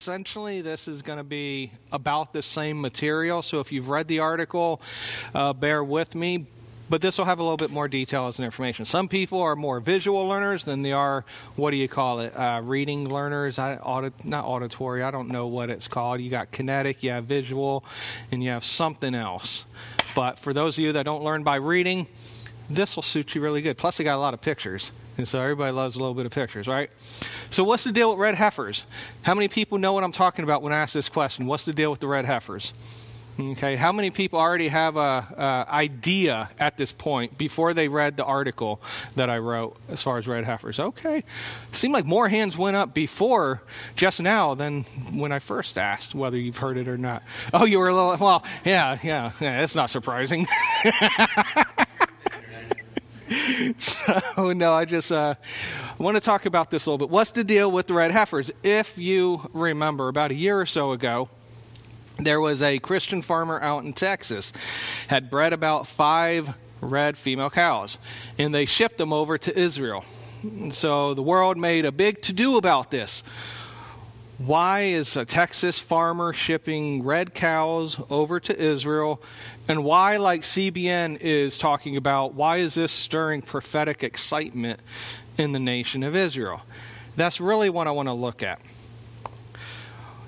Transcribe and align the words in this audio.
essentially 0.00 0.62
this 0.62 0.88
is 0.88 1.02
going 1.02 1.18
to 1.18 1.22
be 1.22 1.70
about 1.92 2.32
the 2.32 2.40
same 2.40 2.80
material 2.80 3.42
so 3.42 3.60
if 3.60 3.70
you've 3.70 3.90
read 3.90 4.08
the 4.08 4.18
article 4.18 4.80
uh, 5.34 5.52
bear 5.52 5.84
with 5.84 6.14
me 6.14 6.46
but 6.88 7.02
this 7.02 7.18
will 7.18 7.26
have 7.26 7.38
a 7.38 7.42
little 7.42 7.58
bit 7.58 7.70
more 7.70 7.86
details 7.86 8.38
and 8.38 8.44
information. 8.44 8.84
Some 8.84 9.06
people 9.06 9.40
are 9.42 9.54
more 9.54 9.78
visual 9.78 10.26
learners 10.26 10.64
than 10.64 10.80
they 10.80 10.92
are 10.92 11.22
what 11.54 11.70
do 11.72 11.76
you 11.76 11.86
call 11.86 12.20
it 12.20 12.34
uh, 12.34 12.62
reading 12.64 13.10
learners? 13.10 13.58
I, 13.58 13.76
audit, 13.76 14.24
not 14.24 14.46
auditory 14.46 15.02
i 15.02 15.10
don't 15.10 15.28
know 15.28 15.46
what 15.46 15.68
it's 15.68 15.86
called. 15.86 16.22
You 16.22 16.30
got 16.30 16.50
kinetic 16.50 17.02
you 17.02 17.10
have 17.10 17.26
visual 17.26 17.84
and 18.32 18.42
you 18.42 18.48
have 18.48 18.64
something 18.64 19.14
else. 19.14 19.66
But 20.14 20.38
for 20.38 20.54
those 20.54 20.78
of 20.78 20.82
you 20.82 20.92
that 20.92 21.04
don't 21.04 21.22
learn 21.22 21.42
by 21.42 21.56
reading 21.56 22.06
this 22.70 22.96
will 22.96 23.02
suit 23.02 23.34
you 23.34 23.42
really 23.42 23.60
good. 23.60 23.76
Plus 23.76 23.98
they 23.98 24.04
got 24.04 24.16
a 24.16 24.20
lot 24.20 24.32
of 24.32 24.40
pictures 24.40 24.92
so 25.24 25.40
everybody 25.40 25.72
loves 25.72 25.96
a 25.96 25.98
little 25.98 26.14
bit 26.14 26.26
of 26.26 26.32
pictures, 26.32 26.66
right? 26.68 26.90
So, 27.50 27.64
what's 27.64 27.84
the 27.84 27.92
deal 27.92 28.10
with 28.10 28.18
red 28.18 28.34
heifers? 28.34 28.84
How 29.22 29.34
many 29.34 29.48
people 29.48 29.78
know 29.78 29.92
what 29.92 30.04
I'm 30.04 30.12
talking 30.12 30.42
about 30.42 30.62
when 30.62 30.72
I 30.72 30.78
ask 30.78 30.94
this 30.94 31.08
question? 31.08 31.46
What's 31.46 31.64
the 31.64 31.72
deal 31.72 31.90
with 31.90 32.00
the 32.00 32.06
red 32.06 32.24
heifers? 32.24 32.72
Okay, 33.38 33.76
how 33.76 33.90
many 33.90 34.10
people 34.10 34.38
already 34.38 34.68
have 34.68 34.96
a, 34.96 35.66
a, 35.70 35.72
idea 35.72 36.50
at 36.58 36.76
this 36.76 36.92
point 36.92 37.38
before 37.38 37.72
they 37.72 37.88
read 37.88 38.16
the 38.16 38.24
article 38.24 38.82
that 39.16 39.30
I 39.30 39.38
wrote 39.38 39.76
as 39.88 40.02
far 40.02 40.18
as 40.18 40.26
red 40.26 40.44
heifers? 40.44 40.78
Okay, 40.78 41.22
seemed 41.72 41.94
like 41.94 42.04
more 42.04 42.28
hands 42.28 42.58
went 42.58 42.76
up 42.76 42.92
before 42.92 43.62
just 43.96 44.20
now 44.20 44.54
than 44.54 44.82
when 45.12 45.32
I 45.32 45.38
first 45.38 45.78
asked 45.78 46.14
whether 46.14 46.36
you've 46.36 46.58
heard 46.58 46.76
it 46.76 46.86
or 46.86 46.98
not. 46.98 47.22
Oh, 47.54 47.64
you 47.64 47.78
were 47.78 47.88
a 47.88 47.94
little 47.94 48.16
well, 48.18 48.44
yeah, 48.64 48.98
yeah, 49.02 49.32
yeah. 49.40 49.60
That's 49.60 49.74
not 49.74 49.88
surprising. 49.88 50.46
so 53.78 54.52
no, 54.52 54.72
I 54.72 54.84
just 54.84 55.12
uh, 55.12 55.34
want 55.98 56.16
to 56.16 56.20
talk 56.20 56.46
about 56.46 56.70
this 56.70 56.86
a 56.86 56.90
little 56.90 57.06
bit. 57.06 57.12
What's 57.12 57.30
the 57.30 57.44
deal 57.44 57.70
with 57.70 57.86
the 57.86 57.94
red 57.94 58.10
heifers? 58.10 58.50
If 58.62 58.98
you 58.98 59.48
remember, 59.52 60.08
about 60.08 60.30
a 60.30 60.34
year 60.34 60.60
or 60.60 60.66
so 60.66 60.92
ago, 60.92 61.28
there 62.18 62.40
was 62.40 62.60
a 62.60 62.78
Christian 62.80 63.22
farmer 63.22 63.60
out 63.60 63.84
in 63.84 63.92
Texas 63.92 64.52
had 65.08 65.30
bred 65.30 65.52
about 65.52 65.86
five 65.86 66.54
red 66.80 67.16
female 67.16 67.50
cows, 67.50 67.98
and 68.38 68.54
they 68.54 68.66
shipped 68.66 68.98
them 68.98 69.12
over 69.12 69.38
to 69.38 69.56
Israel. 69.56 70.04
So 70.70 71.14
the 71.14 71.22
world 71.22 71.56
made 71.56 71.84
a 71.84 71.92
big 71.92 72.22
to 72.22 72.32
do 72.32 72.56
about 72.56 72.90
this. 72.90 73.22
Why 74.38 74.84
is 74.84 75.16
a 75.18 75.26
Texas 75.26 75.78
farmer 75.78 76.32
shipping 76.32 77.02
red 77.02 77.34
cows 77.34 78.00
over 78.08 78.40
to 78.40 78.58
Israel? 78.58 79.22
And 79.70 79.84
why, 79.84 80.16
like 80.16 80.40
CBN 80.42 81.20
is 81.20 81.56
talking 81.56 81.96
about, 81.96 82.34
why 82.34 82.56
is 82.56 82.74
this 82.74 82.90
stirring 82.90 83.40
prophetic 83.40 84.02
excitement 84.02 84.80
in 85.38 85.52
the 85.52 85.60
nation 85.60 86.02
of 86.02 86.16
Israel? 86.16 86.62
That's 87.14 87.40
really 87.40 87.70
what 87.70 87.86
I 87.86 87.92
want 87.92 88.08
to 88.08 88.12
look 88.12 88.42
at. 88.42 88.60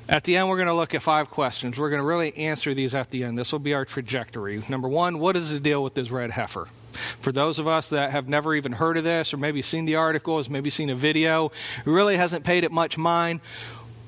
At 0.08 0.22
the 0.22 0.36
end, 0.36 0.48
we're 0.48 0.58
going 0.58 0.68
to 0.68 0.74
look 0.74 0.94
at 0.94 1.02
five 1.02 1.28
questions. 1.28 1.76
We're 1.76 1.90
going 1.90 2.00
to 2.00 2.06
really 2.06 2.36
answer 2.36 2.72
these 2.72 2.94
at 2.94 3.10
the 3.10 3.24
end. 3.24 3.36
This 3.36 3.50
will 3.50 3.58
be 3.58 3.74
our 3.74 3.84
trajectory. 3.84 4.62
Number 4.68 4.86
one, 4.86 5.18
what 5.18 5.36
is 5.36 5.50
the 5.50 5.58
deal 5.58 5.82
with 5.82 5.94
this 5.94 6.12
red 6.12 6.30
heifer? 6.30 6.68
For 6.92 7.32
those 7.32 7.58
of 7.58 7.66
us 7.66 7.88
that 7.88 8.12
have 8.12 8.28
never 8.28 8.54
even 8.54 8.70
heard 8.70 8.96
of 8.96 9.02
this, 9.02 9.34
or 9.34 9.38
maybe 9.38 9.60
seen 9.60 9.86
the 9.86 9.96
articles, 9.96 10.48
maybe 10.48 10.70
seen 10.70 10.88
a 10.88 10.94
video, 10.94 11.50
really 11.84 12.16
hasn't 12.16 12.44
paid 12.44 12.62
it 12.62 12.70
much 12.70 12.96
mind, 12.96 13.40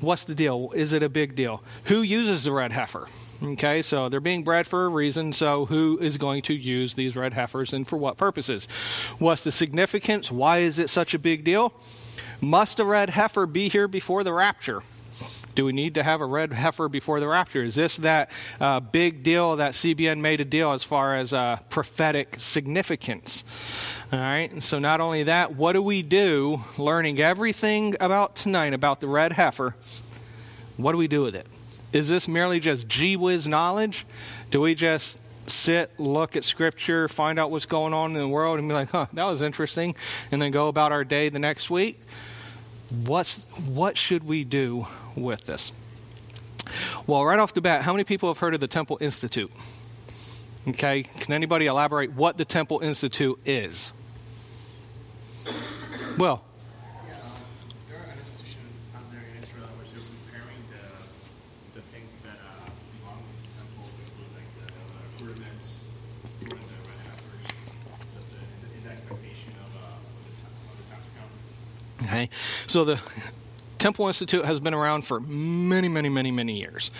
what's 0.04 0.24
the 0.24 0.34
deal? 0.34 0.70
Is 0.74 0.92
it 0.92 1.02
a 1.02 1.08
big 1.08 1.34
deal? 1.34 1.62
Who 1.84 2.02
uses 2.02 2.44
the 2.44 2.52
red 2.52 2.72
heifer? 2.72 3.06
Okay, 3.42 3.82
so 3.82 4.08
they're 4.08 4.20
being 4.20 4.42
bred 4.42 4.66
for 4.66 4.86
a 4.86 4.88
reason, 4.88 5.32
so 5.32 5.66
who 5.66 5.98
is 6.00 6.16
going 6.16 6.42
to 6.42 6.54
use 6.54 6.94
these 6.94 7.16
red 7.16 7.34
heifers 7.34 7.72
and 7.72 7.86
for 7.86 7.96
what 7.96 8.16
purposes? 8.16 8.66
What's 9.18 9.42
the 9.42 9.52
significance? 9.52 10.30
Why 10.30 10.58
is 10.58 10.78
it 10.78 10.88
such 10.88 11.14
a 11.14 11.18
big 11.18 11.44
deal? 11.44 11.74
Must 12.40 12.80
a 12.80 12.84
red 12.84 13.10
heifer 13.10 13.46
be 13.46 13.68
here 13.68 13.88
before 13.88 14.24
the 14.24 14.32
rapture? 14.32 14.82
Do 15.54 15.64
we 15.64 15.72
need 15.72 15.94
to 15.94 16.02
have 16.02 16.20
a 16.20 16.26
red 16.26 16.52
heifer 16.52 16.88
before 16.88 17.20
the 17.20 17.28
rapture? 17.28 17.62
Is 17.62 17.76
this 17.76 17.96
that 17.98 18.30
uh, 18.60 18.80
big 18.80 19.22
deal 19.22 19.56
that 19.56 19.72
CBN 19.72 20.18
made 20.20 20.40
a 20.40 20.44
deal 20.44 20.72
as 20.72 20.82
far 20.82 21.14
as 21.14 21.32
uh, 21.32 21.58
prophetic 21.70 22.36
significance? 22.38 23.44
All 24.12 24.20
right, 24.20 24.50
and 24.52 24.62
so 24.62 24.78
not 24.78 25.00
only 25.00 25.24
that, 25.24 25.56
what 25.56 25.72
do 25.72 25.82
we 25.82 26.02
do 26.02 26.62
learning 26.76 27.18
everything 27.18 27.96
about 28.00 28.36
tonight 28.36 28.72
about 28.72 29.00
the 29.00 29.08
red 29.08 29.32
heifer? 29.32 29.74
What 30.76 30.92
do 30.92 30.98
we 30.98 31.08
do 31.08 31.22
with 31.22 31.34
it? 31.34 31.46
Is 31.92 32.08
this 32.08 32.28
merely 32.28 32.60
just 32.60 32.86
gee 32.86 33.16
whiz 33.16 33.46
knowledge? 33.46 34.06
Do 34.50 34.60
we 34.60 34.74
just 34.74 35.18
sit, 35.50 35.90
look 35.98 36.36
at 36.36 36.44
scripture, 36.44 37.08
find 37.08 37.38
out 37.38 37.50
what's 37.50 37.66
going 37.66 37.94
on 37.94 38.12
in 38.12 38.18
the 38.18 38.28
world, 38.28 38.58
and 38.58 38.68
be 38.68 38.74
like, 38.74 38.90
huh, 38.90 39.06
that 39.14 39.24
was 39.24 39.42
interesting, 39.42 39.96
and 40.30 40.40
then 40.40 40.50
go 40.52 40.68
about 40.68 40.92
our 40.92 41.02
day 41.02 41.28
the 41.28 41.38
next 41.38 41.70
week? 41.70 42.00
What's, 43.06 43.44
what 43.66 43.96
should 43.96 44.24
we 44.24 44.44
do 44.44 44.86
with 45.16 45.44
this? 45.46 45.72
Well, 47.06 47.24
right 47.24 47.38
off 47.38 47.54
the 47.54 47.60
bat, 47.60 47.82
how 47.82 47.92
many 47.92 48.04
people 48.04 48.28
have 48.28 48.38
heard 48.38 48.54
of 48.54 48.60
the 48.60 48.68
Temple 48.68 48.98
Institute? 49.00 49.50
Okay, 50.66 51.02
can 51.02 51.34
anybody 51.34 51.66
elaborate 51.66 52.12
what 52.12 52.38
the 52.38 52.44
Temple 52.44 52.80
Institute 52.80 53.38
is? 53.44 53.92
Well, 56.16 56.42
Okay, 72.14 72.28
so 72.66 72.84
the 72.84 73.00
Temple 73.84 74.06
Institute 74.06 74.46
has 74.46 74.60
been 74.60 74.72
around 74.72 75.04
for 75.04 75.20
many, 75.20 75.88
many, 75.88 76.08
many, 76.08 76.30
many 76.30 76.58
years. 76.58 76.90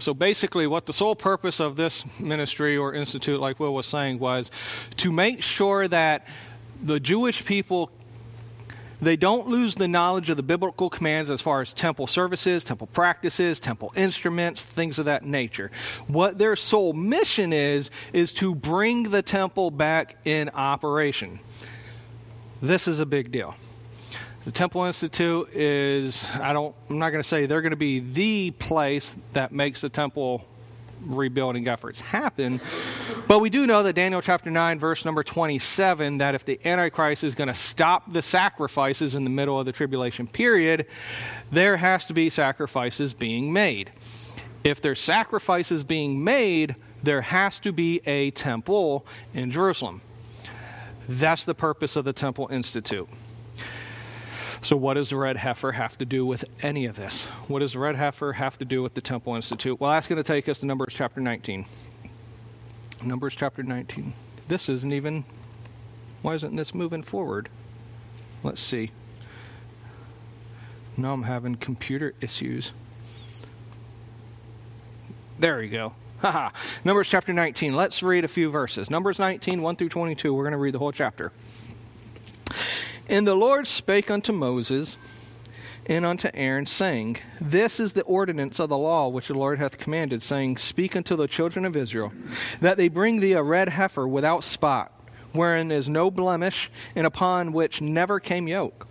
So 0.00 0.12
basically, 0.12 0.66
what 0.66 0.86
the 0.86 0.92
sole 0.92 1.14
purpose 1.14 1.60
of 1.60 1.76
this 1.76 2.04
ministry 2.18 2.76
or 2.76 2.92
institute, 2.92 3.38
like 3.38 3.60
Will 3.60 3.72
was 3.72 3.86
saying, 3.86 4.18
was 4.18 4.50
to 4.96 5.12
make 5.12 5.40
sure 5.40 5.86
that 5.86 6.26
the 6.82 6.98
Jewish 6.98 7.44
people 7.44 7.92
they 9.00 9.14
don't 9.14 9.46
lose 9.46 9.76
the 9.76 9.86
knowledge 9.86 10.30
of 10.30 10.36
the 10.36 10.42
biblical 10.42 10.90
commands 10.90 11.30
as 11.30 11.40
far 11.40 11.60
as 11.60 11.72
temple 11.72 12.08
services, 12.08 12.64
temple 12.64 12.88
practices, 12.88 13.60
temple 13.60 13.92
instruments, 13.94 14.62
things 14.62 14.98
of 14.98 15.04
that 15.04 15.24
nature. 15.24 15.70
What 16.08 16.38
their 16.38 16.56
sole 16.56 16.92
mission 16.92 17.52
is, 17.52 17.88
is 18.12 18.32
to 18.34 18.52
bring 18.52 19.04
the 19.04 19.22
temple 19.22 19.70
back 19.70 20.16
in 20.24 20.48
operation. 20.50 21.38
This 22.60 22.88
is 22.88 22.98
a 22.98 23.06
big 23.06 23.30
deal. 23.30 23.54
The 24.44 24.50
Temple 24.50 24.84
Institute 24.84 25.50
is, 25.54 26.26
I 26.34 26.52
don't, 26.52 26.74
I'm 26.90 26.98
not 26.98 27.10
going 27.10 27.22
to 27.22 27.28
say 27.28 27.46
they're 27.46 27.62
going 27.62 27.70
to 27.70 27.76
be 27.76 28.00
the 28.00 28.50
place 28.50 29.14
that 29.34 29.52
makes 29.52 29.82
the 29.82 29.88
temple 29.88 30.44
rebuilding 31.00 31.68
efforts 31.68 32.00
happen. 32.00 32.60
But 33.28 33.38
we 33.38 33.50
do 33.50 33.68
know 33.68 33.84
that 33.84 33.92
Daniel 33.92 34.20
chapter 34.20 34.50
9, 34.50 34.80
verse 34.80 35.04
number 35.04 35.22
27, 35.22 36.18
that 36.18 36.34
if 36.34 36.44
the 36.44 36.58
Antichrist 36.64 37.22
is 37.22 37.36
going 37.36 37.48
to 37.48 37.54
stop 37.54 38.12
the 38.12 38.22
sacrifices 38.22 39.14
in 39.14 39.22
the 39.22 39.30
middle 39.30 39.60
of 39.60 39.66
the 39.66 39.72
tribulation 39.72 40.26
period, 40.26 40.86
there 41.52 41.76
has 41.76 42.06
to 42.06 42.12
be 42.12 42.28
sacrifices 42.28 43.14
being 43.14 43.52
made. 43.52 43.92
If 44.64 44.80
there's 44.80 45.00
sacrifices 45.00 45.84
being 45.84 46.22
made, 46.22 46.74
there 47.04 47.20
has 47.20 47.60
to 47.60 47.70
be 47.70 48.00
a 48.06 48.32
temple 48.32 49.06
in 49.34 49.52
Jerusalem. 49.52 50.00
That's 51.08 51.44
the 51.44 51.54
purpose 51.54 51.94
of 51.94 52.04
the 52.04 52.12
Temple 52.12 52.48
Institute. 52.50 53.08
So, 54.64 54.76
what 54.76 54.94
does 54.94 55.10
the 55.10 55.16
red 55.16 55.36
heifer 55.36 55.72
have 55.72 55.98
to 55.98 56.04
do 56.04 56.24
with 56.24 56.44
any 56.62 56.86
of 56.86 56.94
this? 56.94 57.24
What 57.48 57.58
does 57.58 57.72
the 57.72 57.80
red 57.80 57.96
heifer 57.96 58.34
have 58.34 58.56
to 58.58 58.64
do 58.64 58.80
with 58.80 58.94
the 58.94 59.00
Temple 59.00 59.34
Institute? 59.34 59.80
Well, 59.80 59.90
that's 59.90 60.06
going 60.06 60.22
to 60.22 60.22
take 60.22 60.48
us 60.48 60.58
to 60.58 60.66
Numbers 60.66 60.94
chapter 60.94 61.20
19. 61.20 61.66
Numbers 63.04 63.34
chapter 63.34 63.64
19. 63.64 64.12
This 64.46 64.68
isn't 64.68 64.92
even. 64.92 65.24
Why 66.22 66.34
isn't 66.34 66.54
this 66.54 66.74
moving 66.74 67.02
forward? 67.02 67.48
Let's 68.44 68.62
see. 68.62 68.92
No, 70.96 71.12
I'm 71.12 71.24
having 71.24 71.56
computer 71.56 72.14
issues. 72.20 72.72
There 75.40 75.58
we 75.58 75.68
go. 75.68 75.92
Haha. 76.20 76.50
Numbers 76.84 77.08
chapter 77.08 77.32
19. 77.32 77.74
Let's 77.74 78.00
read 78.00 78.24
a 78.24 78.28
few 78.28 78.48
verses. 78.48 78.90
Numbers 78.90 79.18
19, 79.18 79.60
1 79.60 79.74
through 79.74 79.88
22. 79.88 80.32
We're 80.32 80.44
going 80.44 80.52
to 80.52 80.58
read 80.58 80.74
the 80.74 80.78
whole 80.78 80.92
chapter. 80.92 81.32
And 83.08 83.26
the 83.26 83.34
Lord 83.34 83.66
spake 83.66 84.10
unto 84.10 84.32
Moses 84.32 84.96
and 85.86 86.06
unto 86.06 86.30
Aaron, 86.32 86.66
saying, 86.66 87.18
This 87.40 87.80
is 87.80 87.92
the 87.92 88.02
ordinance 88.02 88.60
of 88.60 88.68
the 88.68 88.78
law 88.78 89.08
which 89.08 89.28
the 89.28 89.34
Lord 89.34 89.58
hath 89.58 89.78
commanded, 89.78 90.22
saying, 90.22 90.58
Speak 90.58 90.94
unto 90.94 91.16
the 91.16 91.26
children 91.26 91.64
of 91.64 91.76
Israel, 91.76 92.12
that 92.60 92.76
they 92.76 92.88
bring 92.88 93.20
thee 93.20 93.32
a 93.32 93.42
red 93.42 93.68
heifer 93.68 94.06
without 94.06 94.44
spot, 94.44 94.92
wherein 95.32 95.72
is 95.72 95.88
no 95.88 96.10
blemish, 96.10 96.70
and 96.94 97.06
upon 97.06 97.52
which 97.52 97.80
never 97.80 98.20
came 98.20 98.46
yoke. 98.46 98.86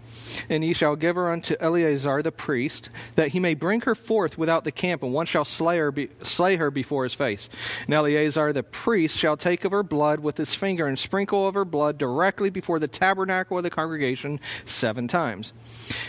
And 0.50 0.64
ye 0.64 0.74
shall 0.74 0.96
give 0.96 1.16
her 1.16 1.32
unto 1.32 1.56
Eleazar 1.60 2.22
the 2.22 2.32
priest, 2.32 2.90
that 3.16 3.30
he 3.30 3.40
may 3.40 3.54
bring 3.54 3.82
her 3.82 3.96
forth 3.96 4.38
without 4.38 4.64
the 4.64 4.72
camp, 4.72 5.04
and 5.04 5.14
one 5.14 5.26
shall 5.26 5.46
slay 5.46 5.78
her, 5.78 5.92
be, 5.92 6.10
slay 6.24 6.56
her 6.56 6.72
before 6.72 7.04
his 7.04 7.14
face. 7.14 7.50
And 7.86 7.94
Eleazar 7.94 8.54
the 8.54 8.64
priest 8.64 9.18
shall 9.18 9.38
take 9.38 9.66
of 9.66 9.72
her 9.72 9.84
blood 9.84 10.20
with 10.20 10.38
his 10.38 10.54
finger 10.54 10.88
and 10.88 10.98
sprinkle 10.98 11.48
of 11.48 11.54
her 11.54 11.66
blood 11.66 11.98
directly 11.98 12.50
before 12.50 12.80
the 12.80 12.88
tabernacle 12.88 13.58
of 13.58 13.64
the 13.64 13.70
congregation 13.70 14.40
seven 14.66 15.08
times. 15.08 15.54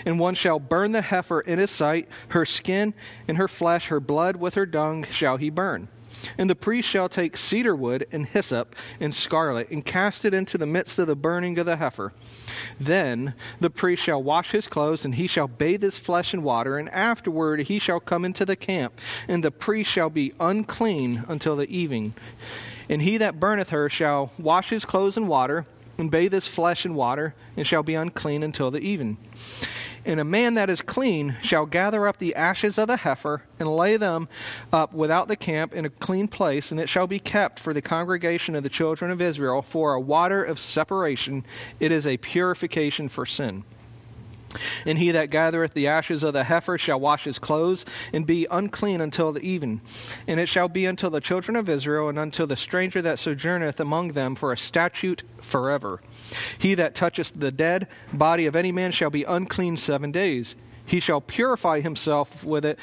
And 0.04 0.18
one 0.18 0.34
shall 0.34 0.58
burn 0.58 0.92
the 0.92 1.02
heifer 1.02 1.40
in 1.40 1.58
his 1.58 1.70
sight, 1.70 2.08
her 2.28 2.46
skin 2.46 2.94
and 3.28 3.36
her 3.38 3.48
flesh, 3.48 3.88
her 3.88 4.00
blood 4.00 4.36
with 4.36 4.54
her 4.54 4.66
dung 4.66 5.04
shall 5.04 5.36
he 5.36 5.50
burn. 5.50 5.88
And 6.38 6.48
the 6.48 6.54
priest 6.54 6.88
shall 6.88 7.08
take 7.08 7.36
cedar 7.36 7.74
wood 7.74 8.06
and 8.12 8.26
hyssop 8.26 8.74
and 9.00 9.14
scarlet 9.14 9.70
and 9.70 9.84
cast 9.84 10.24
it 10.24 10.34
into 10.34 10.58
the 10.58 10.66
midst 10.66 10.98
of 10.98 11.06
the 11.06 11.16
burning 11.16 11.58
of 11.58 11.66
the 11.66 11.76
heifer. 11.76 12.12
Then 12.78 13.34
the 13.60 13.70
priest 13.70 14.02
shall 14.02 14.22
wash 14.22 14.52
his 14.52 14.66
clothes, 14.66 15.04
and 15.04 15.14
he 15.14 15.26
shall 15.26 15.48
bathe 15.48 15.82
his 15.82 15.98
flesh 15.98 16.34
in 16.34 16.42
water, 16.42 16.78
and 16.78 16.88
afterward 16.90 17.60
he 17.60 17.78
shall 17.78 18.00
come 18.00 18.24
into 18.24 18.44
the 18.44 18.56
camp, 18.56 18.98
and 19.28 19.42
the 19.42 19.50
priest 19.50 19.90
shall 19.90 20.10
be 20.10 20.32
unclean 20.40 21.24
until 21.28 21.56
the 21.56 21.70
evening. 21.74 22.14
And 22.88 23.02
he 23.02 23.16
that 23.18 23.40
burneth 23.40 23.70
her 23.70 23.88
shall 23.88 24.32
wash 24.38 24.70
his 24.70 24.84
clothes 24.84 25.16
in 25.16 25.26
water, 25.26 25.64
and 25.98 26.10
bathe 26.10 26.32
his 26.32 26.46
flesh 26.46 26.84
in 26.84 26.94
water, 26.94 27.34
and 27.56 27.66
shall 27.66 27.82
be 27.82 27.94
unclean 27.94 28.42
until 28.42 28.70
the 28.70 28.80
even. 28.80 29.16
And 30.04 30.18
a 30.18 30.24
man 30.24 30.54
that 30.54 30.68
is 30.68 30.82
clean 30.82 31.36
shall 31.42 31.64
gather 31.64 32.08
up 32.08 32.18
the 32.18 32.34
ashes 32.34 32.76
of 32.76 32.88
the 32.88 32.96
heifer 32.98 33.42
and 33.60 33.68
lay 33.68 33.96
them 33.96 34.28
up 34.72 34.92
without 34.92 35.28
the 35.28 35.36
camp 35.36 35.74
in 35.74 35.84
a 35.84 35.90
clean 35.90 36.26
place, 36.26 36.72
and 36.72 36.80
it 36.80 36.88
shall 36.88 37.06
be 37.06 37.20
kept 37.20 37.60
for 37.60 37.72
the 37.72 37.82
congregation 37.82 38.56
of 38.56 38.64
the 38.64 38.68
children 38.68 39.10
of 39.10 39.20
Israel 39.20 39.62
for 39.62 39.94
a 39.94 40.00
water 40.00 40.42
of 40.42 40.58
separation. 40.58 41.44
It 41.78 41.92
is 41.92 42.06
a 42.06 42.16
purification 42.16 43.08
for 43.08 43.26
sin. 43.26 43.62
And 44.86 44.98
he 44.98 45.10
that 45.12 45.30
gathereth 45.30 45.74
the 45.74 45.86
ashes 45.86 46.22
of 46.22 46.32
the 46.32 46.44
heifer 46.44 46.78
shall 46.78 47.00
wash 47.00 47.24
his 47.24 47.38
clothes 47.38 47.84
and 48.12 48.26
be 48.26 48.46
unclean 48.50 49.00
until 49.00 49.32
the 49.32 49.40
even. 49.40 49.80
And 50.26 50.38
it 50.38 50.46
shall 50.46 50.68
be 50.68 50.86
until 50.86 51.10
the 51.10 51.20
children 51.20 51.56
of 51.56 51.68
Israel 51.68 52.08
and 52.08 52.18
until 52.18 52.46
the 52.46 52.56
stranger 52.56 53.02
that 53.02 53.18
sojourneth 53.18 53.80
among 53.80 54.08
them 54.08 54.34
for 54.34 54.52
a 54.52 54.56
statute 54.56 55.22
forever. 55.40 56.00
He 56.58 56.74
that 56.74 56.94
toucheth 56.94 57.32
the 57.34 57.50
dead 57.50 57.88
body 58.12 58.46
of 58.46 58.56
any 58.56 58.72
man 58.72 58.92
shall 58.92 59.10
be 59.10 59.24
unclean 59.24 59.76
seven 59.76 60.12
days. 60.12 60.54
He 60.84 61.00
shall 61.00 61.20
purify 61.20 61.80
himself 61.80 62.42
with 62.42 62.64
it 62.64 62.78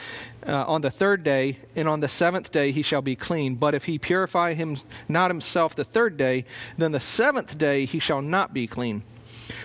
uh, 0.47 0.63
on 0.65 0.81
the 0.81 0.89
third 0.89 1.23
day, 1.23 1.59
and 1.75 1.87
on 1.87 1.99
the 1.99 2.07
seventh 2.07 2.51
day 2.51 2.71
he 2.71 2.81
shall 2.81 3.01
be 3.01 3.15
clean. 3.15 3.55
But 3.55 3.75
if 3.75 3.85
he 3.85 3.99
purify 3.99 4.53
him 4.53 4.77
not 5.07 5.29
himself 5.29 5.75
the 5.75 5.83
third 5.83 6.17
day, 6.17 6.45
then 6.77 6.91
the 6.91 6.99
seventh 6.99 7.57
day 7.57 7.85
he 7.85 7.99
shall 7.99 8.21
not 8.21 8.53
be 8.53 8.67
clean. 8.67 9.03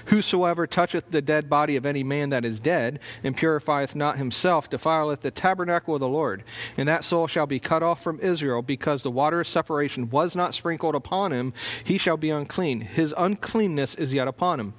Whosoever 0.06 0.66
toucheth 0.66 1.10
the 1.10 1.22
dead 1.22 1.48
body 1.48 1.76
of 1.76 1.86
any 1.86 2.02
man 2.02 2.30
that 2.30 2.44
is 2.44 2.60
dead, 2.60 3.00
and 3.22 3.36
purifieth 3.36 3.94
not 3.94 4.18
himself, 4.18 4.68
defileth 4.68 5.22
the 5.22 5.30
tabernacle 5.30 5.94
of 5.94 6.00
the 6.00 6.08
Lord. 6.08 6.44
And 6.76 6.88
that 6.88 7.04
soul 7.04 7.26
shall 7.26 7.46
be 7.46 7.58
cut 7.58 7.82
off 7.82 8.02
from 8.02 8.20
Israel, 8.20 8.62
because 8.62 9.02
the 9.02 9.10
water 9.10 9.40
of 9.40 9.48
separation 9.48 10.10
was 10.10 10.34
not 10.36 10.54
sprinkled 10.54 10.94
upon 10.94 11.32
him. 11.32 11.52
He 11.82 11.98
shall 11.98 12.16
be 12.16 12.30
unclean. 12.30 12.82
His 12.82 13.14
uncleanness 13.16 13.94
is 13.94 14.14
yet 14.14 14.28
upon 14.28 14.60
him. 14.60 14.74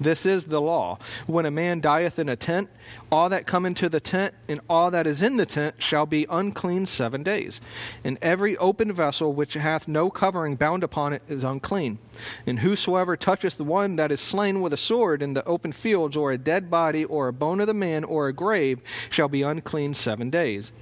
This 0.00 0.24
is 0.24 0.46
the 0.46 0.62
law. 0.62 0.98
When 1.26 1.44
a 1.44 1.50
man 1.50 1.80
dieth 1.80 2.18
in 2.18 2.30
a 2.30 2.36
tent, 2.36 2.70
all 3.12 3.28
that 3.28 3.46
come 3.46 3.66
into 3.66 3.90
the 3.90 4.00
tent 4.00 4.34
and 4.48 4.60
all 4.68 4.90
that 4.90 5.06
is 5.06 5.20
in 5.20 5.36
the 5.36 5.44
tent 5.44 5.82
shall 5.82 6.06
be 6.06 6.26
unclean 6.30 6.86
seven 6.86 7.22
days. 7.22 7.60
And 8.02 8.16
every 8.22 8.56
open 8.56 8.94
vessel 8.94 9.34
which 9.34 9.54
hath 9.54 9.86
no 9.86 10.08
covering 10.08 10.56
bound 10.56 10.82
upon 10.82 11.12
it 11.12 11.22
is 11.28 11.44
unclean. 11.44 11.98
And 12.46 12.60
whosoever 12.60 13.14
toucheth 13.14 13.58
the 13.58 13.64
one 13.64 13.96
that 13.96 14.10
is 14.10 14.20
slain 14.20 14.62
with 14.62 14.72
a 14.72 14.78
sword 14.78 15.20
in 15.20 15.34
the 15.34 15.44
open 15.44 15.72
fields, 15.72 16.16
or 16.16 16.32
a 16.32 16.38
dead 16.38 16.70
body, 16.70 17.04
or 17.04 17.28
a 17.28 17.32
bone 17.32 17.60
of 17.60 17.66
the 17.66 17.74
man, 17.74 18.02
or 18.04 18.28
a 18.28 18.32
grave, 18.32 18.80
shall 19.10 19.28
be 19.28 19.42
unclean 19.42 19.92
seven 19.92 20.30
days. 20.30 20.72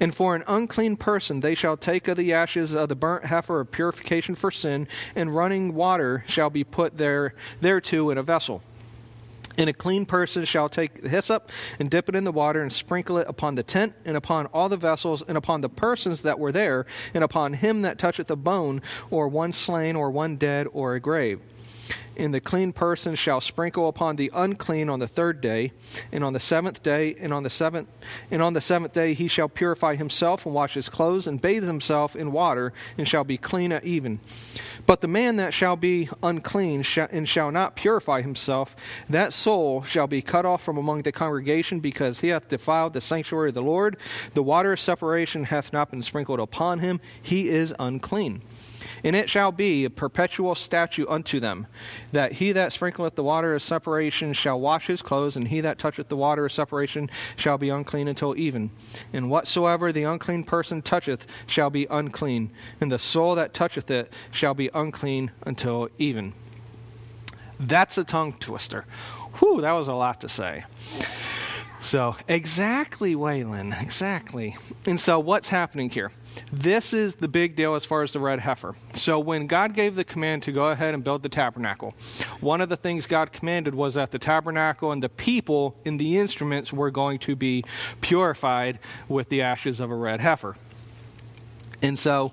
And 0.00 0.14
for 0.14 0.34
an 0.34 0.44
unclean 0.46 0.96
person 0.96 1.40
they 1.40 1.54
shall 1.54 1.76
take 1.76 2.08
of 2.08 2.16
the 2.16 2.32
ashes 2.32 2.74
of 2.74 2.88
the 2.88 2.96
burnt 2.96 3.24
heifer 3.24 3.60
of 3.60 3.70
purification 3.70 4.34
for 4.34 4.50
sin, 4.50 4.88
and 5.14 5.34
running 5.34 5.74
water 5.74 6.24
shall 6.26 6.50
be 6.50 6.64
put 6.64 6.98
there 6.98 7.34
thereto 7.60 8.10
in 8.10 8.18
a 8.18 8.22
vessel. 8.22 8.62
And 9.58 9.68
a 9.68 9.74
clean 9.74 10.06
person 10.06 10.44
shall 10.44 10.68
take 10.68 11.04
hyssop 11.04 11.50
and 11.78 11.90
dip 11.90 12.08
it 12.08 12.14
in 12.14 12.24
the 12.24 12.32
water 12.32 12.62
and 12.62 12.72
sprinkle 12.72 13.18
it 13.18 13.28
upon 13.28 13.54
the 13.54 13.62
tent 13.62 13.94
and 14.04 14.16
upon 14.16 14.46
all 14.46 14.68
the 14.68 14.76
vessels 14.76 15.22
and 15.26 15.36
upon 15.36 15.60
the 15.60 15.68
persons 15.68 16.22
that 16.22 16.38
were 16.38 16.52
there 16.52 16.86
and 17.12 17.22
upon 17.22 17.54
him 17.54 17.82
that 17.82 17.98
toucheth 17.98 18.30
a 18.30 18.36
bone 18.36 18.80
or 19.10 19.28
one 19.28 19.52
slain 19.52 19.94
or 19.94 20.10
one 20.10 20.36
dead 20.36 20.66
or 20.72 20.94
a 20.94 21.00
grave 21.00 21.42
and 22.16 22.32
the 22.32 22.40
clean 22.40 22.72
person 22.72 23.14
shall 23.14 23.40
sprinkle 23.40 23.88
upon 23.88 24.16
the 24.16 24.30
unclean 24.34 24.88
on 24.88 24.98
the 24.98 25.08
third 25.08 25.40
day, 25.40 25.72
and 26.10 26.22
on 26.22 26.32
the 26.32 26.40
seventh 26.40 26.82
day, 26.82 27.16
and 27.20 27.32
on 27.32 27.42
the 27.42 27.50
seventh, 27.50 27.88
and 28.30 28.42
on 28.42 28.52
the 28.52 28.60
seventh 28.60 28.92
day 28.92 29.14
he 29.14 29.28
shall 29.28 29.48
purify 29.48 29.94
himself 29.94 30.44
and 30.46 30.54
wash 30.54 30.74
his 30.74 30.88
clothes 30.88 31.26
and 31.26 31.40
bathe 31.40 31.64
himself 31.64 32.14
in 32.14 32.32
water, 32.32 32.72
and 32.98 33.08
shall 33.08 33.24
be 33.24 33.36
clean 33.36 33.72
at 33.72 33.84
even. 33.84 34.20
But 34.86 35.00
the 35.00 35.08
man 35.08 35.36
that 35.36 35.54
shall 35.54 35.76
be 35.76 36.08
unclean 36.22 36.84
and 36.96 37.28
shall 37.28 37.50
not 37.50 37.76
purify 37.76 38.22
himself, 38.22 38.74
that 39.08 39.32
soul 39.32 39.82
shall 39.82 40.06
be 40.06 40.22
cut 40.22 40.44
off 40.44 40.62
from 40.62 40.76
among 40.76 41.02
the 41.02 41.12
congregation, 41.12 41.80
because 41.80 42.20
he 42.20 42.28
hath 42.28 42.48
defiled 42.48 42.92
the 42.92 43.00
sanctuary 43.00 43.48
of 43.48 43.54
the 43.54 43.62
Lord. 43.62 43.96
The 44.34 44.42
water 44.42 44.72
of 44.72 44.80
separation 44.80 45.44
hath 45.44 45.72
not 45.72 45.90
been 45.90 46.02
sprinkled 46.02 46.40
upon 46.40 46.80
him; 46.80 47.00
he 47.22 47.48
is 47.48 47.74
unclean. 47.78 48.42
And 49.04 49.16
it 49.16 49.28
shall 49.28 49.52
be 49.52 49.84
a 49.84 49.90
perpetual 49.90 50.54
statute 50.54 51.08
unto 51.08 51.40
them, 51.40 51.66
that 52.12 52.32
he 52.32 52.52
that 52.52 52.72
sprinkleth 52.72 53.14
the 53.14 53.22
water 53.22 53.54
of 53.54 53.62
separation 53.62 54.32
shall 54.32 54.60
wash 54.60 54.86
his 54.86 55.02
clothes, 55.02 55.36
and 55.36 55.48
he 55.48 55.60
that 55.60 55.78
toucheth 55.78 56.08
the 56.08 56.16
water 56.16 56.46
of 56.46 56.52
separation 56.52 57.10
shall 57.36 57.58
be 57.58 57.68
unclean 57.68 58.08
until 58.08 58.36
even. 58.36 58.70
And 59.12 59.30
whatsoever 59.30 59.92
the 59.92 60.04
unclean 60.04 60.44
person 60.44 60.82
toucheth 60.82 61.26
shall 61.46 61.70
be 61.70 61.86
unclean, 61.90 62.50
and 62.80 62.90
the 62.90 62.98
soul 62.98 63.34
that 63.34 63.54
toucheth 63.54 63.90
it 63.90 64.12
shall 64.30 64.54
be 64.54 64.70
unclean 64.74 65.30
until 65.42 65.88
even. 65.98 66.32
That's 67.58 67.96
a 67.96 68.04
tongue 68.04 68.34
twister. 68.34 68.84
Whew, 69.38 69.60
that 69.60 69.72
was 69.72 69.88
a 69.88 69.94
lot 69.94 70.20
to 70.22 70.28
say. 70.28 70.64
So, 71.80 72.16
exactly, 72.28 73.14
Waylon, 73.14 73.80
exactly. 73.82 74.56
And 74.86 75.00
so, 75.00 75.18
what's 75.18 75.48
happening 75.48 75.90
here? 75.90 76.12
This 76.52 76.92
is 76.92 77.14
the 77.16 77.28
big 77.28 77.56
deal 77.56 77.74
as 77.74 77.84
far 77.84 78.02
as 78.02 78.12
the 78.12 78.20
red 78.20 78.40
heifer. 78.40 78.74
So, 78.94 79.18
when 79.18 79.46
God 79.46 79.74
gave 79.74 79.94
the 79.96 80.04
command 80.04 80.42
to 80.44 80.52
go 80.52 80.66
ahead 80.68 80.94
and 80.94 81.02
build 81.02 81.22
the 81.22 81.28
tabernacle, 81.28 81.94
one 82.40 82.60
of 82.60 82.68
the 82.68 82.76
things 82.76 83.06
God 83.06 83.32
commanded 83.32 83.74
was 83.74 83.94
that 83.94 84.10
the 84.10 84.18
tabernacle 84.18 84.92
and 84.92 85.02
the 85.02 85.08
people 85.08 85.76
in 85.84 85.98
the 85.98 86.18
instruments 86.18 86.72
were 86.72 86.90
going 86.90 87.18
to 87.20 87.36
be 87.36 87.64
purified 88.00 88.78
with 89.08 89.28
the 89.28 89.42
ashes 89.42 89.80
of 89.80 89.90
a 89.90 89.94
red 89.94 90.20
heifer. 90.20 90.56
And 91.82 91.98
so, 91.98 92.32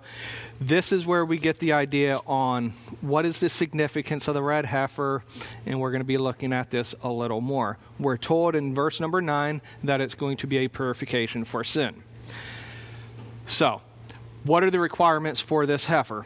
this 0.61 0.91
is 0.91 1.05
where 1.05 1.25
we 1.25 1.37
get 1.37 1.59
the 1.59 1.73
idea 1.73 2.19
on 2.27 2.71
what 3.01 3.25
is 3.25 3.39
the 3.39 3.49
significance 3.49 4.27
of 4.27 4.33
the 4.33 4.43
red 4.43 4.65
heifer, 4.65 5.23
and 5.65 5.79
we're 5.79 5.91
going 5.91 6.01
to 6.01 6.05
be 6.05 6.17
looking 6.17 6.51
at 6.51 6.69
this 6.69 6.93
a 7.01 7.09
little 7.09 7.41
more. 7.41 7.77
We're 7.97 8.17
told 8.17 8.55
in 8.55 8.75
verse 8.75 8.99
number 8.99 9.21
9 9.21 9.61
that 9.85 10.01
it's 10.01 10.15
going 10.15 10.37
to 10.37 10.47
be 10.47 10.57
a 10.57 10.67
purification 10.67 11.45
for 11.45 11.63
sin. 11.63 12.03
So, 13.47 13.81
what 14.43 14.63
are 14.63 14.71
the 14.71 14.79
requirements 14.79 15.41
for 15.41 15.65
this 15.65 15.85
heifer? 15.85 16.25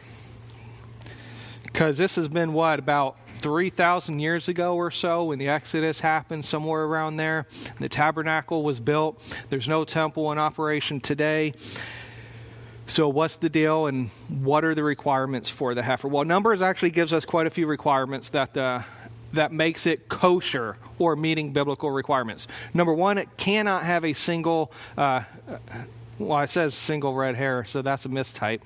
Because 1.62 1.98
this 1.98 2.16
has 2.16 2.28
been 2.28 2.52
what, 2.52 2.78
about 2.78 3.16
3,000 3.40 4.20
years 4.20 4.48
ago 4.48 4.74
or 4.74 4.90
so 4.90 5.24
when 5.24 5.38
the 5.38 5.48
Exodus 5.48 6.00
happened, 6.00 6.44
somewhere 6.44 6.84
around 6.84 7.16
there. 7.16 7.46
The 7.78 7.88
tabernacle 7.88 8.62
was 8.62 8.80
built. 8.80 9.20
There's 9.50 9.68
no 9.68 9.84
temple 9.84 10.32
in 10.32 10.38
operation 10.38 11.00
today. 11.00 11.52
So, 12.86 13.08
what's 13.08 13.36
the 13.36 13.48
deal 13.48 13.86
and 13.86 14.08
what 14.28 14.64
are 14.64 14.74
the 14.74 14.82
requirements 14.82 15.50
for 15.50 15.74
the 15.74 15.82
heifer? 15.82 16.08
Well, 16.08 16.24
Numbers 16.24 16.62
actually 16.62 16.90
gives 16.90 17.12
us 17.12 17.24
quite 17.24 17.46
a 17.46 17.50
few 17.50 17.66
requirements 17.66 18.28
that 18.30 18.56
uh, 18.56 18.82
that 19.32 19.52
makes 19.52 19.86
it 19.86 20.08
kosher 20.08 20.76
or 20.98 21.16
meeting 21.16 21.52
biblical 21.52 21.90
requirements. 21.90 22.46
Number 22.72 22.92
one, 22.92 23.18
it 23.18 23.28
cannot 23.36 23.84
have 23.84 24.04
a 24.04 24.12
single. 24.12 24.72
Uh, 24.96 25.22
well, 26.18 26.40
it 26.40 26.50
says 26.50 26.74
single 26.74 27.14
red 27.14 27.34
hair, 27.34 27.64
so 27.64 27.82
that's 27.82 28.04
a 28.04 28.08
mistype. 28.08 28.60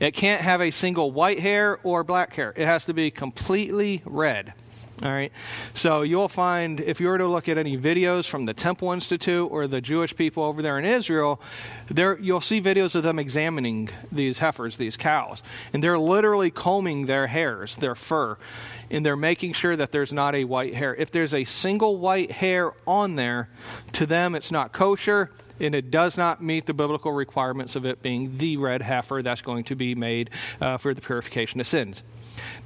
It 0.00 0.12
can't 0.12 0.40
have 0.40 0.60
a 0.60 0.70
single 0.70 1.10
white 1.10 1.40
hair 1.40 1.78
or 1.82 2.04
black 2.04 2.34
hair. 2.34 2.52
It 2.56 2.66
has 2.66 2.84
to 2.86 2.94
be 2.94 3.10
completely 3.10 4.02
red. 4.04 4.54
All 5.02 5.10
right. 5.10 5.32
So 5.74 6.02
you'll 6.02 6.28
find 6.28 6.80
if 6.80 7.00
you 7.00 7.08
were 7.08 7.18
to 7.18 7.26
look 7.26 7.48
at 7.48 7.58
any 7.58 7.76
videos 7.76 8.26
from 8.28 8.46
the 8.46 8.54
Temple 8.54 8.92
Institute 8.92 9.50
or 9.50 9.66
the 9.66 9.80
Jewish 9.80 10.14
people 10.14 10.44
over 10.44 10.62
there 10.62 10.78
in 10.78 10.84
Israel, 10.84 11.40
there 11.88 12.16
you'll 12.20 12.40
see 12.40 12.60
videos 12.60 12.94
of 12.94 13.02
them 13.02 13.18
examining 13.18 13.90
these 14.12 14.38
heifers, 14.38 14.76
these 14.76 14.96
cows, 14.96 15.42
and 15.72 15.82
they're 15.82 15.98
literally 15.98 16.50
combing 16.50 17.06
their 17.06 17.26
hairs, 17.26 17.74
their 17.76 17.96
fur, 17.96 18.38
and 18.88 19.04
they're 19.04 19.16
making 19.16 19.52
sure 19.52 19.74
that 19.74 19.90
there's 19.90 20.12
not 20.12 20.34
a 20.36 20.44
white 20.44 20.74
hair. 20.74 20.94
If 20.94 21.10
there's 21.10 21.34
a 21.34 21.44
single 21.44 21.98
white 21.98 22.30
hair 22.30 22.72
on 22.86 23.16
there, 23.16 23.48
to 23.92 24.06
them 24.06 24.36
it's 24.36 24.52
not 24.52 24.72
kosher 24.72 25.30
and 25.60 25.74
it 25.74 25.90
does 25.90 26.16
not 26.16 26.42
meet 26.42 26.66
the 26.66 26.74
biblical 26.74 27.12
requirements 27.12 27.76
of 27.76 27.84
it 27.84 28.02
being 28.02 28.36
the 28.36 28.56
red 28.56 28.82
heifer 28.82 29.22
that's 29.22 29.40
going 29.40 29.64
to 29.64 29.74
be 29.74 29.94
made 29.94 30.30
uh, 30.60 30.76
for 30.76 30.94
the 30.94 31.00
purification 31.00 31.60
of 31.60 31.68
sins. 31.68 32.02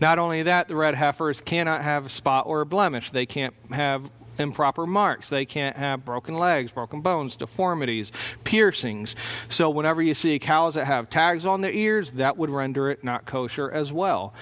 Not 0.01 0.19
only 0.19 0.43
that, 0.45 0.69
the 0.69 0.77
red 0.77 0.95
heifers 0.95 1.41
cannot 1.41 1.83
have 1.83 2.07
a 2.07 2.09
spot 2.09 2.47
or 2.47 2.63
a 2.63 2.67
blemish. 2.67 3.11
They 3.11 3.27
can't 3.27 3.55
have 3.71 4.11
improper 4.39 4.87
marks. 4.87 5.29
They 5.29 5.45
can't 5.45 5.77
have 5.77 6.05
broken 6.05 6.35
legs, 6.35 6.71
broken 6.71 7.01
bones, 7.01 7.37
deformities, 7.37 8.13
piercings. 8.45 9.17
So 9.49 9.69
whenever 9.69 10.01
you 10.01 10.15
see 10.15 10.39
cows 10.39 10.75
that 10.75 10.87
have 10.87 11.11
tags 11.11 11.45
on 11.45 11.61
their 11.61 11.73
ears, 11.73 12.13
that 12.13 12.37
would 12.37 12.51
render 12.51 12.91
it 12.91 13.05
not 13.05 13.27
kosher 13.27 13.71
as 13.71 13.93
well. 13.93 14.33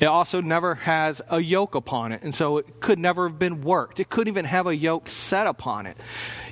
It 0.00 0.06
also 0.06 0.40
never 0.40 0.74
has 0.74 1.22
a 1.28 1.40
yoke 1.40 1.74
upon 1.74 2.12
it, 2.12 2.22
and 2.22 2.34
so 2.34 2.58
it 2.58 2.80
could 2.80 2.98
never 2.98 3.28
have 3.28 3.38
been 3.38 3.62
worked. 3.62 4.00
It 4.00 4.10
couldn't 4.10 4.32
even 4.32 4.44
have 4.44 4.66
a 4.66 4.74
yoke 4.74 5.08
set 5.08 5.46
upon 5.46 5.86
it. 5.86 5.96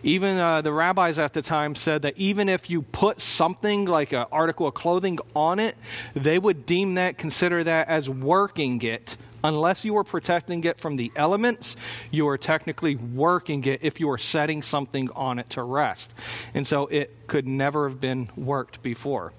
Even 0.02 0.38
uh, 0.38 0.62
the 0.62 0.72
rabbis 0.72 1.18
at 1.18 1.32
the 1.32 1.42
time 1.42 1.74
said 1.74 2.02
that 2.02 2.16
even 2.16 2.48
if 2.48 2.70
you 2.70 2.82
put 2.82 3.20
something 3.20 3.84
like 3.84 4.12
an 4.12 4.26
article 4.30 4.66
of 4.68 4.74
clothing 4.74 5.18
on 5.34 5.58
it, 5.58 5.76
they 6.14 6.38
would 6.38 6.66
deem 6.66 6.94
that, 6.94 7.18
consider 7.18 7.64
that 7.64 7.88
as 7.88 8.08
working 8.08 8.80
it. 8.82 9.16
Unless 9.44 9.84
you 9.84 9.94
were 9.94 10.04
protecting 10.04 10.62
it 10.62 10.78
from 10.78 10.94
the 10.94 11.10
elements, 11.16 11.74
you 12.12 12.28
are 12.28 12.38
technically 12.38 12.94
working 12.94 13.64
it 13.64 13.80
if 13.82 13.98
you 13.98 14.06
were 14.06 14.18
setting 14.18 14.62
something 14.62 15.10
on 15.16 15.40
it 15.40 15.50
to 15.50 15.64
rest. 15.64 16.12
And 16.54 16.64
so 16.64 16.86
it 16.86 17.26
could 17.26 17.48
never 17.48 17.88
have 17.88 17.98
been 17.98 18.30
worked 18.36 18.82
before. 18.84 19.32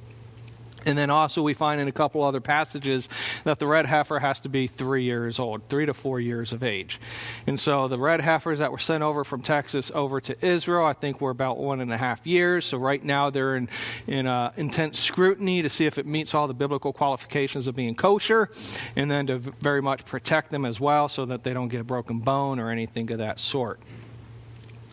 And 0.85 0.97
then 0.97 1.09
also, 1.09 1.41
we 1.41 1.53
find 1.53 1.79
in 1.79 1.87
a 1.87 1.91
couple 1.91 2.23
other 2.23 2.41
passages 2.41 3.09
that 3.43 3.59
the 3.59 3.67
red 3.67 3.85
heifer 3.85 4.19
has 4.19 4.39
to 4.41 4.49
be 4.49 4.67
three 4.67 5.03
years 5.03 5.39
old, 5.39 5.67
three 5.69 5.85
to 5.85 5.93
four 5.93 6.19
years 6.19 6.53
of 6.53 6.63
age. 6.63 6.99
And 7.47 7.59
so, 7.59 7.87
the 7.87 7.97
red 7.97 8.21
heifers 8.21 8.59
that 8.59 8.71
were 8.71 8.77
sent 8.77 9.03
over 9.03 9.23
from 9.23 9.41
Texas 9.41 9.91
over 9.93 10.19
to 10.21 10.45
Israel, 10.45 10.85
I 10.85 10.93
think, 10.93 11.21
were 11.21 11.31
about 11.31 11.57
one 11.57 11.81
and 11.81 11.91
a 11.91 11.97
half 11.97 12.25
years. 12.25 12.65
So, 12.65 12.77
right 12.77 13.03
now, 13.03 13.29
they're 13.29 13.55
in, 13.55 13.69
in 14.07 14.27
uh, 14.27 14.51
intense 14.57 14.99
scrutiny 14.99 15.61
to 15.61 15.69
see 15.69 15.85
if 15.85 15.97
it 15.97 16.05
meets 16.05 16.33
all 16.33 16.47
the 16.47 16.53
biblical 16.53 16.93
qualifications 16.93 17.67
of 17.67 17.75
being 17.75 17.95
kosher, 17.95 18.49
and 18.95 19.09
then 19.09 19.27
to 19.27 19.37
very 19.37 19.81
much 19.81 20.05
protect 20.05 20.49
them 20.49 20.65
as 20.65 20.79
well 20.79 21.09
so 21.09 21.25
that 21.25 21.43
they 21.43 21.53
don't 21.53 21.69
get 21.69 21.81
a 21.81 21.83
broken 21.83 22.19
bone 22.19 22.59
or 22.59 22.69
anything 22.69 23.11
of 23.11 23.19
that 23.19 23.39
sort. 23.39 23.79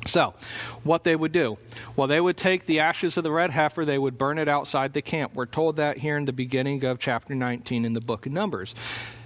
So, 0.07 0.35
what 0.83 1.04
they 1.04 1.14
would 1.14 1.33
do? 1.33 1.59
Well, 1.95 2.07
they 2.07 2.21
would 2.21 2.37
take 2.37 2.66
the 2.66 2.80
ashes 2.80 3.16
of 3.16 3.25
the 3.25 3.30
red 3.30 3.50
heifer, 3.50 3.85
they 3.85 3.99
would 3.99 4.16
burn 4.16 4.38
it 4.38 4.49
outside 4.49 4.92
the 4.92 5.02
camp. 5.02 5.33
We're 5.35 5.47
told 5.47 5.76
that 5.76 5.99
here 5.99 6.16
in 6.16 6.25
the 6.25 6.33
beginning 6.33 6.85
of 6.85 6.99
chapter 6.99 7.35
19 7.35 7.85
in 7.85 7.92
the 7.92 8.00
book 8.00 8.26
of 8.26 8.33
Numbers. 8.33 8.75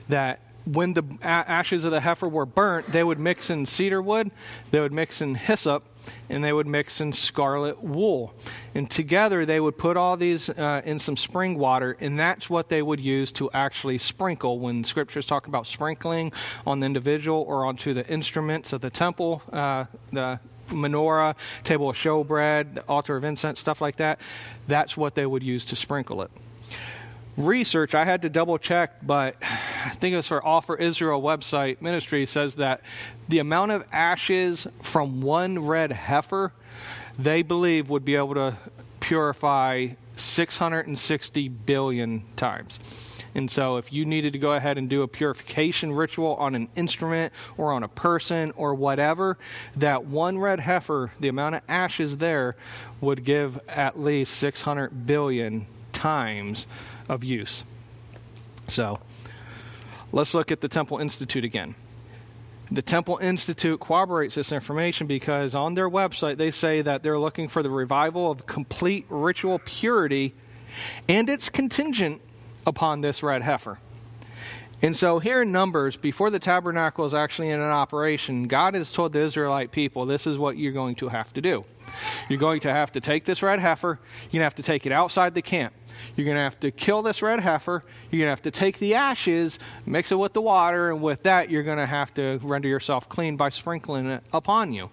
That 0.08 0.40
when 0.64 0.94
the 0.94 1.04
ashes 1.22 1.84
of 1.84 1.90
the 1.90 2.00
heifer 2.00 2.28
were 2.28 2.46
burnt, 2.46 2.90
they 2.90 3.04
would 3.04 3.20
mix 3.20 3.50
in 3.50 3.66
cedar 3.66 4.00
wood, 4.00 4.32
they 4.70 4.80
would 4.80 4.92
mix 4.92 5.20
in 5.20 5.34
hyssop, 5.34 5.84
and 6.28 6.42
they 6.42 6.52
would 6.52 6.66
mix 6.66 7.00
in 7.00 7.12
scarlet 7.12 7.82
wool. 7.82 8.34
And 8.74 8.90
together 8.90 9.44
they 9.44 9.60
would 9.60 9.76
put 9.76 9.96
all 9.96 10.16
these 10.16 10.48
uh, 10.50 10.82
in 10.84 10.98
some 10.98 11.16
spring 11.16 11.58
water, 11.58 11.96
and 12.00 12.18
that's 12.18 12.48
what 12.48 12.68
they 12.68 12.82
would 12.82 13.00
use 13.00 13.30
to 13.32 13.50
actually 13.52 13.98
sprinkle 13.98 14.58
when 14.58 14.84
scriptures 14.84 15.26
talk 15.26 15.46
about 15.46 15.66
sprinkling 15.66 16.32
on 16.66 16.80
the 16.80 16.86
individual 16.86 17.44
or 17.46 17.66
onto 17.66 17.94
the 17.94 18.06
instruments 18.08 18.72
of 18.72 18.80
the 18.80 18.90
temple, 18.90 19.42
uh, 19.52 19.84
the 20.12 20.40
menorah, 20.68 21.34
table 21.62 21.90
of 21.90 21.96
showbread, 21.96 22.82
altar 22.88 23.16
of 23.16 23.24
incense, 23.24 23.60
stuff 23.60 23.80
like 23.80 23.96
that. 23.96 24.20
That's 24.66 24.96
what 24.96 25.14
they 25.14 25.26
would 25.26 25.42
use 25.42 25.64
to 25.66 25.76
sprinkle 25.76 26.22
it. 26.22 26.30
Research, 27.36 27.94
I 27.94 28.04
had 28.04 28.22
to 28.22 28.28
double 28.28 28.58
check, 28.58 29.04
but 29.04 29.36
I 29.42 29.90
think 29.90 30.12
it 30.12 30.16
was 30.16 30.26
for 30.28 30.62
for 30.62 30.76
Israel 30.76 31.20
website 31.20 31.82
ministry, 31.82 32.26
says 32.26 32.54
that 32.56 32.82
the 33.28 33.40
amount 33.40 33.72
of 33.72 33.84
ashes 33.90 34.66
from 34.80 35.20
one 35.20 35.58
red 35.66 35.90
heifer 35.90 36.52
they 37.18 37.42
believe 37.42 37.90
would 37.90 38.04
be 38.04 38.16
able 38.16 38.34
to 38.34 38.56
purify 39.00 39.88
660 40.16 41.48
billion 41.48 42.24
times. 42.36 42.78
And 43.34 43.50
so, 43.50 43.76
if 43.76 43.92
you 43.92 44.04
needed 44.04 44.32
to 44.34 44.38
go 44.38 44.52
ahead 44.52 44.78
and 44.78 44.88
do 44.88 45.02
a 45.02 45.08
purification 45.08 45.92
ritual 45.92 46.36
on 46.36 46.54
an 46.54 46.68
instrument 46.76 47.32
or 47.56 47.72
on 47.72 47.82
a 47.82 47.88
person 47.88 48.52
or 48.56 48.74
whatever, 48.74 49.38
that 49.76 50.04
one 50.04 50.38
red 50.38 50.60
heifer, 50.60 51.10
the 51.18 51.28
amount 51.28 51.56
of 51.56 51.62
ashes 51.68 52.18
there, 52.18 52.54
would 53.00 53.24
give 53.24 53.58
at 53.68 53.98
least 53.98 54.34
600 54.34 55.06
billion 55.06 55.66
times 55.92 56.68
of 57.08 57.24
use. 57.24 57.64
So, 58.68 59.00
let's 60.12 60.32
look 60.32 60.52
at 60.52 60.60
the 60.60 60.68
Temple 60.68 60.98
Institute 60.98 61.44
again. 61.44 61.74
The 62.70 62.82
Temple 62.82 63.18
Institute 63.20 63.80
corroborates 63.80 64.36
this 64.36 64.52
information 64.52 65.06
because 65.06 65.54
on 65.54 65.74
their 65.74 65.90
website 65.90 66.38
they 66.38 66.50
say 66.50 66.82
that 66.82 67.02
they're 67.02 67.18
looking 67.18 67.48
for 67.48 67.62
the 67.62 67.70
revival 67.70 68.30
of 68.30 68.46
complete 68.46 69.06
ritual 69.10 69.58
purity 69.58 70.34
and 71.08 71.28
it's 71.28 71.48
contingent 71.48 72.20
upon 72.66 73.00
this 73.00 73.22
red 73.22 73.42
heifer. 73.42 73.78
And 74.82 74.96
so, 74.96 75.18
here 75.18 75.42
in 75.42 75.52
Numbers, 75.52 75.96
before 75.96 76.28
the 76.30 76.38
tabernacle 76.38 77.06
is 77.06 77.14
actually 77.14 77.48
in 77.48 77.60
an 77.60 77.70
operation, 77.70 78.48
God 78.48 78.74
has 78.74 78.92
told 78.92 79.12
the 79.12 79.20
Israelite 79.20 79.70
people, 79.70 80.04
this 80.04 80.26
is 80.26 80.36
what 80.36 80.58
you're 80.58 80.72
going 80.72 80.94
to 80.96 81.08
have 81.08 81.32
to 81.34 81.40
do. 81.40 81.64
You're 82.28 82.38
going 82.38 82.60
to 82.60 82.70
have 82.70 82.92
to 82.92 83.00
take 83.00 83.24
this 83.24 83.42
red 83.42 83.60
heifer, 83.60 83.98
you're 84.24 84.32
going 84.32 84.40
to 84.40 84.44
have 84.44 84.54
to 84.56 84.62
take 84.62 84.84
it 84.84 84.92
outside 84.92 85.34
the 85.34 85.42
camp. 85.42 85.72
You're 86.16 86.24
going 86.24 86.36
to 86.36 86.42
have 86.42 86.60
to 86.60 86.70
kill 86.70 87.02
this 87.02 87.22
red 87.22 87.40
heifer. 87.40 87.82
You're 88.10 88.20
going 88.20 88.26
to 88.26 88.30
have 88.30 88.42
to 88.42 88.50
take 88.50 88.78
the 88.78 88.94
ashes, 88.94 89.58
mix 89.86 90.12
it 90.12 90.16
with 90.16 90.32
the 90.32 90.40
water, 90.40 90.90
and 90.90 91.02
with 91.02 91.22
that, 91.24 91.50
you're 91.50 91.62
going 91.62 91.78
to 91.78 91.86
have 91.86 92.14
to 92.14 92.38
render 92.42 92.68
yourself 92.68 93.08
clean 93.08 93.36
by 93.36 93.50
sprinkling 93.50 94.06
it 94.06 94.22
upon 94.32 94.72
you. 94.72 94.90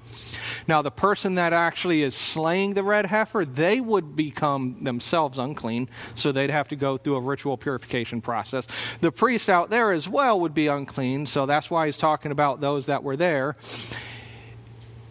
Now, 0.67 0.81
the 0.81 0.91
person 0.91 1.35
that 1.35 1.53
actually 1.53 2.03
is 2.03 2.15
slaying 2.15 2.73
the 2.73 2.83
red 2.83 3.05
heifer, 3.05 3.45
they 3.45 3.79
would 3.79 4.15
become 4.15 4.77
themselves 4.83 5.37
unclean, 5.37 5.89
so 6.15 6.31
they'd 6.31 6.49
have 6.49 6.69
to 6.69 6.75
go 6.75 6.97
through 6.97 7.15
a 7.15 7.21
ritual 7.21 7.57
purification 7.57 8.21
process. 8.21 8.65
The 8.99 9.11
priest 9.11 9.49
out 9.49 9.69
there 9.69 9.91
as 9.91 10.07
well 10.07 10.39
would 10.39 10.53
be 10.53 10.67
unclean, 10.67 11.25
so 11.25 11.45
that's 11.45 11.69
why 11.69 11.85
he's 11.85 11.97
talking 11.97 12.31
about 12.31 12.61
those 12.61 12.87
that 12.87 13.03
were 13.03 13.17
there. 13.17 13.55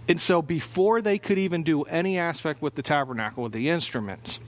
And 0.09 0.21
so, 0.21 0.43
before 0.43 1.01
they 1.03 1.19
could 1.19 1.39
even 1.39 1.63
do 1.63 1.83
any 1.85 2.19
aspect 2.19 2.61
with 2.61 2.75
the 2.75 2.83
tabernacle, 2.83 3.45
with 3.45 3.53
the 3.53 3.69
instruments, 3.69 4.41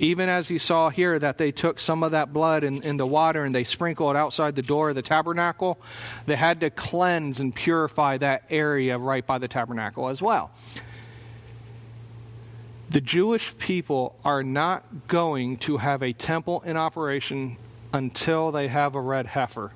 even 0.00 0.30
as 0.30 0.48
you 0.48 0.58
saw 0.58 0.88
here 0.88 1.18
that 1.18 1.36
they 1.36 1.52
took 1.52 1.78
some 1.78 2.02
of 2.02 2.12
that 2.12 2.32
blood 2.32 2.64
in, 2.64 2.82
in 2.82 2.96
the 2.96 3.06
water 3.06 3.44
and 3.44 3.54
they 3.54 3.64
sprinkled 3.64 4.16
it 4.16 4.18
outside 4.18 4.56
the 4.56 4.62
door 4.62 4.88
of 4.88 4.94
the 4.94 5.02
tabernacle, 5.02 5.78
they 6.24 6.36
had 6.36 6.58
to 6.60 6.70
cleanse 6.70 7.38
and 7.40 7.54
purify 7.54 8.16
that 8.16 8.44
area 8.48 8.96
right 8.96 9.26
by 9.26 9.36
the 9.36 9.46
tabernacle 9.46 10.08
as 10.08 10.22
well. 10.22 10.50
The 12.88 13.02
Jewish 13.02 13.56
people 13.58 14.16
are 14.24 14.42
not 14.42 15.06
going 15.06 15.58
to 15.58 15.76
have 15.76 16.02
a 16.02 16.14
temple 16.14 16.62
in 16.64 16.78
operation 16.78 17.58
until 17.92 18.50
they 18.50 18.68
have 18.68 18.94
a 18.94 19.00
red 19.00 19.26
heifer 19.26 19.70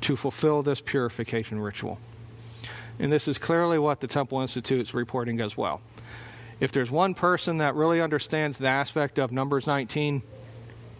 to 0.00 0.16
fulfill 0.16 0.64
this 0.64 0.80
purification 0.80 1.60
ritual. 1.60 2.00
And 2.98 3.12
this 3.12 3.28
is 3.28 3.38
clearly 3.38 3.78
what 3.78 4.00
the 4.00 4.06
Temple 4.08 4.40
Institute 4.40 4.80
is 4.80 4.94
reporting 4.94 5.40
as 5.40 5.56
well 5.56 5.80
if 6.60 6.72
there's 6.72 6.90
one 6.90 7.14
person 7.14 7.58
that 7.58 7.74
really 7.74 8.00
understands 8.00 8.58
the 8.58 8.68
aspect 8.68 9.18
of 9.18 9.32
Numbers 9.32 9.66
19, 9.66 10.22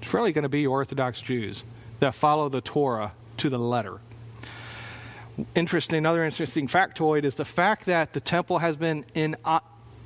it's 0.00 0.12
really 0.12 0.32
going 0.32 0.42
to 0.42 0.49
be 0.49 0.66
Orthodox 0.66 1.23
Jews 1.23 1.64
that 2.00 2.14
follow 2.14 2.49
the 2.49 2.61
Torah 2.61 3.12
to 3.38 3.49
the 3.49 3.58
letter. 3.58 4.00
Interesting, 5.54 5.99
another 5.99 6.25
interesting 6.25 6.68
factoid 6.68 7.25
is 7.25 7.34
the 7.34 7.44
fact 7.44 7.87
that 7.87 8.12
the 8.12 8.20
temple 8.20 8.58
has 8.58 8.76
been 8.76 9.04
in, 9.14 9.37
uh, 9.44 9.61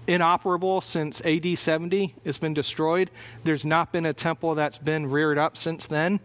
inoperable 0.07 0.81
since 0.81 1.21
AD 1.25 1.59
70. 1.59 2.15
It's 2.25 2.39
been 2.39 2.55
destroyed. 2.55 3.11
There's 3.45 3.65
not 3.65 3.93
been 3.93 4.07
a 4.07 4.13
temple 4.13 4.55
that's 4.55 4.79
been 4.79 5.11
reared 5.11 5.39
up 5.39 5.57
since 5.57 5.87
then. 5.87 6.21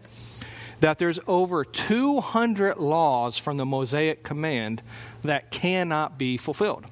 That 0.80 0.98
there's 0.98 1.18
over 1.26 1.64
200 1.64 2.78
laws 2.78 3.36
from 3.38 3.56
the 3.56 3.66
Mosaic 3.66 4.22
command 4.22 4.82
that 5.22 5.50
cannot 5.50 6.18
be 6.18 6.36
fulfilled. 6.36 6.86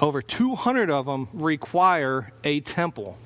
Over 0.00 0.22
200 0.22 0.90
of 0.90 1.06
them 1.06 1.28
require 1.32 2.32
a 2.44 2.60
temple. 2.60 3.18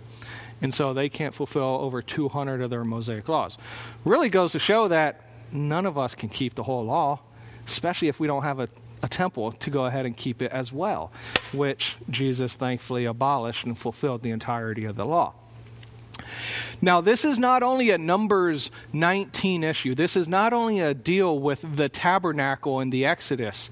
And 0.60 0.74
so 0.74 0.94
they 0.94 1.08
can't 1.08 1.34
fulfill 1.34 1.62
over 1.62 2.02
200 2.02 2.62
of 2.62 2.70
their 2.70 2.84
Mosaic 2.84 3.28
laws. 3.28 3.58
Really 4.04 4.28
goes 4.28 4.52
to 4.52 4.58
show 4.58 4.88
that 4.88 5.20
none 5.50 5.86
of 5.86 5.98
us 5.98 6.14
can 6.14 6.28
keep 6.28 6.54
the 6.54 6.62
whole 6.62 6.84
law, 6.84 7.20
especially 7.66 8.08
if 8.08 8.20
we 8.20 8.26
don't 8.26 8.44
have 8.44 8.60
a, 8.60 8.68
a 9.02 9.08
temple 9.08 9.52
to 9.52 9.70
go 9.70 9.86
ahead 9.86 10.06
and 10.06 10.16
keep 10.16 10.40
it 10.40 10.52
as 10.52 10.72
well, 10.72 11.12
which 11.52 11.96
Jesus 12.08 12.54
thankfully 12.54 13.04
abolished 13.04 13.66
and 13.66 13.76
fulfilled 13.76 14.22
the 14.22 14.30
entirety 14.30 14.84
of 14.84 14.96
the 14.96 15.04
law. 15.04 15.34
Now, 16.80 17.00
this 17.00 17.24
is 17.24 17.38
not 17.38 17.62
only 17.62 17.90
a 17.90 17.98
Numbers 17.98 18.70
19 18.92 19.64
issue, 19.64 19.94
this 19.94 20.16
is 20.16 20.28
not 20.28 20.52
only 20.52 20.80
a 20.80 20.94
deal 20.94 21.38
with 21.38 21.64
the 21.76 21.88
tabernacle 21.88 22.80
and 22.80 22.92
the 22.92 23.04
Exodus. 23.04 23.70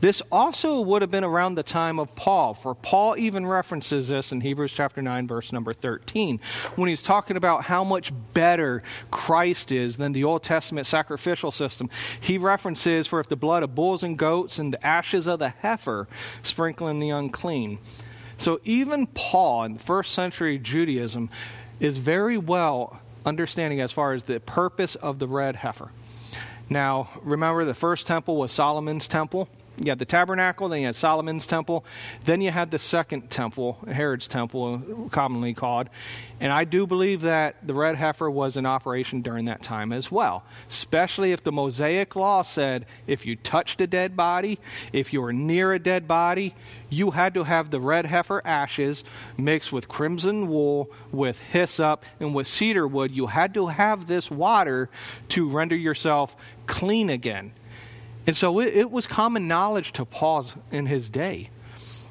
This 0.00 0.22
also 0.32 0.80
would 0.80 1.02
have 1.02 1.10
been 1.10 1.24
around 1.24 1.56
the 1.56 1.62
time 1.62 1.98
of 1.98 2.14
Paul, 2.14 2.54
for 2.54 2.74
Paul 2.74 3.16
even 3.18 3.46
references 3.46 4.08
this 4.08 4.32
in 4.32 4.40
Hebrews 4.40 4.72
chapter 4.72 5.02
9, 5.02 5.28
verse 5.28 5.52
number 5.52 5.74
13, 5.74 6.40
when 6.76 6.88
he's 6.88 7.02
talking 7.02 7.36
about 7.36 7.64
how 7.64 7.84
much 7.84 8.10
better 8.32 8.82
Christ 9.10 9.70
is 9.70 9.98
than 9.98 10.12
the 10.12 10.24
Old 10.24 10.42
Testament 10.42 10.86
sacrificial 10.86 11.52
system. 11.52 11.90
He 12.18 12.38
references, 12.38 13.06
for 13.06 13.20
if 13.20 13.28
the 13.28 13.36
blood 13.36 13.62
of 13.62 13.74
bulls 13.74 14.02
and 14.02 14.16
goats 14.16 14.58
and 14.58 14.72
the 14.72 14.84
ashes 14.84 15.26
of 15.26 15.38
the 15.38 15.50
heifer 15.50 16.08
sprinkling 16.42 16.98
the 16.98 17.10
unclean. 17.10 17.78
So 18.38 18.58
even 18.64 19.06
Paul 19.06 19.64
in 19.64 19.76
first 19.76 20.14
century 20.14 20.58
Judaism 20.58 21.28
is 21.78 21.98
very 21.98 22.38
well 22.38 23.00
understanding 23.26 23.82
as 23.82 23.92
far 23.92 24.14
as 24.14 24.24
the 24.24 24.40
purpose 24.40 24.94
of 24.94 25.18
the 25.18 25.28
red 25.28 25.56
heifer. 25.56 25.90
Now, 26.70 27.10
remember 27.22 27.66
the 27.66 27.74
first 27.74 28.06
temple 28.06 28.36
was 28.36 28.50
Solomon's 28.50 29.08
temple 29.08 29.48
You 29.80 29.90
had 29.90 29.98
the 29.98 30.04
tabernacle, 30.04 30.68
then 30.68 30.80
you 30.80 30.86
had 30.86 30.96
Solomon's 30.96 31.46
temple, 31.46 31.86
then 32.26 32.42
you 32.42 32.50
had 32.50 32.70
the 32.70 32.78
second 32.78 33.30
temple, 33.30 33.78
Herod's 33.90 34.28
temple, 34.28 35.08
commonly 35.10 35.54
called. 35.54 35.88
And 36.38 36.52
I 36.52 36.64
do 36.64 36.86
believe 36.86 37.22
that 37.22 37.66
the 37.66 37.72
red 37.72 37.96
heifer 37.96 38.30
was 38.30 38.58
in 38.58 38.66
operation 38.66 39.22
during 39.22 39.46
that 39.46 39.62
time 39.62 39.90
as 39.90 40.10
well, 40.10 40.44
especially 40.68 41.32
if 41.32 41.42
the 41.42 41.52
Mosaic 41.52 42.14
law 42.14 42.42
said 42.42 42.84
if 43.06 43.24
you 43.24 43.36
touched 43.36 43.80
a 43.80 43.86
dead 43.86 44.18
body, 44.18 44.58
if 44.92 45.14
you 45.14 45.22
were 45.22 45.32
near 45.32 45.72
a 45.72 45.78
dead 45.78 46.06
body, 46.06 46.54
you 46.90 47.12
had 47.12 47.32
to 47.32 47.44
have 47.44 47.70
the 47.70 47.80
red 47.80 48.04
heifer 48.04 48.42
ashes 48.44 49.02
mixed 49.38 49.72
with 49.72 49.88
crimson 49.88 50.48
wool, 50.48 50.90
with 51.10 51.38
hyssop, 51.38 52.04
and 52.18 52.34
with 52.34 52.46
cedar 52.46 52.86
wood. 52.86 53.12
You 53.12 53.28
had 53.28 53.54
to 53.54 53.68
have 53.68 54.08
this 54.08 54.30
water 54.30 54.90
to 55.30 55.48
render 55.48 55.76
yourself 55.76 56.36
clean 56.66 57.08
again. 57.08 57.52
And 58.26 58.36
so 58.36 58.60
it, 58.60 58.74
it 58.74 58.90
was 58.90 59.06
common 59.06 59.48
knowledge 59.48 59.92
to 59.92 60.04
Paul 60.04 60.46
in 60.70 60.86
his 60.86 61.08
day. 61.08 61.50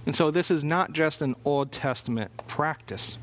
And 0.05 0.15
so 0.15 0.31
this 0.31 0.49
is 0.49 0.63
not 0.63 0.93
just 0.93 1.21
an 1.21 1.35
Old 1.45 1.71
Testament 1.71 2.31
practice. 2.47 3.17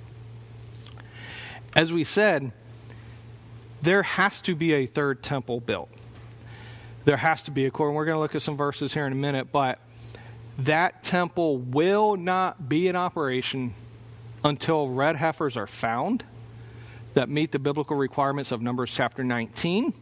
As 1.74 1.92
we 1.92 2.04
said, 2.04 2.52
there 3.82 4.02
has 4.02 4.40
to 4.42 4.54
be 4.54 4.72
a 4.72 4.86
third 4.86 5.22
temple 5.22 5.60
built. 5.60 5.90
There 7.04 7.16
has 7.16 7.42
to 7.42 7.50
be 7.50 7.66
a 7.66 7.70
core. 7.70 7.88
And 7.88 7.96
we're 7.96 8.04
going 8.04 8.16
to 8.16 8.20
look 8.20 8.34
at 8.34 8.42
some 8.42 8.56
verses 8.56 8.94
here 8.94 9.06
in 9.06 9.12
a 9.12 9.16
minute, 9.16 9.52
but 9.52 9.78
that 10.58 11.02
temple 11.02 11.58
will 11.58 12.16
not 12.16 12.68
be 12.68 12.88
in 12.88 12.96
operation 12.96 13.74
until 14.42 14.88
red 14.88 15.16
heifers 15.16 15.56
are 15.56 15.66
found 15.66 16.24
that 17.14 17.28
meet 17.28 17.52
the 17.52 17.58
biblical 17.58 17.96
requirements 17.96 18.52
of 18.52 18.60
Numbers 18.62 18.90
chapter 18.90 19.24
19, 19.24 19.94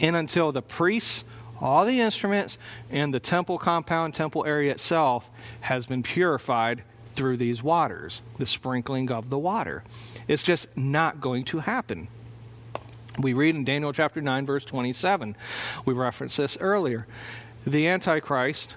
and 0.00 0.16
until 0.16 0.52
the 0.52 0.62
priests 0.62 1.24
all 1.60 1.84
the 1.84 2.00
instruments 2.00 2.58
and 2.90 3.12
the 3.12 3.20
temple 3.20 3.58
compound, 3.58 4.14
temple 4.14 4.44
area 4.44 4.72
itself 4.72 5.30
has 5.62 5.86
been 5.86 6.02
purified 6.02 6.82
through 7.14 7.36
these 7.36 7.62
waters, 7.62 8.22
the 8.38 8.46
sprinkling 8.46 9.10
of 9.10 9.28
the 9.28 9.38
water. 9.38 9.82
It's 10.28 10.42
just 10.42 10.68
not 10.76 11.20
going 11.20 11.44
to 11.46 11.58
happen. 11.58 12.08
We 13.18 13.32
read 13.32 13.56
in 13.56 13.64
Daniel 13.64 13.92
chapter 13.92 14.20
9, 14.20 14.46
verse 14.46 14.64
27. 14.64 15.34
We 15.84 15.94
referenced 15.94 16.36
this 16.36 16.56
earlier. 16.60 17.06
The 17.66 17.88
Antichrist, 17.88 18.76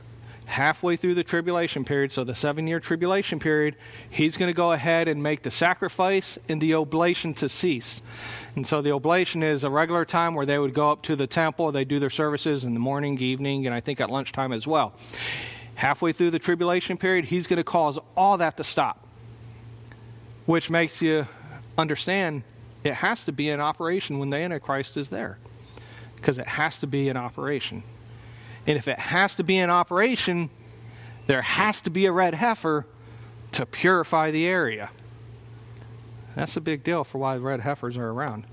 halfway 0.52 0.98
through 0.98 1.16
the 1.16 1.24
tribulation 1.24 1.86
period, 1.86 2.12
so 2.12 2.24
the 2.24 2.36
seven 2.36 2.68
year 2.68 2.80
tribulation 2.80 3.40
period, 3.40 3.76
he's 4.10 4.38
going 4.38 4.50
to 4.50 4.56
go 4.56 4.74
ahead 4.74 5.08
and 5.08 5.24
make 5.24 5.42
the 5.42 5.52
sacrifice 5.52 6.38
and 6.50 6.62
the 6.62 6.76
oblation 6.76 7.34
to 7.34 7.50
cease. 7.50 8.02
And 8.56 8.68
so 8.68 8.82
the 8.82 8.92
oblation 8.92 9.44
is 9.44 9.64
a 9.64 9.70
regular 9.70 10.04
time 10.04 10.36
where 10.36 10.46
they 10.46 10.60
would 10.60 10.74
go 10.74 10.92
up 10.92 11.04
to 11.04 11.16
the 11.16 11.26
temple. 11.26 11.72
They 11.72 11.86
do 11.86 12.00
their 12.00 12.10
services 12.10 12.66
in 12.66 12.74
the 12.74 12.80
morning, 12.80 13.18
evening, 13.20 13.66
and 13.66 13.74
I 13.74 13.80
think 13.80 14.02
at 14.02 14.10
lunchtime 14.10 14.52
as 14.52 14.68
well. 14.68 14.94
Halfway 15.76 16.12
through 16.12 16.32
the 16.32 16.40
tribulation 16.40 16.98
period, 16.98 17.26
he's 17.26 17.48
going 17.48 17.58
to 17.58 17.64
cause 17.64 17.98
all 18.16 18.38
that 18.38 18.58
to 18.58 18.64
stop, 18.64 19.08
which 20.46 20.70
makes 20.70 21.02
you 21.02 21.26
understand 21.78 22.44
it 22.84 22.94
has 22.94 23.24
to 23.24 23.32
be 23.32 23.50
in 23.50 23.62
operation 23.62 24.20
when 24.20 24.30
the 24.30 24.38
Antichrist 24.38 24.98
is 24.98 25.10
there, 25.10 25.38
because 26.18 26.38
it 26.38 26.48
has 26.48 26.80
to 26.80 26.88
be 26.88 27.08
in 27.08 27.16
operation. 27.16 27.84
And 28.68 28.78
if 28.78 28.88
it 28.88 29.00
has 29.00 29.36
to 29.36 29.44
be 29.44 29.58
in 29.58 29.70
operation, 29.70 30.50
there 31.28 31.42
has 31.42 31.82
to 31.82 31.90
be 31.90 32.06
a 32.06 32.12
red 32.12 32.36
heifer 32.36 32.86
to 33.54 33.66
purify 33.66 34.32
the 34.32 34.46
area. 34.46 34.90
That's 36.36 36.56
a 36.56 36.62
big 36.62 36.84
deal 36.84 37.04
for 37.04 37.18
why 37.18 37.36
red 37.38 37.60
heifers 37.60 37.98
are 37.98 38.10
around. 38.10 38.46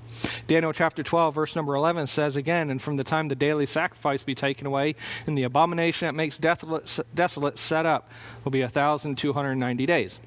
Daniel 0.49 0.73
chapter 0.73 1.03
12, 1.03 1.35
verse 1.35 1.55
number 1.55 1.75
11 1.77 2.09
says 2.09 2.35
again, 2.35 2.71
And 2.71 2.83
from 2.83 2.97
the 2.97 3.05
time 3.05 3.29
the 3.29 3.37
daily 3.37 3.67
sacrifice 3.67 4.25
be 4.25 4.35
taken 4.35 4.67
away, 4.67 4.97
and 5.27 5.38
the 5.38 5.45
abomination 5.45 6.07
that 6.07 6.15
makes 6.15 6.38
desolate, 6.38 6.99
desolate 7.15 7.59
set 7.59 7.87
up, 7.87 8.11
will 8.45 8.50
be 8.50 8.62
1,290 8.62 9.87
days. 9.87 10.19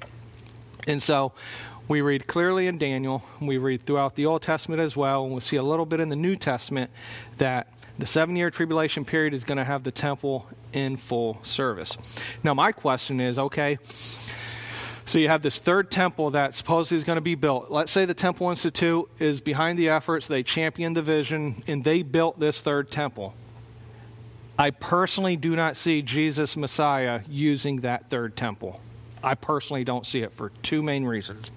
And 0.86 1.02
so 1.02 1.32
we 1.88 2.00
read 2.00 2.26
clearly 2.26 2.68
in 2.68 2.78
Daniel, 2.78 3.22
we 3.40 3.58
read 3.58 3.82
throughout 3.82 4.14
the 4.14 4.24
Old 4.24 4.42
Testament 4.42 4.80
as 4.80 4.96
well, 4.96 5.24
and 5.24 5.34
we 5.34 5.40
see 5.40 5.56
a 5.56 5.62
little 5.62 5.86
bit 5.86 6.00
in 6.00 6.08
the 6.08 6.16
New 6.16 6.36
Testament 6.36 6.90
that 7.36 7.68
the 7.98 8.06
seven 8.06 8.36
year 8.36 8.50
tribulation 8.50 9.04
period 9.04 9.34
is 9.34 9.44
going 9.44 9.58
to 9.58 9.64
have 9.64 9.84
the 9.84 9.92
temple 9.92 10.46
in 10.72 10.96
full 10.96 11.38
service. 11.42 11.96
Now, 12.42 12.54
my 12.54 12.72
question 12.72 13.20
is 13.20 13.38
okay, 13.38 13.76
so 15.04 15.18
you 15.18 15.28
have 15.28 15.42
this 15.42 15.58
third 15.58 15.90
temple 15.90 16.30
that 16.30 16.54
supposedly 16.54 16.98
is 16.98 17.04
going 17.04 17.16
to 17.16 17.20
be 17.22 17.34
built. 17.34 17.70
Let's 17.70 17.90
say 17.90 18.04
the 18.04 18.14
Temple 18.14 18.50
Institute 18.50 19.08
is 19.18 19.40
behind 19.40 19.78
the 19.78 19.88
efforts, 19.88 20.26
they 20.26 20.42
championed 20.42 20.96
the 20.96 21.02
vision, 21.02 21.62
and 21.66 21.82
they 21.82 22.02
built 22.02 22.38
this 22.38 22.60
third 22.60 22.90
temple. 22.90 23.34
I 24.58 24.70
personally 24.70 25.36
do 25.36 25.56
not 25.56 25.76
see 25.76 26.02
Jesus 26.02 26.56
Messiah 26.56 27.22
using 27.28 27.80
that 27.80 28.10
third 28.10 28.36
temple. 28.36 28.80
I 29.22 29.34
personally 29.34 29.84
don't 29.84 30.06
see 30.06 30.20
it 30.20 30.32
for 30.32 30.50
two 30.62 30.82
main 30.82 31.04
reasons. 31.04 31.50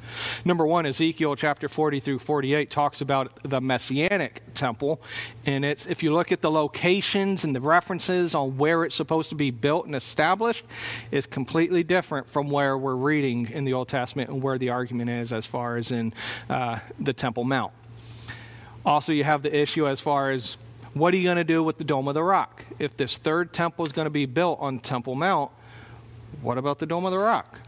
Number 0.43 0.65
one, 0.65 0.85
Ezekiel 0.85 1.35
chapter 1.35 1.67
40 1.67 1.99
through 1.99 2.19
48 2.19 2.69
talks 2.69 3.01
about 3.01 3.39
the 3.43 3.59
messianic 3.59 4.41
temple. 4.53 5.01
And 5.45 5.65
it's 5.65 5.85
if 5.85 6.03
you 6.03 6.13
look 6.13 6.31
at 6.31 6.41
the 6.41 6.51
locations 6.51 7.43
and 7.43 7.55
the 7.55 7.61
references 7.61 8.35
on 8.35 8.57
where 8.57 8.83
it's 8.83 8.95
supposed 8.95 9.29
to 9.29 9.35
be 9.35 9.51
built 9.51 9.85
and 9.85 9.95
established, 9.95 10.65
is 11.11 11.25
completely 11.25 11.83
different 11.83 12.29
from 12.29 12.49
where 12.49 12.77
we're 12.77 12.95
reading 12.95 13.49
in 13.49 13.65
the 13.65 13.73
Old 13.73 13.89
Testament 13.89 14.29
and 14.29 14.41
where 14.41 14.57
the 14.57 14.69
argument 14.69 15.09
is 15.09 15.33
as 15.33 15.45
far 15.45 15.77
as 15.77 15.91
in 15.91 16.13
uh, 16.49 16.79
the 16.99 17.13
Temple 17.13 17.43
Mount. 17.43 17.73
Also, 18.85 19.11
you 19.11 19.23
have 19.23 19.41
the 19.41 19.55
issue 19.55 19.87
as 19.87 19.99
far 19.99 20.29
as 20.31 20.57
what 20.93 21.13
are 21.13 21.17
you 21.17 21.23
going 21.23 21.37
to 21.37 21.43
do 21.43 21.61
with 21.61 21.77
the 21.77 21.83
Dome 21.83 22.07
of 22.07 22.13
the 22.13 22.23
Rock? 22.23 22.63
If 22.79 22.95
this 22.95 23.17
third 23.17 23.51
temple 23.51 23.85
is 23.85 23.91
going 23.91 24.05
to 24.05 24.11
be 24.11 24.25
built 24.25 24.59
on 24.61 24.79
Temple 24.79 25.15
Mount, 25.15 25.51
what 26.41 26.57
about 26.57 26.79
the 26.79 26.85
Dome 26.85 27.05
of 27.05 27.11
the 27.11 27.19
Rock? 27.19 27.59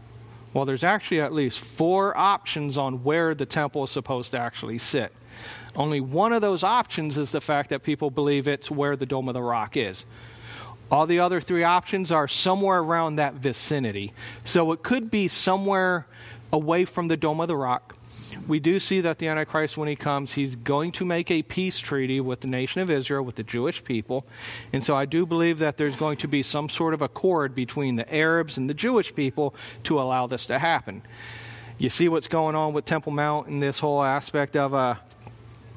Well, 0.54 0.64
there's 0.64 0.84
actually 0.84 1.20
at 1.20 1.32
least 1.32 1.60
four 1.60 2.16
options 2.16 2.78
on 2.78 3.04
where 3.04 3.34
the 3.34 3.46
temple 3.46 3.84
is 3.84 3.90
supposed 3.90 4.30
to 4.30 4.38
actually 4.38 4.78
sit. 4.78 5.12
Only 5.76 6.00
one 6.00 6.32
of 6.32 6.40
those 6.40 6.64
options 6.64 7.18
is 7.18 7.30
the 7.30 7.40
fact 7.40 7.70
that 7.70 7.82
people 7.82 8.10
believe 8.10 8.48
it's 8.48 8.70
where 8.70 8.96
the 8.96 9.06
Dome 9.06 9.28
of 9.28 9.34
the 9.34 9.42
Rock 9.42 9.76
is. 9.76 10.04
All 10.90 11.06
the 11.06 11.20
other 11.20 11.40
three 11.40 11.64
options 11.64 12.10
are 12.10 12.26
somewhere 12.26 12.78
around 12.78 13.16
that 13.16 13.34
vicinity. 13.34 14.14
So 14.44 14.72
it 14.72 14.82
could 14.82 15.10
be 15.10 15.28
somewhere 15.28 16.06
away 16.50 16.86
from 16.86 17.08
the 17.08 17.16
Dome 17.16 17.40
of 17.40 17.48
the 17.48 17.56
Rock, 17.56 17.97
we 18.46 18.60
do 18.60 18.78
see 18.78 19.00
that 19.00 19.18
the 19.18 19.28
Antichrist, 19.28 19.76
when 19.76 19.88
he 19.88 19.96
comes, 19.96 20.32
he's 20.32 20.54
going 20.56 20.92
to 20.92 21.04
make 21.04 21.30
a 21.30 21.42
peace 21.42 21.78
treaty 21.78 22.20
with 22.20 22.40
the 22.40 22.46
nation 22.46 22.80
of 22.80 22.90
Israel, 22.90 23.22
with 23.22 23.36
the 23.36 23.42
Jewish 23.42 23.82
people. 23.82 24.26
And 24.72 24.84
so 24.84 24.94
I 24.94 25.04
do 25.04 25.26
believe 25.26 25.58
that 25.58 25.76
there's 25.76 25.96
going 25.96 26.18
to 26.18 26.28
be 26.28 26.42
some 26.42 26.68
sort 26.68 26.94
of 26.94 27.02
accord 27.02 27.54
between 27.54 27.96
the 27.96 28.14
Arabs 28.14 28.56
and 28.56 28.68
the 28.68 28.74
Jewish 28.74 29.14
people 29.14 29.54
to 29.84 30.00
allow 30.00 30.26
this 30.26 30.46
to 30.46 30.58
happen. 30.58 31.02
You 31.78 31.90
see 31.90 32.08
what's 32.08 32.28
going 32.28 32.54
on 32.54 32.72
with 32.72 32.84
Temple 32.84 33.12
Mount 33.12 33.48
and 33.48 33.62
this 33.62 33.78
whole 33.78 34.02
aspect 34.02 34.56
of 34.56 34.74
a, 34.74 34.98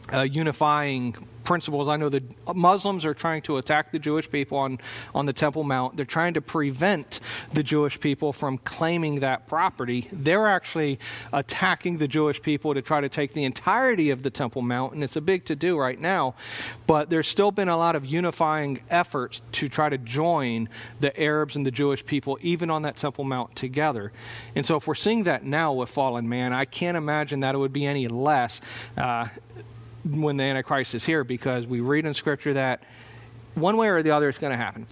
a 0.10 0.28
unifying 0.28 1.16
principles. 1.44 1.88
I 1.88 1.98
know 1.98 2.10
the 2.10 2.24
Muslims 2.54 3.06
are 3.06 3.14
trying 3.14 3.42
to 3.44 3.58
attack 3.58 3.92
the 3.92 4.00
Jewish 4.00 4.30
people 4.30 4.58
on, 4.58 4.80
on 5.14 5.26
the 5.26 5.34
Temple 5.34 5.64
Mount. 5.64 5.98
They're 5.98 6.06
trying 6.06 6.34
to 6.36 6.42
prevent 6.42 7.20
the 7.54 7.64
Jewish 7.64 8.00
people 8.00 8.34
from 8.34 8.58
claiming 8.60 9.20
that 9.22 9.48
property. 9.48 10.08
They're 10.12 10.48
actually 10.48 11.00
attacking 11.34 11.98
the 11.98 12.08
Jewish 12.08 12.42
people 12.42 12.74
to 12.74 12.82
try 12.82 13.02
to 13.02 13.10
take 13.10 13.34
the 13.34 13.44
entirety 13.44 14.10
of 14.10 14.24
the 14.24 14.30
Temple 14.30 14.62
Mount, 14.62 14.94
and 14.94 15.04
it's 15.04 15.16
a 15.16 15.22
big 15.22 15.46
to 15.46 15.56
do 15.56 15.78
right 15.78 16.00
now. 16.00 16.36
But 16.88 17.10
there's 17.10 17.28
still 17.28 17.52
been 17.52 17.70
a 17.70 17.78
lot 17.78 17.96
of 17.96 18.06
unifying 18.06 18.82
efforts 18.90 19.42
to 19.54 19.70
try 19.70 19.90
to 19.90 19.98
join 19.98 20.70
the 21.00 21.18
Arabs 21.20 21.56
and 21.56 21.66
the 21.66 21.72
Jewish 21.72 22.06
people, 22.06 22.38
even 22.42 22.70
on 22.70 22.84
that 22.84 22.98
Temple 22.98 23.24
Mount 23.24 23.56
together. 23.56 24.12
And 24.56 24.66
so 24.66 24.76
if 24.76 24.88
we're 24.88 24.96
seeing 24.96 25.24
that 25.24 25.44
now 25.44 25.74
with 25.74 25.90
fallen 25.90 26.28
man, 26.28 26.54
I 26.54 26.66
can't 26.66 26.98
imagine 26.98 27.42
that 27.42 27.56
it 27.56 27.58
would 27.58 27.74
be 27.74 27.86
any 27.86 28.08
less. 28.08 28.62
Uh, 28.98 29.28
when 30.04 30.38
the 30.38 30.44
Antichrist 30.44 30.96
is 30.96 31.06
here 31.06 31.24
because 31.24 31.66
we 31.68 31.80
read 31.80 32.06
in 32.06 32.14
Scripture 32.14 32.54
that 32.54 32.84
one 33.56 33.78
way 33.78 33.90
or 33.90 34.02
the 34.02 34.12
other 34.12 34.30
it's 34.30 34.38
going 34.38 34.52
to 34.52 34.58
happen. 34.58 34.88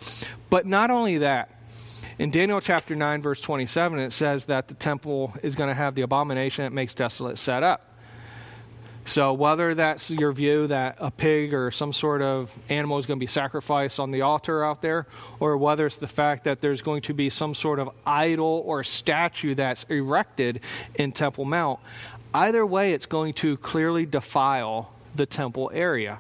But 0.50 0.66
not 0.66 0.92
only 0.92 1.20
that, 1.20 1.56
in 2.18 2.32
Daniel 2.32 2.60
chapter 2.60 2.96
9, 2.96 3.22
verse 3.22 3.40
27, 3.40 4.00
it 4.00 4.12
says 4.12 4.46
that 4.46 4.68
the 4.68 4.74
temple 4.74 5.34
is 5.42 5.56
going 5.56 5.70
to 5.70 5.74
have 5.74 5.96
the 5.96 6.02
abomination 6.02 6.64
that 6.64 6.74
makes 6.74 6.94
desolate 6.94 7.38
set 7.38 7.64
up. 7.64 7.86
So, 9.06 9.34
whether 9.34 9.74
that's 9.74 10.12
your 10.12 10.32
view 10.34 10.68
that 10.68 10.98
a 11.00 11.10
pig 11.10 11.54
or 11.54 11.72
some 11.72 11.94
sort 11.94 12.22
of 12.22 12.56
animal 12.68 13.00
is 13.00 13.08
going 13.08 13.18
to 13.18 13.24
be 13.24 13.32
sacrificed 13.32 14.00
on 14.00 14.12
the 14.12 14.22
altar 14.22 14.64
out 14.64 14.84
there, 14.84 15.08
or 15.40 15.58
whether 15.58 15.88
it's 15.88 15.98
the 15.98 16.08
fact 16.08 16.44
that 16.44 16.62
there's 16.62 16.82
going 16.84 17.02
to 17.04 17.14
be 17.14 17.30
some 17.30 17.56
sort 17.56 17.80
of 17.80 17.90
idol 18.06 18.62
or 18.68 18.84
statue 18.84 19.56
that's 19.56 19.86
erected 19.86 20.60
in 20.96 21.12
Temple 21.12 21.46
Mount, 21.46 21.80
either 22.36 22.66
way, 22.66 22.94
it's 22.94 23.08
going 23.08 23.34
to 23.36 23.58
clearly 23.58 24.06
defile 24.06 24.92
the 25.20 25.26
temple 25.26 25.70
area. 25.74 26.18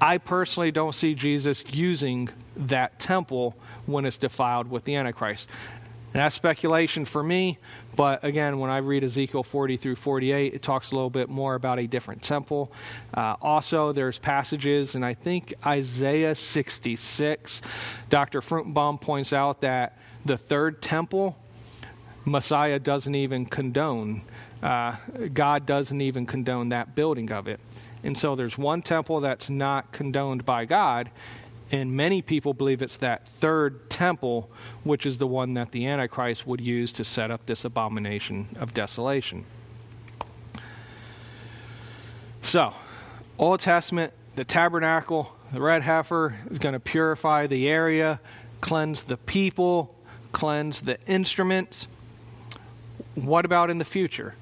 I 0.00 0.16
personally 0.18 0.72
don't 0.72 0.94
see 0.94 1.14
Jesus 1.14 1.62
using 1.70 2.30
that 2.56 2.98
temple 2.98 3.54
when 3.84 4.06
it's 4.06 4.16
defiled 4.18 4.68
with 4.70 4.84
the 4.84 4.96
Antichrist. 4.96 5.48
And 6.12 6.22
that's 6.22 6.34
speculation 6.34 7.04
for 7.04 7.22
me, 7.22 7.58
but 7.94 8.24
again, 8.24 8.58
when 8.58 8.70
I 8.70 8.78
read 8.78 9.04
Ezekiel 9.04 9.42
40 9.42 9.76
through 9.76 9.96
48, 9.96 10.54
it 10.54 10.62
talks 10.62 10.90
a 10.90 10.94
little 10.94 11.10
bit 11.10 11.28
more 11.28 11.54
about 11.54 11.78
a 11.78 11.86
different 11.86 12.22
temple. 12.22 12.72
Uh, 13.12 13.36
also, 13.42 13.92
there's 13.92 14.18
passages, 14.18 14.94
and 14.94 15.04
I 15.04 15.12
think 15.12 15.52
Isaiah 15.66 16.34
66, 16.34 17.60
Dr. 18.08 18.40
Fruchtenbaum 18.40 18.98
points 18.98 19.34
out 19.34 19.60
that 19.60 19.98
the 20.24 20.38
third 20.38 20.80
temple, 20.80 21.36
Messiah 22.24 22.78
doesn't 22.78 23.14
even 23.14 23.44
condone. 23.44 24.22
Uh, 24.62 24.96
God 25.32 25.66
doesn't 25.66 26.00
even 26.00 26.26
condone 26.26 26.70
that 26.70 26.94
building 26.94 27.30
of 27.30 27.46
it. 27.46 27.60
And 28.02 28.16
so 28.16 28.36
there's 28.36 28.56
one 28.56 28.82
temple 28.82 29.20
that's 29.20 29.50
not 29.50 29.92
condoned 29.92 30.46
by 30.46 30.64
God, 30.64 31.10
and 31.72 31.92
many 31.92 32.22
people 32.22 32.54
believe 32.54 32.80
it's 32.80 32.96
that 32.98 33.28
third 33.28 33.90
temple, 33.90 34.48
which 34.84 35.04
is 35.04 35.18
the 35.18 35.26
one 35.26 35.54
that 35.54 35.72
the 35.72 35.86
Antichrist 35.86 36.46
would 36.46 36.60
use 36.60 36.92
to 36.92 37.04
set 37.04 37.30
up 37.30 37.44
this 37.46 37.64
abomination 37.64 38.48
of 38.60 38.72
desolation. 38.72 39.44
So, 42.42 42.72
Old 43.38 43.58
Testament, 43.58 44.12
the 44.36 44.44
tabernacle, 44.44 45.34
the 45.52 45.60
red 45.60 45.82
heifer 45.82 46.36
is 46.48 46.58
going 46.58 46.74
to 46.74 46.80
purify 46.80 47.48
the 47.48 47.68
area, 47.68 48.20
cleanse 48.60 49.02
the 49.02 49.16
people, 49.16 49.96
cleanse 50.30 50.80
the 50.80 51.00
instruments. 51.08 51.88
What 53.16 53.44
about 53.44 53.70
in 53.70 53.78
the 53.78 53.84
future? 53.84 54.34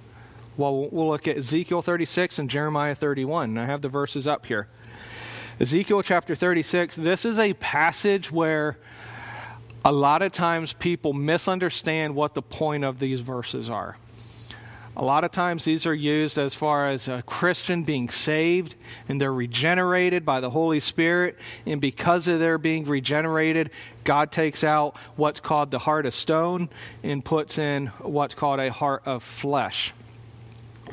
Well, 0.57 0.88
we'll 0.90 1.09
look 1.09 1.27
at 1.27 1.37
Ezekiel 1.37 1.83
36 1.83 2.38
and 2.38 2.49
Jeremiah 2.49 2.95
31. 2.95 3.59
I 3.59 3.67
have 3.67 3.83
the 3.83 3.88
verses 3.88 4.27
up 4.29 4.47
here. 4.47 4.69
Ezekiel 5.59 6.03
chapter 6.03 6.37
36, 6.37 6.95
this 6.97 7.25
is 7.25 7.38
a 7.38 7.55
passage 7.55 8.31
where 8.31 8.79
a 9.85 9.93
lot 9.93 10.23
of 10.23 10.31
times 10.31 10.73
people 10.73 11.12
misunderstand 11.12 12.14
what 12.14 12.35
the 12.35 12.43
point 12.43 12.85
of 12.85 13.01
these 13.01 13.21
verses 13.21 13.69
are. 13.69 13.97
A 14.97 15.05
lot 15.05 15.25
of 15.25 15.33
times 15.33 15.64
these 15.64 15.87
are 15.87 15.95
used 15.95 16.38
as 16.38 16.55
far 16.55 16.88
as 16.88 17.09
a 17.09 17.23
Christian 17.23 17.83
being 17.83 18.09
saved 18.09 18.77
and 19.09 19.21
they're 19.21 19.33
regenerated 19.33 20.25
by 20.25 20.38
the 20.38 20.51
Holy 20.51 20.79
Spirit. 20.79 21.37
And 21.67 21.81
because 21.81 22.29
of 22.29 22.38
their 22.38 22.59
being 22.59 22.85
regenerated, 22.85 23.71
God 24.05 24.31
takes 24.31 24.62
out 24.62 24.97
what's 25.17 25.40
called 25.40 25.73
the 25.73 25.81
heart 25.81 26.07
of 26.07 26.14
stone 26.14 26.69
and 27.03 27.25
puts 27.25 27.59
in 27.59 27.88
what's 27.99 28.37
called 28.37 28.61
a 28.61 28.71
heart 28.71 29.03
of 29.05 29.25
flesh. 29.25 29.93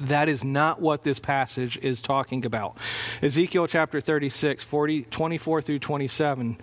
That 0.02 0.30
is 0.30 0.44
not 0.44 0.82
what 0.82 1.04
this 1.04 1.20
passage 1.20 1.78
is 1.82 2.02
talking 2.02 2.44
about. 2.44 2.76
Ezekiel 3.22 3.68
chapter 3.68 4.02
36, 4.02 4.64
40, 4.64 5.04
24 5.04 5.62
through 5.62 5.80
27, 5.80 6.58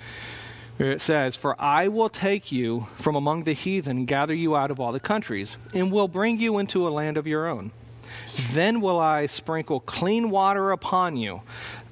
it 0.80 1.00
says, 1.00 1.36
For 1.36 1.60
I 1.60 1.86
will 1.86 2.08
take 2.08 2.50
you 2.50 2.88
from 2.96 3.14
among 3.14 3.44
the 3.44 3.52
heathen 3.52 4.06
gather 4.06 4.34
you 4.34 4.56
out 4.56 4.72
of 4.72 4.80
all 4.80 4.90
the 4.90 4.98
countries, 4.98 5.56
and 5.72 5.92
will 5.92 6.08
bring 6.08 6.40
you 6.40 6.58
into 6.58 6.86
a 6.86 6.90
land 6.90 7.16
of 7.16 7.28
your 7.28 7.46
own. 7.46 7.70
Then 8.50 8.80
will 8.80 8.98
I 8.98 9.26
sprinkle 9.26 9.80
clean 9.80 10.30
water 10.30 10.72
upon 10.72 11.16
you, 11.16 11.42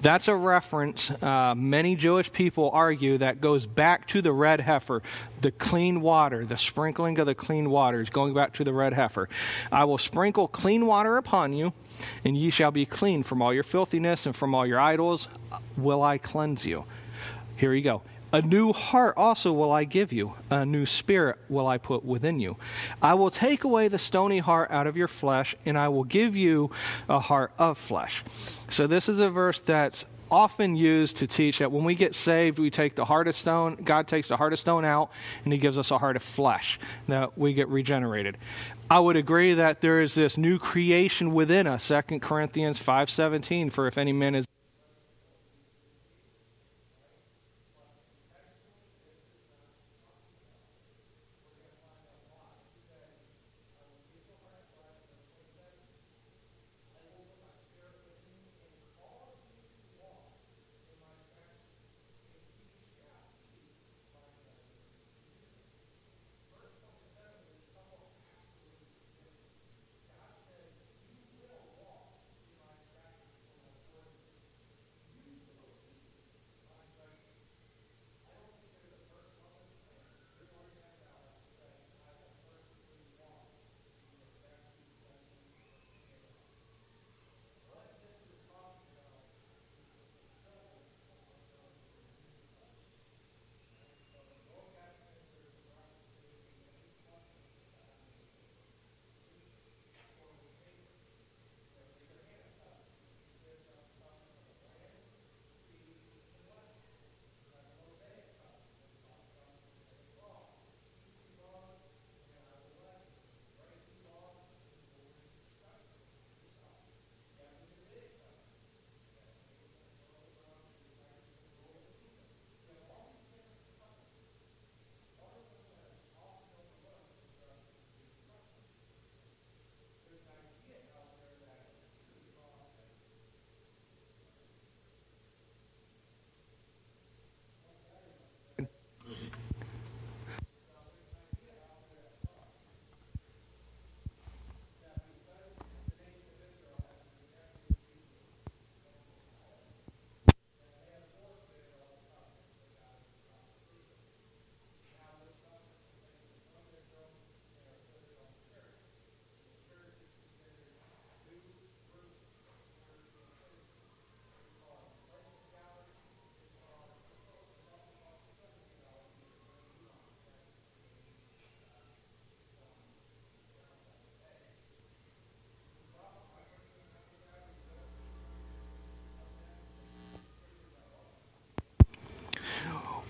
that's 0.01 0.29
a 0.29 0.35
reference, 0.35 1.11
uh, 1.11 1.55
many 1.57 1.97
Jewish 1.97 2.31
people 2.33 2.71
argue, 2.73 3.19
that 3.19 3.41
goes 3.41 3.67
back 3.67 4.07
to 4.09 4.23
the 4.23 4.33
red 4.33 4.61
heifer, 4.61 5.03
the 5.41 5.51
clean 5.51 6.01
water, 6.01 6.45
the 6.45 6.57
sprinkling 6.57 7.19
of 7.19 7.27
the 7.27 7.35
clean 7.35 7.71
waters, 7.71 8.11
going 8.11 8.35
back 8.35 8.55
to 8.55 8.65
the 8.65 8.73
red 8.73 8.93
heifer. 8.93 9.29
I 9.73 9.85
will 9.85 9.99
sprinkle 9.99 10.49
clean 10.49 10.87
water 10.87 11.17
upon 11.17 11.53
you, 11.53 11.73
and 12.25 12.37
ye 12.37 12.51
shall 12.51 12.71
be 12.71 12.87
clean 12.87 13.23
from 13.23 13.43
all 13.43 13.55
your 13.55 13.63
filthiness 13.63 14.27
and 14.27 14.37
from 14.37 14.55
all 14.55 14.67
your 14.67 14.81
idols 14.81 15.29
will 15.77 16.03
I 16.03 16.19
cleanse 16.19 16.65
you. 16.65 16.85
Here 17.57 17.73
you 17.73 17.83
go. 17.83 18.03
A 18.33 18.43
new 18.43 18.73
heart 18.73 19.15
also 19.17 19.53
will 19.53 19.71
I 19.71 19.85
give 19.85 20.12
you, 20.12 20.35
a 20.51 20.67
new 20.67 20.85
spirit 20.85 21.39
will 21.49 21.67
I 21.67 21.79
put 21.79 22.05
within 22.05 22.41
you. 22.41 22.57
I 23.01 23.15
will 23.15 23.31
take 23.31 23.65
away 23.65 23.89
the 23.89 23.99
stony 23.99 24.39
heart 24.39 24.71
out 24.71 24.87
of 24.87 24.97
your 24.97 25.09
flesh, 25.09 25.55
and 25.65 25.79
I 25.79 25.89
will 25.89 26.05
give 26.05 26.35
you 26.35 26.71
a 27.09 27.21
heart 27.21 27.53
of 27.59 27.79
flesh. 27.79 28.25
So, 28.69 28.87
this 28.87 29.09
is 29.09 29.21
a 29.21 29.31
verse 29.31 29.61
that's 29.61 30.05
often 30.29 30.75
used 30.75 31.19
to 31.19 31.27
teach 31.27 31.61
that 31.61 31.71
when 31.71 31.85
we 31.85 31.95
get 31.95 32.15
saved, 32.15 32.59
we 32.59 32.69
take 32.69 32.97
the 32.97 33.05
heart 33.05 33.29
of 33.29 33.37
stone, 33.37 33.77
God 33.77 34.09
takes 34.09 34.27
the 34.29 34.37
heart 34.37 34.53
of 34.53 34.59
stone 34.59 34.85
out, 34.85 35.11
and 35.45 35.53
He 35.53 35.59
gives 35.59 35.79
us 35.79 35.93
a 35.93 35.99
heart 35.99 36.17
of 36.17 36.23
flesh, 36.23 36.81
that 37.07 37.39
we 37.39 37.55
get 37.55 37.69
regenerated. 37.69 38.37
I 38.91 38.99
would 38.99 39.17
agree 39.17 39.55
that 39.55 39.81
there 39.81 40.01
is 40.01 40.15
this 40.15 40.37
new 40.37 40.59
creation 40.59 41.33
within 41.33 41.67
us, 41.67 41.87
2 41.89 42.19
Corinthians 42.21 42.79
5.17, 42.79 43.73
for 43.73 43.87
if 43.87 43.99
any 43.99 44.12
man 44.12 44.35
is 44.35 44.47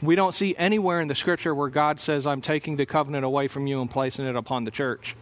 we 0.07 0.15
don't 0.15 0.35
see 0.35 0.55
anywhere 0.57 1.01
in 1.01 1.09
the 1.09 1.15
scripture 1.15 1.55
where 1.55 1.69
God 1.69 2.01
says, 2.01 2.27
I'm 2.27 2.41
taking 2.41 2.77
the 2.77 2.87
covenant 2.87 3.25
away 3.25 3.49
from 3.49 3.67
you 3.67 3.81
and 3.81 3.91
placing 3.91 4.27
it 4.27 4.37
upon 4.37 4.65
the 4.65 4.71
church. 4.71 5.17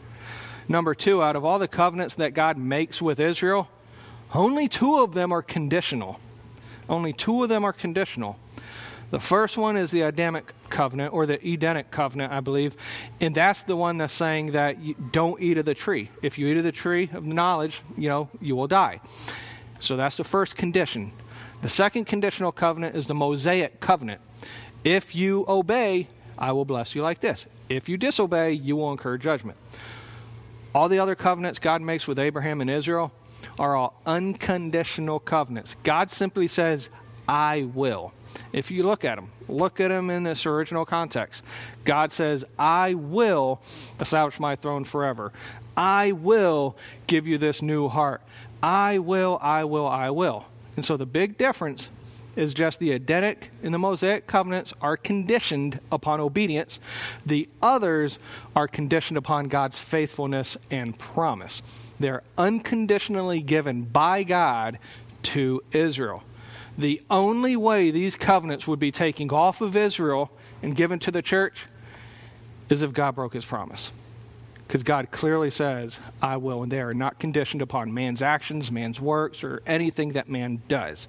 Number 0.68 0.94
two, 0.94 1.22
out 1.22 1.36
of 1.36 1.44
all 1.44 1.58
the 1.58 1.68
covenants 1.68 2.14
that 2.16 2.34
God 2.34 2.56
makes 2.56 3.02
with 3.02 3.20
Israel, 3.20 3.68
only 4.34 4.68
two 4.68 5.00
of 5.00 5.14
them 5.14 5.32
are 5.32 5.42
conditional. 5.42 6.20
Only 6.88 7.12
two 7.12 7.42
of 7.42 7.48
them 7.48 7.64
are 7.64 7.72
conditional. 7.72 8.38
The 9.10 9.20
first 9.20 9.56
one 9.56 9.76
is 9.76 9.90
the 9.90 10.02
Adamic 10.02 10.52
covenant 10.70 11.14
or 11.14 11.26
the 11.26 11.38
Edenic 11.46 11.90
covenant, 11.90 12.32
I 12.32 12.40
believe. 12.40 12.76
And 13.20 13.34
that's 13.34 13.62
the 13.62 13.76
one 13.76 13.98
that's 13.98 14.12
saying 14.12 14.52
that 14.52 14.80
you 14.80 14.94
don't 15.12 15.40
eat 15.40 15.58
of 15.58 15.66
the 15.66 15.74
tree. 15.74 16.10
If 16.22 16.36
you 16.36 16.48
eat 16.48 16.56
of 16.56 16.64
the 16.64 16.72
tree 16.72 17.10
of 17.12 17.24
knowledge, 17.24 17.82
you 17.96 18.08
know, 18.08 18.28
you 18.40 18.56
will 18.56 18.66
die. 18.66 19.00
So 19.80 19.96
that's 19.96 20.16
the 20.16 20.24
first 20.24 20.56
condition. 20.56 21.12
The 21.62 21.68
second 21.68 22.06
conditional 22.06 22.52
covenant 22.52 22.96
is 22.96 23.06
the 23.06 23.14
Mosaic 23.14 23.80
covenant. 23.80 24.20
If 24.84 25.14
you 25.14 25.44
obey, 25.48 26.08
I 26.38 26.52
will 26.52 26.64
bless 26.64 26.94
you 26.94 27.02
like 27.02 27.20
this. 27.20 27.46
If 27.68 27.88
you 27.88 27.96
disobey, 27.96 28.52
you 28.52 28.76
will 28.76 28.92
incur 28.92 29.16
judgment. 29.16 29.58
All 30.74 30.88
the 30.88 30.98
other 30.98 31.14
covenants 31.14 31.58
God 31.58 31.80
makes 31.80 32.06
with 32.06 32.18
Abraham 32.18 32.60
and 32.60 32.68
Israel 32.68 33.12
are 33.58 33.76
all 33.76 34.00
unconditional 34.04 35.18
covenants. 35.20 35.76
God 35.82 36.10
simply 36.10 36.48
says, 36.48 36.90
I 37.28 37.68
will. 37.74 38.12
If 38.52 38.70
you 38.70 38.82
look 38.82 39.04
at 39.04 39.16
them, 39.16 39.30
look 39.48 39.80
at 39.80 39.88
them 39.88 40.10
in 40.10 40.24
this 40.24 40.44
original 40.44 40.84
context. 40.84 41.42
God 41.84 42.12
says, 42.12 42.44
I 42.58 42.94
will 42.94 43.60
establish 44.00 44.40
my 44.40 44.56
throne 44.56 44.84
forever. 44.84 45.32
I 45.76 46.12
will 46.12 46.76
give 47.06 47.26
you 47.26 47.38
this 47.38 47.62
new 47.62 47.88
heart. 47.88 48.22
I 48.62 48.98
will, 48.98 49.38
I 49.40 49.64
will, 49.64 49.86
I 49.86 50.10
will. 50.10 50.46
And 50.76 50.84
so 50.84 50.96
the 50.96 51.06
big 51.06 51.38
difference 51.38 51.88
is 52.36 52.54
just 52.54 52.78
the 52.78 52.92
Edenic 52.92 53.50
and 53.62 53.72
the 53.72 53.78
Mosaic 53.78 54.26
covenants 54.26 54.72
are 54.80 54.96
conditioned 54.96 55.80
upon 55.92 56.20
obedience. 56.20 56.80
The 57.24 57.48
others 57.62 58.18
are 58.56 58.68
conditioned 58.68 59.18
upon 59.18 59.48
God's 59.48 59.78
faithfulness 59.78 60.56
and 60.70 60.98
promise. 60.98 61.62
They're 61.98 62.22
unconditionally 62.36 63.40
given 63.40 63.82
by 63.82 64.22
God 64.24 64.78
to 65.24 65.62
Israel. 65.72 66.22
The 66.76 67.02
only 67.08 67.56
way 67.56 67.90
these 67.90 68.16
covenants 68.16 68.66
would 68.66 68.80
be 68.80 68.90
taken 68.90 69.30
off 69.30 69.60
of 69.60 69.76
Israel 69.76 70.30
and 70.62 70.74
given 70.74 70.98
to 71.00 71.10
the 71.10 71.22
church 71.22 71.66
is 72.68 72.82
if 72.82 72.92
God 72.92 73.14
broke 73.14 73.34
his 73.34 73.44
promise. 73.44 73.90
Because 74.66 74.82
God 74.82 75.10
clearly 75.10 75.50
says, 75.50 76.00
I 76.22 76.38
will, 76.38 76.62
and 76.62 76.72
they 76.72 76.80
are 76.80 76.94
not 76.94 77.18
conditioned 77.18 77.62
upon 77.62 77.92
man's 77.92 78.22
actions, 78.22 78.72
man's 78.72 79.00
works, 79.00 79.44
or 79.44 79.62
anything 79.66 80.12
that 80.12 80.28
man 80.28 80.62
does. 80.68 81.06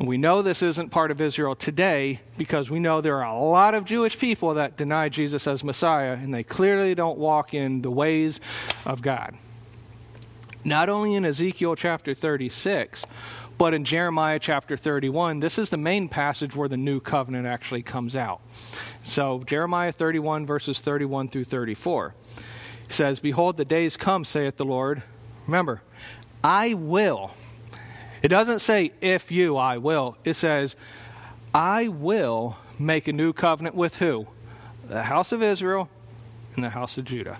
And 0.00 0.08
we 0.08 0.16
know 0.16 0.40
this 0.40 0.62
isn't 0.62 0.88
part 0.88 1.10
of 1.10 1.20
Israel 1.20 1.54
today 1.54 2.20
because 2.38 2.70
we 2.70 2.80
know 2.80 3.02
there 3.02 3.22
are 3.22 3.34
a 3.34 3.38
lot 3.38 3.74
of 3.74 3.84
Jewish 3.84 4.18
people 4.18 4.54
that 4.54 4.78
deny 4.78 5.10
Jesus 5.10 5.46
as 5.46 5.62
Messiah, 5.62 6.14
and 6.14 6.32
they 6.32 6.42
clearly 6.42 6.94
don't 6.94 7.18
walk 7.18 7.52
in 7.52 7.82
the 7.82 7.90
ways 7.90 8.40
of 8.86 9.02
God. 9.02 9.36
Not 10.64 10.88
only 10.88 11.16
in 11.16 11.26
Ezekiel 11.26 11.76
chapter 11.76 12.14
36, 12.14 13.04
but 13.58 13.74
in 13.74 13.84
Jeremiah 13.84 14.38
chapter 14.38 14.74
31, 14.74 15.40
this 15.40 15.58
is 15.58 15.68
the 15.68 15.76
main 15.76 16.08
passage 16.08 16.56
where 16.56 16.68
the 16.68 16.78
new 16.78 16.98
covenant 16.98 17.46
actually 17.46 17.82
comes 17.82 18.16
out. 18.16 18.40
So, 19.02 19.42
Jeremiah 19.44 19.92
31, 19.92 20.46
verses 20.46 20.80
31 20.80 21.28
through 21.28 21.44
34 21.44 22.14
says, 22.88 23.20
Behold, 23.20 23.58
the 23.58 23.66
days 23.66 23.98
come, 23.98 24.24
saith 24.24 24.56
the 24.56 24.64
Lord. 24.64 25.02
Remember, 25.46 25.82
I 26.42 26.72
will. 26.72 27.32
It 28.22 28.28
doesn't 28.28 28.60
say, 28.60 28.92
if 29.00 29.30
you, 29.30 29.56
I 29.56 29.78
will. 29.78 30.16
It 30.24 30.34
says, 30.34 30.76
I 31.54 31.88
will 31.88 32.56
make 32.78 33.08
a 33.08 33.12
new 33.12 33.32
covenant 33.32 33.74
with 33.74 33.96
who? 33.96 34.26
The 34.88 35.04
house 35.04 35.32
of 35.32 35.42
Israel 35.42 35.88
and 36.54 36.64
the 36.64 36.70
house 36.70 36.98
of 36.98 37.04
Judah. 37.04 37.38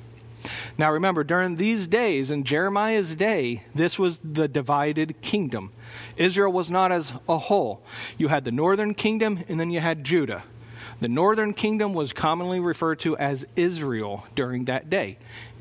Now 0.78 0.90
remember, 0.92 1.22
during 1.22 1.56
these 1.56 1.86
days, 1.86 2.30
in 2.30 2.44
Jeremiah's 2.44 3.14
day, 3.14 3.64
this 3.74 3.98
was 3.98 4.18
the 4.24 4.48
divided 4.48 5.20
kingdom. 5.20 5.72
Israel 6.16 6.52
was 6.52 6.70
not 6.70 6.92
as 6.92 7.12
a 7.28 7.36
whole. 7.36 7.82
You 8.16 8.28
had 8.28 8.44
the 8.44 8.50
northern 8.50 8.94
kingdom, 8.94 9.44
and 9.48 9.60
then 9.60 9.70
you 9.70 9.80
had 9.80 10.04
Judah. 10.04 10.44
The 11.00 11.08
northern 11.08 11.54
kingdom 11.54 11.94
was 11.94 12.12
commonly 12.12 12.60
referred 12.60 13.00
to 13.00 13.16
as 13.16 13.46
Israel 13.56 14.26
during 14.34 14.66
that 14.66 14.90
day. 14.90 15.16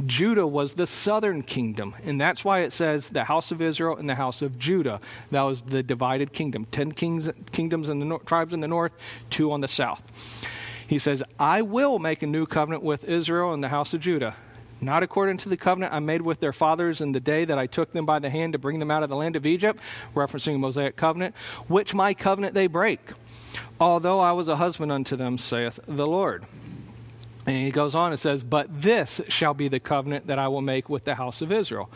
Judah 0.06 0.46
was 0.46 0.74
the 0.74 0.86
southern 0.86 1.44
kingdom, 1.44 1.96
and 2.04 2.20
that's 2.20 2.44
why 2.44 2.60
it 2.60 2.74
says 2.74 3.08
the 3.08 3.24
house 3.24 3.50
of 3.50 3.62
Israel 3.62 3.96
and 3.96 4.10
the 4.10 4.16
house 4.16 4.42
of 4.42 4.60
Judah. 4.60 5.00
That 5.32 5.42
was 5.44 5.62
the 5.62 5.82
divided 5.82 6.34
kingdom. 6.34 6.66
Ten 6.72 6.92
kings, 6.92 7.30
kingdoms 7.54 7.88
in 7.88 8.00
the 8.00 8.06
no- 8.06 8.18
tribes 8.20 8.52
in 8.52 8.60
the 8.60 8.68
north, 8.68 8.92
two 9.30 9.52
on 9.54 9.62
the 9.62 9.70
south. 9.70 10.04
He 10.86 11.00
says, 11.00 11.24
I 11.40 11.62
will 11.62 12.00
make 12.00 12.22
a 12.22 12.28
new 12.28 12.46
covenant 12.46 12.84
with 12.84 13.06
Israel 13.06 13.54
and 13.54 13.64
the 13.64 13.70
house 13.70 13.94
of 13.94 14.02
Judah 14.02 14.36
not 14.82 15.04
according 15.04 15.38
to 15.38 15.50
the 15.50 15.58
covenant 15.58 15.94
I 15.94 16.00
made 16.00 16.22
with 16.22 16.40
their 16.40 16.54
fathers 16.54 17.02
in 17.02 17.12
the 17.12 17.20
day 17.20 17.46
that 17.46 17.58
I 17.58 17.68
took 17.68 17.92
them 17.92 18.06
by 18.06 18.20
the 18.20 18.30
hand 18.30 18.54
to 18.54 18.60
bring 18.60 18.80
them 18.80 18.92
out 18.92 19.04
of 19.04 19.10
the 19.10 19.16
land 19.16 19.36
of 19.36 19.46
Egypt, 19.46 19.80
referencing 20.16 20.54
the 20.54 20.58
Mosaic 20.58 20.96
covenant, 20.96 21.36
which 21.68 21.94
my 21.94 22.14
covenant 22.14 22.54
they 22.54 22.68
break, 22.68 23.00
although 23.80 24.20
I 24.20 24.32
was 24.32 24.50
a 24.50 24.56
husband 24.56 24.92
unto 24.92 25.16
them, 25.16 25.38
saith 25.38 25.80
the 25.88 26.08
Lord. 26.08 26.46
And 27.46 27.56
he 27.56 27.72
goes 27.72 27.96
on 27.96 28.12
and 28.12 28.20
says, 28.20 28.44
But 28.44 28.82
this 28.82 29.22
shall 29.28 29.54
be 29.54 29.68
the 29.68 29.80
covenant 29.80 30.28
that 30.28 30.38
I 30.38 30.48
will 30.48 30.62
make 30.62 30.90
with 30.90 31.06
the 31.06 31.16
house 31.16 31.42
of 31.42 31.52
Israel. 31.52 31.90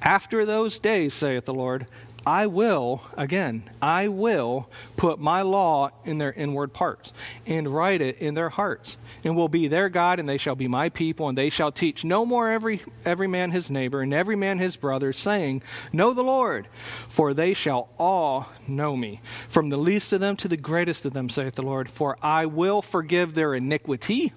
After 0.00 0.44
those 0.44 0.78
days, 0.78 1.14
saith 1.14 1.44
the 1.44 1.54
Lord, 1.54 1.86
I 2.28 2.46
will, 2.46 3.00
again, 3.16 3.62
I 3.80 4.08
will 4.08 4.68
put 4.98 5.18
my 5.18 5.40
law 5.40 5.92
in 6.04 6.18
their 6.18 6.34
inward 6.34 6.74
parts 6.74 7.14
and 7.46 7.74
write 7.74 8.02
it 8.02 8.18
in 8.18 8.34
their 8.34 8.50
hearts, 8.50 8.98
and 9.24 9.34
will 9.34 9.48
be 9.48 9.66
their 9.66 9.88
God, 9.88 10.18
and 10.18 10.28
they 10.28 10.36
shall 10.36 10.54
be 10.54 10.68
my 10.68 10.90
people, 10.90 11.30
and 11.30 11.38
they 11.38 11.48
shall 11.48 11.72
teach 11.72 12.04
no 12.04 12.26
more 12.26 12.50
every, 12.50 12.82
every 13.06 13.28
man 13.28 13.50
his 13.52 13.70
neighbor, 13.70 14.02
and 14.02 14.12
every 14.12 14.36
man 14.36 14.58
his 14.58 14.76
brother, 14.76 15.10
saying, 15.10 15.62
Know 15.90 16.12
the 16.12 16.22
Lord, 16.22 16.68
for 17.08 17.32
they 17.32 17.54
shall 17.54 17.88
all 17.98 18.48
know 18.66 18.94
me, 18.94 19.22
from 19.48 19.68
the 19.70 19.78
least 19.78 20.12
of 20.12 20.20
them 20.20 20.36
to 20.36 20.48
the 20.48 20.58
greatest 20.58 21.06
of 21.06 21.14
them, 21.14 21.30
saith 21.30 21.54
the 21.54 21.62
Lord. 21.62 21.88
For 21.88 22.18
I 22.20 22.44
will 22.44 22.82
forgive 22.82 23.32
their 23.32 23.54
iniquity, 23.54 24.34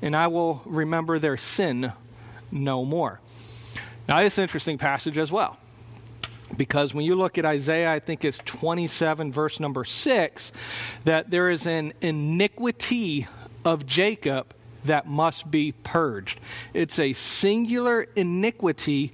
and 0.00 0.16
I 0.16 0.28
will 0.28 0.62
remember 0.64 1.18
their 1.18 1.36
sin 1.36 1.92
no 2.50 2.86
more. 2.86 3.20
Now, 4.08 4.20
this 4.20 4.38
interesting 4.38 4.78
passage 4.78 5.18
as 5.18 5.30
well 5.30 5.58
because 6.56 6.94
when 6.94 7.04
you 7.04 7.14
look 7.14 7.38
at 7.38 7.44
Isaiah, 7.44 7.92
I 7.92 8.00
think 8.00 8.24
it's 8.24 8.38
27, 8.44 9.32
verse 9.32 9.60
number 9.60 9.84
6, 9.84 10.52
that 11.04 11.30
there 11.30 11.50
is 11.50 11.66
an 11.66 11.92
iniquity 12.00 13.26
of 13.64 13.86
Jacob 13.86 14.54
that 14.84 15.06
must 15.06 15.50
be 15.50 15.72
purged. 15.72 16.38
It's 16.72 16.98
a 16.98 17.12
singular 17.14 18.06
iniquity 18.14 19.12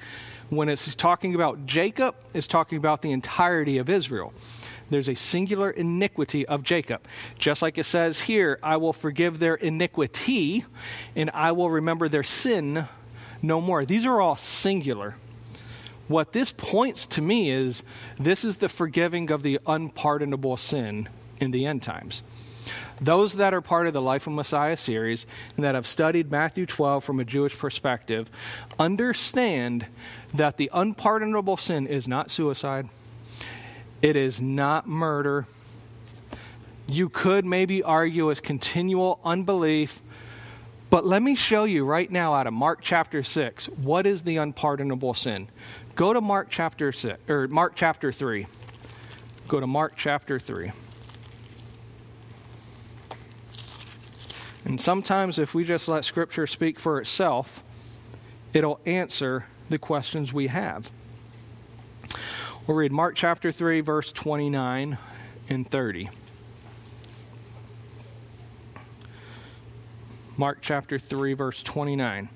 when 0.48 0.68
it's 0.68 0.94
talking 0.96 1.34
about 1.34 1.64
Jacob, 1.64 2.16
it's 2.34 2.48
talking 2.48 2.76
about 2.76 3.02
the 3.02 3.12
entirety 3.12 3.78
of 3.78 3.88
Israel. 3.88 4.32
There's 4.90 5.08
a 5.08 5.14
singular 5.14 5.70
iniquity 5.70 6.44
of 6.46 6.64
Jacob. 6.64 7.06
Just 7.38 7.62
like 7.62 7.78
it 7.78 7.84
says 7.84 8.20
here, 8.20 8.58
I 8.60 8.76
will 8.76 8.92
forgive 8.92 9.38
their 9.38 9.54
iniquity 9.54 10.64
and 11.14 11.30
I 11.32 11.52
will 11.52 11.70
remember 11.70 12.08
their 12.08 12.24
sin 12.24 12.88
no 13.40 13.60
more. 13.60 13.84
These 13.84 14.04
are 14.04 14.20
all 14.20 14.36
singular 14.36 15.14
what 16.10 16.32
this 16.32 16.50
points 16.50 17.06
to 17.06 17.22
me 17.22 17.50
is 17.50 17.84
this 18.18 18.44
is 18.44 18.56
the 18.56 18.68
forgiving 18.68 19.30
of 19.30 19.44
the 19.44 19.60
unpardonable 19.64 20.56
sin 20.56 21.08
in 21.40 21.52
the 21.52 21.64
end 21.64 21.84
times. 21.84 22.22
Those 23.00 23.34
that 23.34 23.54
are 23.54 23.60
part 23.60 23.86
of 23.86 23.92
the 23.92 24.02
Life 24.02 24.26
of 24.26 24.32
Messiah 24.32 24.76
series 24.76 25.24
and 25.54 25.64
that 25.64 25.76
have 25.76 25.86
studied 25.86 26.30
Matthew 26.30 26.66
12 26.66 27.04
from 27.04 27.20
a 27.20 27.24
Jewish 27.24 27.56
perspective 27.56 28.28
understand 28.76 29.86
that 30.34 30.56
the 30.56 30.68
unpardonable 30.74 31.56
sin 31.56 31.86
is 31.86 32.08
not 32.08 32.30
suicide, 32.30 32.88
it 34.02 34.16
is 34.16 34.40
not 34.40 34.88
murder. 34.88 35.46
You 36.88 37.08
could 37.08 37.46
maybe 37.46 37.84
argue 37.84 38.32
as 38.32 38.40
continual 38.40 39.20
unbelief. 39.24 40.02
But 40.90 41.06
let 41.06 41.22
me 41.22 41.36
show 41.36 41.64
you 41.64 41.84
right 41.84 42.10
now 42.10 42.34
out 42.34 42.48
of 42.48 42.52
Mark 42.52 42.80
chapter 42.82 43.22
6 43.22 43.66
what 43.66 44.06
is 44.06 44.22
the 44.22 44.36
unpardonable 44.38 45.14
sin. 45.14 45.48
Go 45.94 46.12
to 46.12 46.20
Mark 46.20 46.48
chapter 46.50 46.92
six, 46.92 47.18
or 47.28 47.46
Mark 47.48 47.74
chapter 47.76 48.10
3. 48.10 48.46
Go 49.46 49.60
to 49.60 49.66
Mark 49.66 49.94
chapter 49.96 50.38
3. 50.38 50.72
And 54.64 54.80
sometimes, 54.80 55.38
if 55.38 55.54
we 55.54 55.64
just 55.64 55.88
let 55.88 56.04
Scripture 56.04 56.46
speak 56.46 56.80
for 56.80 57.00
itself, 57.00 57.62
it'll 58.52 58.80
answer 58.86 59.46
the 59.68 59.78
questions 59.78 60.32
we 60.32 60.46
have. 60.46 60.90
We'll 62.66 62.76
read 62.76 62.92
Mark 62.92 63.14
chapter 63.14 63.52
3, 63.52 63.80
verse 63.80 64.12
29 64.12 64.98
and 65.48 65.70
30. 65.70 66.10
Mark 70.40 70.60
chapter 70.62 70.98
3, 70.98 71.34
verse 71.34 71.62
29. 71.62 72.30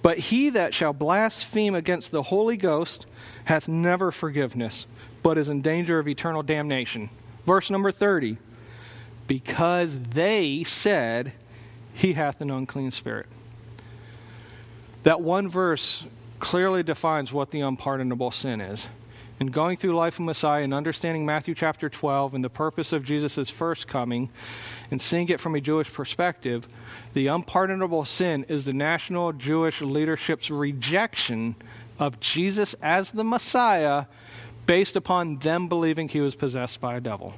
But 0.00 0.16
he 0.16 0.50
that 0.50 0.72
shall 0.72 0.92
blaspheme 0.92 1.74
against 1.74 2.12
the 2.12 2.22
Holy 2.22 2.56
Ghost 2.56 3.06
hath 3.46 3.66
never 3.66 4.12
forgiveness, 4.12 4.86
but 5.24 5.36
is 5.36 5.48
in 5.48 5.60
danger 5.60 5.98
of 5.98 6.06
eternal 6.06 6.44
damnation. 6.44 7.10
Verse 7.44 7.68
number 7.68 7.90
30 7.90 8.38
Because 9.26 9.98
they 9.98 10.62
said, 10.62 11.32
He 11.92 12.12
hath 12.12 12.40
an 12.40 12.52
unclean 12.52 12.92
spirit. 12.92 13.26
That 15.02 15.20
one 15.20 15.48
verse 15.48 16.04
clearly 16.38 16.84
defines 16.84 17.32
what 17.32 17.50
the 17.50 17.62
unpardonable 17.62 18.30
sin 18.30 18.60
is. 18.60 18.86
In 19.42 19.48
going 19.48 19.76
through 19.76 19.92
life 19.92 20.20
of 20.20 20.24
Messiah 20.24 20.62
and 20.62 20.72
understanding 20.72 21.26
Matthew 21.26 21.56
chapter 21.56 21.88
12 21.88 22.34
and 22.34 22.44
the 22.44 22.48
purpose 22.48 22.92
of 22.92 23.04
Jesus' 23.04 23.50
first 23.50 23.88
coming 23.88 24.30
and 24.92 25.02
seeing 25.02 25.28
it 25.30 25.40
from 25.40 25.56
a 25.56 25.60
Jewish 25.60 25.92
perspective, 25.92 26.68
the 27.12 27.26
unpardonable 27.26 28.04
sin 28.04 28.46
is 28.48 28.64
the 28.64 28.72
national 28.72 29.32
Jewish 29.32 29.80
leadership's 29.80 30.48
rejection 30.48 31.56
of 31.98 32.20
Jesus 32.20 32.76
as 32.80 33.10
the 33.10 33.24
Messiah 33.24 34.04
based 34.66 34.94
upon 34.94 35.40
them 35.40 35.68
believing 35.68 36.08
he 36.08 36.20
was 36.20 36.36
possessed 36.36 36.80
by 36.80 36.94
a 36.94 37.00
devil. 37.00 37.34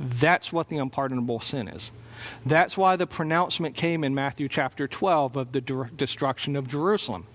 That's 0.00 0.52
what 0.52 0.70
the 0.70 0.78
unpardonable 0.78 1.38
sin 1.38 1.68
is. 1.68 1.92
That's 2.44 2.76
why 2.76 2.96
the 2.96 3.06
pronouncement 3.06 3.76
came 3.76 4.02
in 4.02 4.12
Matthew 4.12 4.48
chapter 4.48 4.88
12 4.88 5.36
of 5.36 5.52
the 5.52 5.60
de- 5.60 5.88
destruction 5.96 6.56
of 6.56 6.66
Jerusalem. 6.66 7.28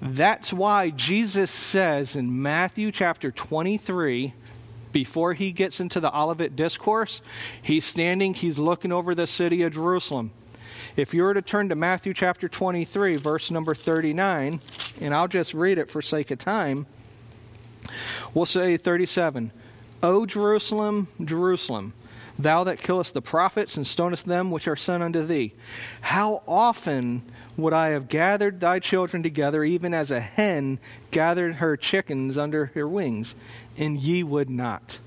That's 0.00 0.52
why 0.52 0.90
Jesus 0.90 1.50
says 1.50 2.16
in 2.16 2.42
Matthew 2.42 2.92
chapter 2.92 3.30
23, 3.30 4.34
before 4.92 5.34
he 5.34 5.52
gets 5.52 5.80
into 5.80 6.00
the 6.00 6.14
Olivet 6.16 6.54
Discourse, 6.56 7.20
he's 7.62 7.84
standing, 7.84 8.34
he's 8.34 8.58
looking 8.58 8.92
over 8.92 9.14
the 9.14 9.26
city 9.26 9.62
of 9.62 9.72
Jerusalem. 9.72 10.32
If 10.96 11.14
you 11.14 11.22
were 11.22 11.34
to 11.34 11.42
turn 11.42 11.68
to 11.70 11.74
Matthew 11.74 12.14
chapter 12.14 12.48
23, 12.48 13.16
verse 13.16 13.50
number 13.50 13.74
39, 13.74 14.60
and 15.00 15.14
I'll 15.14 15.28
just 15.28 15.54
read 15.54 15.78
it 15.78 15.90
for 15.90 16.02
sake 16.02 16.30
of 16.30 16.38
time, 16.38 16.86
we'll 18.34 18.46
say 18.46 18.76
37. 18.76 19.50
O 20.02 20.26
Jerusalem, 20.26 21.08
Jerusalem, 21.24 21.94
thou 22.38 22.64
that 22.64 22.80
killest 22.80 23.14
the 23.14 23.22
prophets 23.22 23.76
and 23.76 23.86
stonest 23.86 24.26
them 24.26 24.50
which 24.50 24.68
are 24.68 24.76
sent 24.76 25.02
unto 25.02 25.24
thee, 25.24 25.54
how 26.00 26.42
often 26.46 27.22
would 27.56 27.72
I 27.72 27.88
have 27.90 28.08
gathered 28.08 28.60
thy 28.60 28.78
children 28.78 29.22
together, 29.22 29.64
even 29.64 29.94
as 29.94 30.10
a 30.10 30.20
hen 30.20 30.78
gathered 31.10 31.56
her 31.56 31.76
chickens 31.76 32.36
under 32.36 32.66
her 32.66 32.86
wings, 32.86 33.34
and 33.76 33.98
ye 33.98 34.22
would 34.22 34.50
not. 34.50 34.98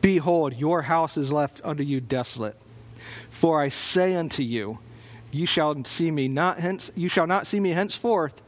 Behold, 0.00 0.54
your 0.54 0.82
house 0.82 1.16
is 1.16 1.32
left 1.32 1.60
unto 1.64 1.82
you 1.82 2.00
desolate. 2.00 2.56
For 3.28 3.60
I 3.60 3.68
say 3.68 4.14
unto 4.14 4.42
you, 4.42 4.78
you 5.30 5.46
shall 5.46 5.84
see 5.84 6.10
me 6.10 6.26
not 6.26 6.58
hence 6.58 6.90
you 6.94 7.08
shall 7.08 7.26
not 7.26 7.46
see 7.46 7.60
me 7.60 7.70
henceforth 7.70 8.40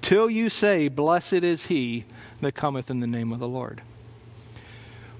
till 0.00 0.28
you 0.28 0.48
say, 0.48 0.88
Blessed 0.88 1.32
is 1.34 1.66
he 1.66 2.06
that 2.40 2.54
cometh 2.54 2.90
in 2.90 3.00
the 3.00 3.06
name 3.06 3.32
of 3.32 3.38
the 3.38 3.48
Lord. 3.48 3.82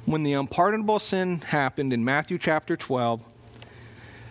When 0.07 0.23
the 0.23 0.33
unpardonable 0.33 0.99
sin 0.99 1.41
happened 1.41 1.93
in 1.93 2.05
Matthew 2.05 2.39
chapter 2.39 2.77
12, 2.77 3.25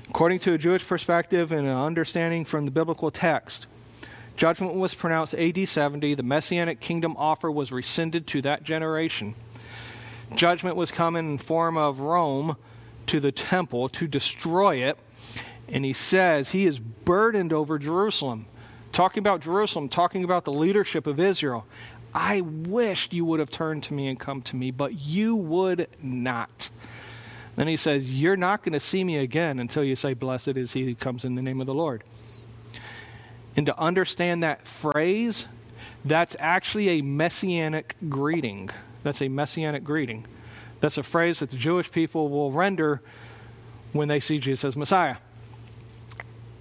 According 0.10 0.40
to 0.40 0.54
a 0.54 0.58
Jewish 0.58 0.86
perspective 0.86 1.52
and 1.52 1.68
an 1.68 1.76
understanding 1.76 2.46
from 2.46 2.66
the 2.66 2.72
biblical 2.72 3.10
text, 3.10 3.68
judgment 4.36 4.76
was 4.76 4.94
pronounced 4.94 5.34
AD 5.34 5.68
70. 5.68 6.16
The 6.16 6.24
messianic 6.24 6.80
kingdom 6.80 7.16
offer 7.18 7.50
was 7.50 7.72
rescinded 7.72 8.28
to 8.28 8.42
that 8.42 8.64
generation. 8.64 9.36
Judgment 10.36 10.76
was 10.76 10.92
coming 10.92 11.32
in 11.32 11.38
form 11.38 11.78
of 11.78 12.00
Rome 12.00 12.58
to 13.08 13.20
the 13.20 13.32
temple 13.32 13.90
to 13.90 14.08
destroy 14.08 14.78
it. 14.78 14.98
And 15.68 15.86
he 15.86 15.94
says 15.94 16.52
he 16.52 16.66
is 16.66 16.80
burdened 16.80 17.54
over 17.54 17.80
Jerusalem. 17.80 18.48
Talking 18.92 19.22
about 19.22 19.42
Jerusalem, 19.42 19.90
talking 19.90 20.24
about 20.24 20.46
the 20.46 20.52
leadership 20.52 21.08
of 21.08 21.20
Israel. 21.20 21.66
I 22.14 22.42
wished 22.42 23.14
you 23.14 23.26
would 23.26 23.40
have 23.40 23.50
turned 23.50 23.84
to 23.84 23.94
me 23.94 24.08
and 24.08 24.20
come 24.20 24.44
to 24.44 24.56
me, 24.56 24.70
but 24.70 24.94
you 24.94 25.36
would 25.36 25.88
not. 26.02 26.70
Then 27.56 27.68
he 27.68 27.78
says, 27.78 28.12
You're 28.12 28.38
not 28.38 28.64
going 28.64 28.74
to 28.74 28.80
see 28.80 29.04
me 29.04 29.18
again 29.18 29.60
until 29.60 29.84
you 29.84 29.96
say, 29.96 30.14
Blessed 30.14 30.50
is 30.50 30.74
he 30.74 30.86
who 30.86 30.96
comes 30.96 31.26
in 31.26 31.36
the 31.36 31.42
name 31.42 31.62
of 31.62 31.68
the 31.68 31.74
Lord. 31.74 32.04
And 33.56 33.66
to 33.68 33.80
understand 33.80 34.42
that 34.44 34.68
phrase, 34.68 35.46
that's 36.04 36.36
actually 36.40 36.90
a 36.90 37.02
messianic 37.02 37.96
greeting. 38.10 38.70
That's 39.04 39.22
a 39.22 39.28
messianic 39.28 39.84
greeting. 39.84 40.26
That's 40.80 40.98
a 40.98 41.04
phrase 41.04 41.40
that 41.40 41.52
the 41.52 41.58
Jewish 41.58 41.92
people 41.92 42.30
will 42.30 42.52
render 42.52 43.02
when 43.92 44.08
they 44.08 44.20
see 44.20 44.40
Jesus 44.40 44.66
as 44.66 44.76
Messiah. 44.76 45.18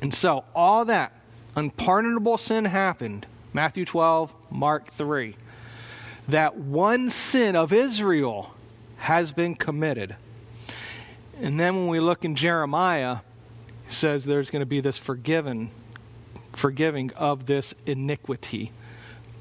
And 0.00 0.12
so, 0.12 0.44
all 0.54 0.84
that 0.84 1.18
unpardonable 1.56 2.38
sin 2.38 2.66
happened 2.66 3.26
Matthew 3.52 3.84
12, 3.84 4.32
Mark 4.50 4.90
3. 4.90 5.36
That 6.28 6.56
one 6.56 7.10
sin 7.10 7.54
of 7.56 7.72
Israel 7.72 8.54
has 8.98 9.32
been 9.32 9.54
committed. 9.54 10.16
And 11.40 11.58
then 11.58 11.76
when 11.76 11.88
we 11.88 12.00
look 12.00 12.24
in 12.24 12.36
Jeremiah, 12.36 13.18
it 13.86 13.92
says 13.92 14.24
there's 14.24 14.50
going 14.50 14.60
to 14.60 14.66
be 14.66 14.80
this 14.80 14.98
forgiven, 14.98 15.70
forgiving 16.54 17.12
of 17.14 17.46
this 17.46 17.74
iniquity, 17.86 18.72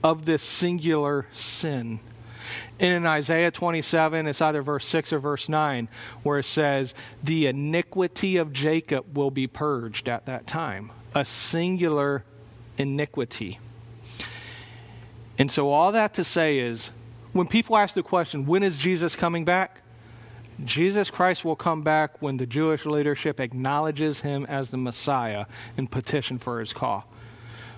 of 0.04 0.26
this 0.26 0.42
singular 0.42 1.28
sin. 1.32 2.00
And 2.80 2.94
in 2.94 3.06
Isaiah 3.06 3.52
27, 3.52 4.28
it's 4.28 4.42
either 4.42 4.62
verse 4.62 4.86
6 4.88 5.14
or 5.14 5.20
verse 5.20 5.48
9, 5.48 5.88
where 6.24 6.40
it 6.40 6.46
says, 6.46 6.96
The 7.24 7.48
iniquity 7.48 8.38
of 8.38 8.52
Jacob 8.52 9.16
will 9.16 9.32
be 9.32 9.48
purged 9.48 10.10
at 10.10 10.26
that 10.26 10.48
time. 10.48 10.92
A 11.14 11.24
singular 11.24 12.24
iniquity. 12.78 13.60
And 15.38 15.52
so, 15.52 15.70
all 15.70 15.92
that 15.92 16.14
to 16.16 16.24
say 16.24 16.60
is, 16.60 16.92
when 17.34 17.48
people 17.48 17.78
ask 17.78 17.96
the 17.96 18.04
question, 18.04 18.46
when 18.46 18.64
is 18.64 18.76
Jesus 18.78 19.16
coming 19.16 19.46
back? 19.46 19.82
Jesus 20.66 21.10
Christ 21.10 21.44
will 21.44 21.56
come 21.56 21.82
back 21.82 22.22
when 22.22 22.38
the 22.38 22.46
Jewish 22.46 22.86
leadership 22.86 23.40
acknowledges 23.40 24.22
him 24.22 24.46
as 24.48 24.70
the 24.70 24.78
Messiah 24.78 25.46
and 25.78 25.90
petition 25.90 26.38
for 26.38 26.60
his 26.60 26.74
call. 26.74 27.06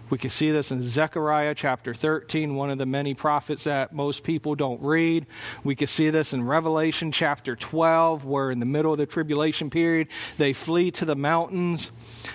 We 0.10 0.18
can 0.18 0.30
see 0.30 0.52
this 0.52 0.70
in 0.70 0.82
Zechariah 0.82 1.56
chapter 1.56 1.94
13, 1.94 2.56
one 2.56 2.70
of 2.70 2.78
the 2.78 2.86
many 2.86 3.14
prophets 3.14 3.64
that 3.64 3.94
most 3.94 4.24
people 4.24 4.54
don't 4.54 4.82
read. 4.82 5.26
We 5.64 5.76
can 5.76 5.88
see 5.88 6.10
this 6.10 6.34
in 6.34 6.44
Revelation 6.44 7.12
chapter 7.12 7.56
12, 7.56 8.26
where 8.26 8.52
in 8.52 8.60
the 8.60 8.66
middle 8.66 8.92
of 8.92 9.00
the 9.00 9.06
tribulation 9.06 9.70
period, 9.70 10.10
they 10.38 10.54
flee 10.54 10.92
to 10.92 11.06
the 11.06 11.16
mountains. 11.16 11.90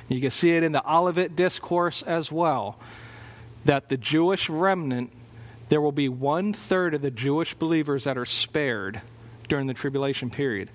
You 0.09 0.21
can 0.21 0.31
see 0.31 0.57
it 0.57 0.63
in 0.63 0.73
the 0.73 0.83
Olivet 0.93 1.37
Discourse 1.37 2.03
as 2.03 2.33
well, 2.33 2.79
that 3.65 3.91
the 3.91 3.97
Jewish 3.97 4.49
remnant, 4.49 5.13
there 5.69 5.81
will 5.81 5.93
be 5.93 6.09
one 6.09 6.53
third 6.53 6.95
of 6.95 7.03
the 7.03 7.11
Jewish 7.11 7.55
believers 7.55 8.05
that 8.05 8.17
are 8.17 8.27
spared 8.27 9.03
during 9.49 9.67
the 9.67 9.75
tribulation 9.75 10.31
period. 10.31 10.71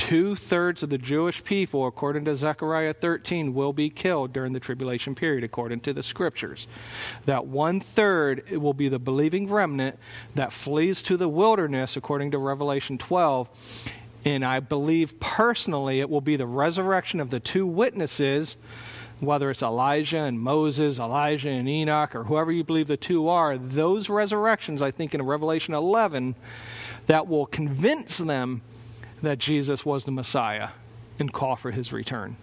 Two 0.00 0.34
thirds 0.34 0.82
of 0.82 0.88
the 0.88 0.96
Jewish 0.96 1.44
people, 1.44 1.86
according 1.86 2.24
to 2.24 2.34
Zechariah 2.34 2.94
13, 2.94 3.52
will 3.52 3.74
be 3.74 3.90
killed 3.90 4.32
during 4.32 4.54
the 4.54 4.58
tribulation 4.58 5.14
period, 5.14 5.44
according 5.44 5.80
to 5.80 5.92
the 5.92 6.02
scriptures. 6.02 6.66
That 7.26 7.46
one 7.46 7.80
third 7.80 8.50
will 8.50 8.72
be 8.72 8.88
the 8.88 8.98
believing 8.98 9.48
remnant 9.48 9.98
that 10.34 10.54
flees 10.54 11.02
to 11.02 11.18
the 11.18 11.28
wilderness, 11.28 11.96
according 11.96 12.30
to 12.30 12.38
Revelation 12.38 12.96
12. 12.96 13.50
And 14.24 14.42
I 14.42 14.60
believe 14.60 15.20
personally 15.20 16.00
it 16.00 16.08
will 16.08 16.22
be 16.22 16.36
the 16.36 16.46
resurrection 16.46 17.20
of 17.20 17.28
the 17.28 17.40
two 17.40 17.66
witnesses, 17.66 18.56
whether 19.20 19.50
it's 19.50 19.62
Elijah 19.62 20.22
and 20.22 20.40
Moses, 20.40 20.98
Elijah 20.98 21.50
and 21.50 21.68
Enoch, 21.68 22.14
or 22.14 22.24
whoever 22.24 22.50
you 22.50 22.64
believe 22.64 22.86
the 22.86 22.96
two 22.96 23.28
are. 23.28 23.58
Those 23.58 24.08
resurrections, 24.08 24.80
I 24.80 24.90
think 24.90 25.14
in 25.14 25.22
Revelation 25.22 25.74
11, 25.74 26.36
that 27.06 27.28
will 27.28 27.46
convince 27.46 28.18
them 28.18 28.62
that 29.22 29.38
Jesus 29.38 29.84
was 29.84 30.04
the 30.04 30.10
Messiah 30.10 30.70
and 31.18 31.32
call 31.32 31.56
for 31.56 31.70
his 31.70 31.92
return. 31.92 32.36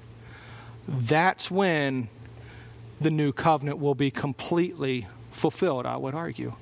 That's 0.87 1.49
when 1.51 2.09
the 3.01 3.11
new 3.11 3.31
covenant 3.31 3.79
will 3.79 3.95
be 3.95 4.11
completely 4.11 5.07
fulfilled, 5.31 5.85
I 5.85 5.97
would 5.97 6.15
argue. 6.15 6.53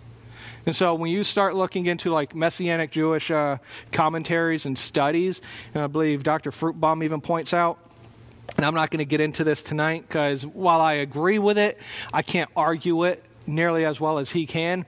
And 0.65 0.75
so 0.75 0.95
when 0.95 1.11
you 1.11 1.23
start 1.23 1.55
looking 1.55 1.85
into 1.85 2.11
like 2.11 2.35
Messianic 2.35 2.91
Jewish 2.91 3.29
uh, 3.31 3.57
commentaries 3.91 4.65
and 4.65 4.77
studies, 4.77 5.41
and 5.73 5.83
I 5.83 5.87
believe 5.87 6.23
Dr. 6.23 6.51
Fruchtenbaum 6.51 7.03
even 7.03 7.21
points 7.21 7.53
out, 7.53 7.79
and 8.57 8.65
I'm 8.65 8.75
not 8.75 8.91
going 8.91 8.99
to 8.99 9.05
get 9.05 9.21
into 9.21 9.43
this 9.43 9.61
tonight 9.61 10.05
because 10.07 10.45
while 10.45 10.81
I 10.81 10.93
agree 10.93 11.39
with 11.39 11.57
it, 11.57 11.77
I 12.13 12.21
can't 12.21 12.49
argue 12.55 13.03
it 13.05 13.23
nearly 13.47 13.85
as 13.85 13.99
well 13.99 14.17
as 14.17 14.31
he 14.31 14.45
can. 14.45 14.85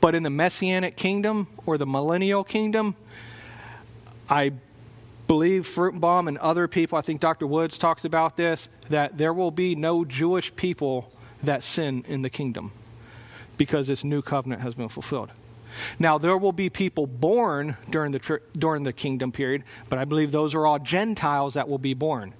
But 0.00 0.14
in 0.14 0.22
the 0.22 0.30
messianic 0.30 0.96
kingdom 0.96 1.48
or 1.66 1.78
the 1.78 1.86
millennial 1.86 2.44
kingdom, 2.44 2.96
I 4.28 4.52
believe 5.26 5.66
Fruchtenbaum 5.66 6.28
and 6.28 6.38
other 6.38 6.68
people, 6.68 6.98
I 6.98 7.02
think 7.02 7.20
Dr. 7.20 7.46
Woods 7.46 7.78
talks 7.78 8.04
about 8.04 8.36
this, 8.36 8.68
that 8.88 9.18
there 9.18 9.32
will 9.32 9.50
be 9.50 9.74
no 9.74 10.04
Jewish 10.04 10.54
people 10.56 11.12
that 11.42 11.62
sin 11.62 12.04
in 12.08 12.22
the 12.22 12.30
kingdom 12.30 12.72
because 13.56 13.88
this 13.88 14.04
new 14.04 14.22
covenant 14.22 14.62
has 14.62 14.74
been 14.74 14.88
fulfilled. 14.88 15.30
Now, 15.98 16.18
there 16.18 16.36
will 16.36 16.52
be 16.52 16.70
people 16.70 17.06
born 17.06 17.76
during 17.90 18.12
the, 18.12 18.40
during 18.56 18.84
the 18.84 18.92
kingdom 18.92 19.32
period, 19.32 19.64
but 19.88 19.98
I 19.98 20.04
believe 20.04 20.32
those 20.32 20.54
are 20.54 20.66
all 20.66 20.78
Gentiles 20.78 21.54
that 21.54 21.68
will 21.68 21.78
be 21.78 21.94
born. 21.94 22.32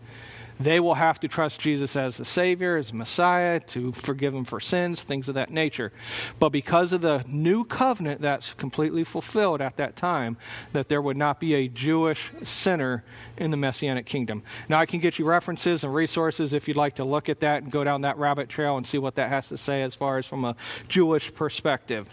They 0.60 0.80
will 0.80 0.94
have 0.94 1.20
to 1.20 1.28
trust 1.28 1.60
Jesus 1.60 1.94
as 1.94 2.16
the 2.16 2.24
Savior, 2.24 2.76
as 2.76 2.92
Messiah, 2.92 3.60
to 3.60 3.92
forgive 3.92 4.32
them 4.32 4.44
for 4.44 4.60
sins, 4.60 5.02
things 5.02 5.28
of 5.28 5.34
that 5.36 5.50
nature. 5.50 5.92
But 6.38 6.48
because 6.50 6.92
of 6.92 7.00
the 7.00 7.24
new 7.28 7.64
covenant 7.64 8.20
that's 8.20 8.54
completely 8.54 9.04
fulfilled 9.04 9.60
at 9.60 9.76
that 9.76 9.94
time, 9.94 10.36
that 10.72 10.88
there 10.88 11.00
would 11.00 11.16
not 11.16 11.38
be 11.38 11.54
a 11.54 11.68
Jewish 11.68 12.32
sinner 12.42 13.04
in 13.36 13.50
the 13.50 13.56
Messianic 13.56 14.06
kingdom. 14.06 14.42
Now, 14.68 14.78
I 14.78 14.86
can 14.86 15.00
get 15.00 15.18
you 15.18 15.24
references 15.24 15.84
and 15.84 15.94
resources 15.94 16.52
if 16.52 16.66
you'd 16.66 16.76
like 16.76 16.96
to 16.96 17.04
look 17.04 17.28
at 17.28 17.40
that 17.40 17.62
and 17.62 17.70
go 17.70 17.84
down 17.84 18.00
that 18.00 18.18
rabbit 18.18 18.48
trail 18.48 18.76
and 18.76 18.86
see 18.86 18.98
what 18.98 19.14
that 19.14 19.28
has 19.28 19.48
to 19.48 19.56
say 19.56 19.82
as 19.82 19.94
far 19.94 20.18
as 20.18 20.26
from 20.26 20.44
a 20.44 20.56
Jewish 20.88 21.32
perspective. 21.32 22.08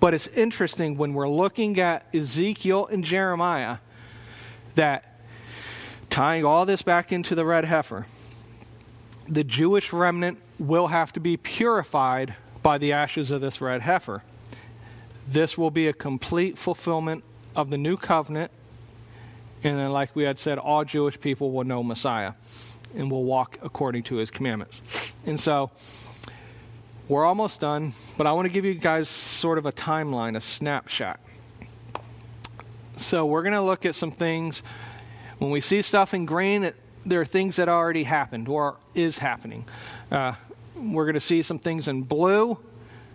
But 0.00 0.14
it's 0.14 0.28
interesting 0.28 0.96
when 0.96 1.12
we're 1.12 1.28
looking 1.28 1.78
at 1.78 2.06
Ezekiel 2.14 2.86
and 2.86 3.04
Jeremiah 3.04 3.78
that 4.76 5.15
tying 6.16 6.46
all 6.46 6.64
this 6.64 6.80
back 6.80 7.12
into 7.12 7.34
the 7.34 7.44
red 7.44 7.66
heifer, 7.66 8.06
the 9.28 9.44
Jewish 9.44 9.92
remnant 9.92 10.38
will 10.58 10.86
have 10.86 11.12
to 11.12 11.20
be 11.20 11.36
purified 11.36 12.34
by 12.62 12.78
the 12.78 12.90
ashes 12.90 13.30
of 13.30 13.42
this 13.42 13.60
red 13.60 13.82
heifer. 13.82 14.22
This 15.28 15.58
will 15.58 15.70
be 15.70 15.88
a 15.88 15.92
complete 15.92 16.56
fulfillment 16.56 17.22
of 17.54 17.68
the 17.68 17.76
new 17.76 17.98
covenant. 17.98 18.50
And 19.62 19.78
then, 19.78 19.92
like 19.92 20.16
we 20.16 20.22
had 20.22 20.38
said, 20.38 20.56
all 20.56 20.86
Jewish 20.86 21.20
people 21.20 21.52
will 21.52 21.64
know 21.64 21.82
Messiah 21.82 22.32
and 22.94 23.10
will 23.10 23.24
walk 23.24 23.58
according 23.62 24.04
to 24.04 24.16
his 24.16 24.30
commandments. 24.30 24.80
And 25.26 25.38
so, 25.38 25.70
we're 27.08 27.26
almost 27.26 27.60
done, 27.60 27.92
but 28.16 28.26
I 28.26 28.32
want 28.32 28.46
to 28.46 28.52
give 28.54 28.64
you 28.64 28.72
guys 28.72 29.10
sort 29.10 29.58
of 29.58 29.66
a 29.66 29.72
timeline, 29.72 30.34
a 30.34 30.40
snapshot. 30.40 31.20
So, 32.96 33.26
we're 33.26 33.42
going 33.42 33.52
to 33.52 33.60
look 33.60 33.84
at 33.84 33.94
some 33.94 34.12
things. 34.12 34.62
When 35.38 35.50
we 35.50 35.60
see 35.60 35.82
stuff 35.82 36.14
in 36.14 36.24
green, 36.24 36.72
there 37.04 37.20
are 37.20 37.26
things 37.26 37.56
that 37.56 37.68
already 37.68 38.04
happened 38.04 38.48
or 38.48 38.76
is 38.94 39.18
happening. 39.18 39.64
Uh, 40.10 40.32
we're 40.74 41.04
going 41.04 41.14
to 41.14 41.20
see 41.20 41.42
some 41.42 41.58
things 41.58 41.88
in 41.88 42.02
blue 42.02 42.58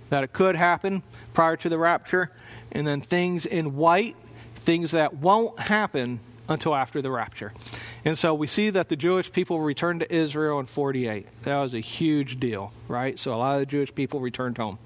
that 0.09 0.24
it 0.24 0.34
could 0.34 0.55
happen 0.55 1.03
prior 1.34 1.55
to 1.57 1.69
the 1.69 1.78
rapture, 1.78 2.32
and 2.72 2.86
then 2.86 3.01
things 3.01 3.45
in 3.45 3.76
white, 3.76 4.15
things 4.55 4.91
that 4.91 5.15
won't 5.15 5.59
happen 5.59 6.19
until 6.47 6.76
after 6.76 7.01
the 7.01 7.09
rapture. 7.09 7.53
And 8.03 8.17
so 8.17 8.34
we 8.34 8.47
see 8.47 8.69
that 8.72 8.89
the 8.89 8.95
Jewish 8.95 9.32
people 9.32 9.59
returned 9.59 10.01
to 10.01 10.13
Israel 10.13 10.59
in 10.59 10.65
48. 10.65 11.28
That 11.43 11.57
was 11.57 11.74
a 11.74 11.80
huge 11.80 12.39
deal, 12.39 12.74
right? 12.88 13.17
So 13.17 13.34
a 13.34 13.38
lot 13.38 13.55
of 13.55 13.61
the 13.61 13.65
Jewish 13.65 13.93
people 13.95 14.19
returned 14.19 14.57
home. 14.57 14.78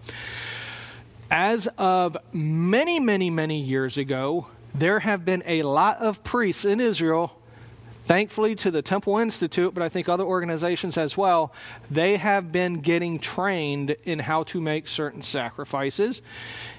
As 1.32 1.68
of 1.78 2.16
many, 2.32 3.00
many, 3.00 3.30
many 3.30 3.60
years 3.60 3.98
ago, 3.98 4.48
there 4.78 5.00
have 5.00 5.26
been 5.26 5.44
a 5.46 5.64
lot 5.64 5.98
of 5.98 6.24
priests 6.24 6.66
in 6.66 6.80
Israel 6.80 7.36
Thankfully 8.06 8.54
to 8.58 8.70
the 8.70 8.84
Temple 8.84 9.18
Institute, 9.18 9.74
but 9.74 9.82
I 9.82 9.90
think 9.90 10.08
other 10.08 10.24
organizations 10.24 10.96
as 10.96 11.18
well, 11.18 11.52
they 11.90 12.18
have 12.18 12.52
been 12.52 12.76
getting 12.82 13.18
trained 13.18 13.96
in 14.04 14.20
how 14.20 14.44
to 14.44 14.62
make 14.62 14.88
certain 14.88 15.24
sacrifices 15.24 16.22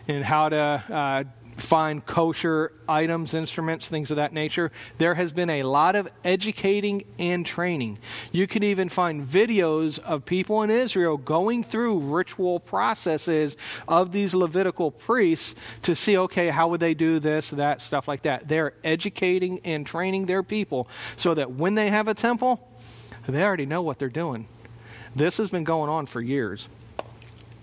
and 0.06 0.24
how 0.24 0.48
to 0.48 0.56
uh, 0.56 1.24
find 1.56 2.04
kosher 2.04 2.72
items, 2.88 3.34
instruments, 3.34 3.88
things 3.88 4.10
of 4.10 4.16
that 4.16 4.32
nature. 4.32 4.70
There 4.98 5.14
has 5.14 5.32
been 5.32 5.50
a 5.50 5.62
lot 5.62 5.96
of 5.96 6.08
educating 6.24 7.04
and 7.18 7.44
training. 7.44 7.98
You 8.32 8.46
can 8.46 8.62
even 8.62 8.88
find 8.88 9.26
videos 9.26 9.98
of 10.00 10.24
people 10.24 10.62
in 10.62 10.70
Israel 10.70 11.16
going 11.16 11.64
through 11.64 11.98
ritual 11.98 12.60
processes 12.60 13.56
of 13.88 14.12
these 14.12 14.34
Levitical 14.34 14.90
priests 14.90 15.54
to 15.82 15.94
see, 15.94 16.18
okay, 16.18 16.48
how 16.48 16.68
would 16.68 16.80
they 16.80 16.94
do 16.94 17.18
this, 17.18 17.50
that, 17.50 17.80
stuff 17.80 18.06
like 18.06 18.22
that. 18.22 18.48
They're 18.48 18.74
educating 18.84 19.60
and 19.64 19.86
training 19.86 20.26
their 20.26 20.42
people 20.42 20.88
so 21.16 21.34
that 21.34 21.52
when 21.52 21.74
they 21.74 21.90
have 21.90 22.08
a 22.08 22.14
temple, 22.14 22.68
they 23.26 23.42
already 23.42 23.66
know 23.66 23.82
what 23.82 23.98
they're 23.98 24.08
doing. 24.08 24.46
This 25.14 25.38
has 25.38 25.48
been 25.48 25.64
going 25.64 25.88
on 25.88 26.06
for 26.06 26.20
years. 26.20 26.68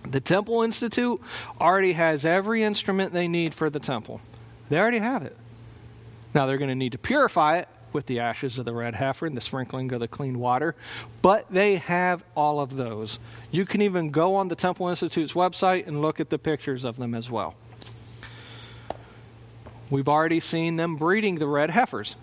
The 0.10 0.20
Temple 0.20 0.64
Institute 0.64 1.20
already 1.60 1.94
has 1.94 2.26
every 2.26 2.64
instrument 2.64 3.14
they 3.14 3.28
need 3.28 3.54
for 3.54 3.70
the 3.70 3.80
temple. 3.80 4.22
They 4.70 4.78
already 4.80 5.00
have 5.00 5.24
it. 5.24 5.36
Now 6.34 6.46
they're 6.46 6.58
going 6.58 6.70
to 6.70 6.76
need 6.76 6.92
to 6.94 6.98
purify 6.98 7.58
it 7.58 7.68
with 7.94 8.06
the 8.08 8.20
ashes 8.20 8.58
of 8.58 8.66
the 8.66 8.74
red 8.74 8.96
heifer 8.96 9.26
and 9.26 9.38
the 9.38 9.42
sprinkling 9.42 9.92
of 9.94 10.00
the 10.00 10.08
clean 10.08 10.40
water, 10.40 10.76
but 11.22 11.46
they 11.52 11.76
have 11.76 12.24
all 12.36 12.60
of 12.60 12.76
those. 12.76 13.20
You 13.52 13.66
can 13.66 13.82
even 13.82 14.10
go 14.10 14.36
on 14.36 14.48
the 14.48 14.56
Temple 14.56 14.88
Institute's 14.88 15.34
website 15.34 15.88
and 15.88 16.02
look 16.02 16.20
at 16.20 16.30
the 16.30 16.40
pictures 16.40 16.84
of 16.84 16.98
them 16.98 17.14
as 17.14 17.30
well. 17.30 17.56
We've 19.90 20.10
already 20.10 20.40
seen 20.40 20.76
them 20.76 20.96
breeding 20.96 21.36
the 21.36 21.48
red 21.48 21.70
heifers. 21.70 22.16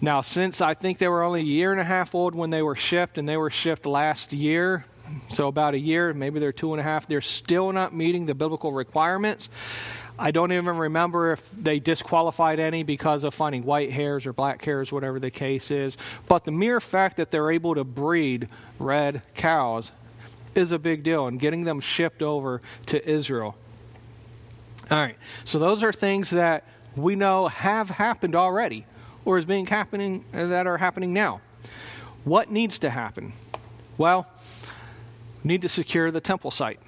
Now, 0.00 0.22
since 0.22 0.60
I 0.60 0.74
think 0.74 0.98
they 0.98 1.08
were 1.08 1.22
only 1.22 1.40
a 1.40 1.44
year 1.44 1.70
and 1.70 1.80
a 1.80 1.84
half 1.84 2.14
old 2.14 2.34
when 2.34 2.50
they 2.50 2.62
were 2.62 2.74
shipped, 2.74 3.18
and 3.18 3.28
they 3.28 3.36
were 3.36 3.50
shipped 3.50 3.84
last 3.86 4.32
year, 4.32 4.86
so 5.30 5.48
about 5.48 5.74
a 5.74 5.78
year, 5.78 6.12
maybe 6.14 6.40
they're 6.40 6.52
two 6.52 6.72
and 6.72 6.80
a 6.80 6.82
half. 6.82 7.06
They're 7.06 7.20
still 7.20 7.72
not 7.72 7.94
meeting 7.94 8.26
the 8.26 8.34
biblical 8.34 8.72
requirements. 8.72 9.48
I 10.18 10.30
don't 10.30 10.52
even 10.52 10.76
remember 10.76 11.32
if 11.32 11.50
they 11.50 11.78
disqualified 11.78 12.60
any 12.60 12.82
because 12.82 13.24
of 13.24 13.34
finding 13.34 13.62
white 13.62 13.90
hairs 13.90 14.26
or 14.26 14.32
black 14.32 14.64
hairs, 14.64 14.92
whatever 14.92 15.18
the 15.18 15.30
case 15.30 15.70
is. 15.70 15.96
But 16.28 16.44
the 16.44 16.52
mere 16.52 16.80
fact 16.80 17.16
that 17.16 17.30
they're 17.30 17.50
able 17.50 17.74
to 17.74 17.84
breed 17.84 18.48
red 18.78 19.22
cows 19.34 19.90
is 20.54 20.70
a 20.72 20.78
big 20.78 21.02
deal, 21.02 21.28
and 21.28 21.40
getting 21.40 21.64
them 21.64 21.80
shipped 21.80 22.22
over 22.22 22.60
to 22.86 23.08
Israel. 23.08 23.56
All 24.90 24.98
right, 24.98 25.16
so 25.44 25.58
those 25.58 25.82
are 25.82 25.92
things 25.92 26.28
that 26.30 26.64
we 26.94 27.16
know 27.16 27.48
have 27.48 27.88
happened 27.88 28.34
already, 28.34 28.84
or 29.24 29.38
is 29.38 29.46
being 29.46 29.66
happening 29.66 30.26
that 30.32 30.66
are 30.66 30.76
happening 30.76 31.14
now. 31.14 31.40
What 32.24 32.50
needs 32.50 32.78
to 32.80 32.90
happen? 32.90 33.32
Well, 33.96 34.26
need 35.44 35.62
to 35.62 35.68
secure 35.68 36.10
the 36.10 36.20
temple 36.20 36.50
site. 36.50 36.80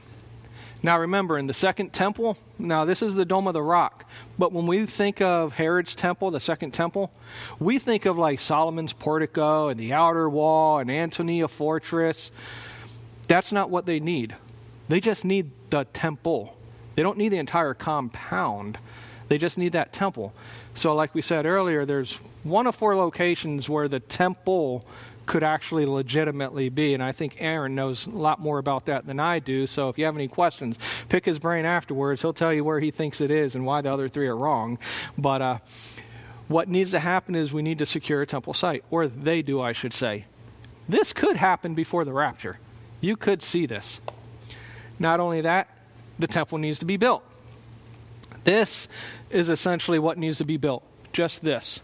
Now, 0.82 0.98
remember, 0.98 1.38
in 1.38 1.46
the 1.46 1.54
second 1.54 1.94
temple, 1.94 2.36
now 2.58 2.84
this 2.84 3.00
is 3.00 3.14
the 3.14 3.24
Dome 3.24 3.46
of 3.46 3.54
the 3.54 3.62
Rock, 3.62 4.04
but 4.38 4.52
when 4.52 4.66
we 4.66 4.84
think 4.84 5.22
of 5.22 5.54
Herod's 5.54 5.94
temple, 5.94 6.30
the 6.30 6.40
second 6.40 6.72
temple, 6.74 7.10
we 7.58 7.78
think 7.78 8.04
of 8.04 8.18
like 8.18 8.38
Solomon's 8.38 8.92
portico 8.92 9.68
and 9.68 9.80
the 9.80 9.94
outer 9.94 10.28
wall 10.28 10.80
and 10.80 10.90
Antonia 10.90 11.48
fortress. 11.48 12.30
That's 13.28 13.50
not 13.50 13.70
what 13.70 13.86
they 13.86 13.98
need. 13.98 14.36
They 14.88 15.00
just 15.00 15.24
need 15.24 15.50
the 15.70 15.84
temple. 15.94 16.54
They 16.96 17.02
don't 17.02 17.16
need 17.16 17.30
the 17.30 17.38
entire 17.38 17.72
compound, 17.72 18.76
they 19.34 19.38
just 19.38 19.58
need 19.58 19.72
that 19.72 19.92
temple. 19.92 20.32
So, 20.74 20.94
like 20.94 21.12
we 21.12 21.20
said 21.20 21.44
earlier, 21.44 21.84
there's 21.84 22.20
one 22.44 22.68
of 22.68 22.76
four 22.76 22.94
locations 22.94 23.68
where 23.68 23.88
the 23.88 23.98
temple 23.98 24.86
could 25.26 25.42
actually 25.42 25.86
legitimately 25.86 26.68
be. 26.68 26.94
And 26.94 27.02
I 27.02 27.10
think 27.10 27.38
Aaron 27.40 27.74
knows 27.74 28.06
a 28.06 28.10
lot 28.10 28.38
more 28.38 28.58
about 28.58 28.86
that 28.86 29.06
than 29.06 29.18
I 29.18 29.40
do. 29.40 29.66
So 29.66 29.88
if 29.88 29.98
you 29.98 30.04
have 30.04 30.14
any 30.14 30.28
questions, 30.28 30.78
pick 31.08 31.24
his 31.24 31.40
brain 31.40 31.64
afterwards. 31.64 32.22
He'll 32.22 32.32
tell 32.32 32.52
you 32.52 32.62
where 32.62 32.78
he 32.78 32.92
thinks 32.92 33.20
it 33.20 33.32
is 33.32 33.56
and 33.56 33.66
why 33.66 33.80
the 33.80 33.90
other 33.90 34.08
three 34.08 34.28
are 34.28 34.36
wrong. 34.36 34.78
But 35.18 35.42
uh, 35.42 35.58
what 36.46 36.68
needs 36.68 36.92
to 36.92 37.00
happen 37.00 37.34
is 37.34 37.52
we 37.52 37.62
need 37.62 37.78
to 37.78 37.86
secure 37.86 38.22
a 38.22 38.26
temple 38.26 38.54
site, 38.54 38.84
or 38.88 39.08
they 39.08 39.42
do, 39.42 39.60
I 39.60 39.72
should 39.72 39.94
say. 39.94 40.26
This 40.88 41.12
could 41.12 41.38
happen 41.38 41.74
before 41.74 42.04
the 42.04 42.12
rapture. 42.12 42.60
You 43.00 43.16
could 43.16 43.42
see 43.42 43.66
this. 43.66 43.98
Not 45.00 45.18
only 45.18 45.40
that, 45.40 45.66
the 46.20 46.28
temple 46.28 46.58
needs 46.58 46.78
to 46.78 46.84
be 46.84 46.96
built. 46.96 47.24
This 48.44 48.88
is 49.30 49.48
essentially 49.48 49.98
what 49.98 50.18
needs 50.18 50.38
to 50.38 50.44
be 50.44 50.56
built. 50.56 50.84
Just 51.12 51.42
this. 51.42 51.80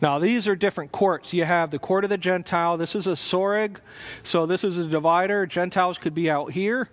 Now, 0.00 0.18
these 0.18 0.46
are 0.46 0.54
different 0.54 0.92
courts. 0.92 1.32
You 1.32 1.44
have 1.44 1.70
the 1.70 1.78
court 1.78 2.04
of 2.04 2.10
the 2.10 2.18
Gentile. 2.18 2.76
This 2.76 2.94
is 2.94 3.06
a 3.06 3.12
soreg. 3.12 3.78
So, 4.24 4.44
this 4.44 4.62
is 4.62 4.78
a 4.78 4.84
divider. 4.84 5.46
Gentiles 5.46 5.96
could 5.96 6.14
be 6.14 6.30
out 6.30 6.52
here. 6.52 6.90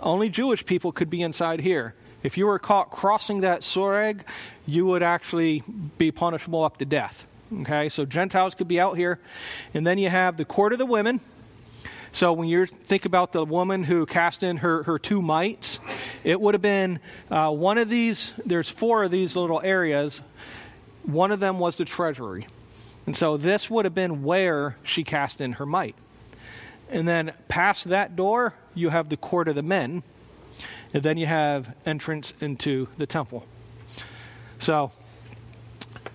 Only 0.00 0.28
Jewish 0.28 0.66
people 0.66 0.92
could 0.92 1.08
be 1.08 1.22
inside 1.22 1.60
here. 1.60 1.94
If 2.22 2.36
you 2.36 2.46
were 2.46 2.58
caught 2.58 2.90
crossing 2.90 3.40
that 3.40 3.62
soreg, 3.62 4.22
you 4.66 4.84
would 4.86 5.02
actually 5.02 5.62
be 5.96 6.10
punishable 6.10 6.62
up 6.62 6.76
to 6.78 6.84
death. 6.84 7.26
Okay, 7.60 7.88
so 7.88 8.04
Gentiles 8.04 8.54
could 8.54 8.68
be 8.68 8.80
out 8.80 8.96
here. 8.96 9.18
And 9.74 9.86
then 9.86 9.98
you 9.98 10.08
have 10.08 10.36
the 10.36 10.44
court 10.44 10.72
of 10.72 10.78
the 10.78 10.86
women. 10.86 11.20
So 12.14 12.34
when 12.34 12.46
you 12.46 12.66
think 12.66 13.06
about 13.06 13.32
the 13.32 13.42
woman 13.42 13.84
who 13.84 14.04
cast 14.04 14.42
in 14.42 14.58
her, 14.58 14.82
her 14.82 14.98
two 14.98 15.22
mites, 15.22 15.78
it 16.24 16.38
would 16.38 16.54
have 16.54 16.62
been 16.62 17.00
uh, 17.30 17.50
one 17.50 17.78
of 17.78 17.88
these, 17.88 18.34
there's 18.44 18.68
four 18.68 19.02
of 19.02 19.10
these 19.10 19.34
little 19.34 19.62
areas. 19.64 20.20
One 21.04 21.32
of 21.32 21.40
them 21.40 21.58
was 21.58 21.76
the 21.76 21.86
treasury. 21.86 22.46
And 23.06 23.16
so 23.16 23.38
this 23.38 23.70
would 23.70 23.86
have 23.86 23.94
been 23.94 24.22
where 24.22 24.76
she 24.84 25.04
cast 25.04 25.40
in 25.40 25.52
her 25.52 25.64
mite. 25.64 25.96
And 26.90 27.08
then 27.08 27.32
past 27.48 27.84
that 27.84 28.14
door, 28.14 28.54
you 28.74 28.90
have 28.90 29.08
the 29.08 29.16
court 29.16 29.48
of 29.48 29.54
the 29.54 29.62
men. 29.62 30.02
And 30.92 31.02
then 31.02 31.16
you 31.16 31.24
have 31.24 31.74
entrance 31.86 32.34
into 32.40 32.88
the 32.98 33.06
temple. 33.06 33.46
So 34.58 34.92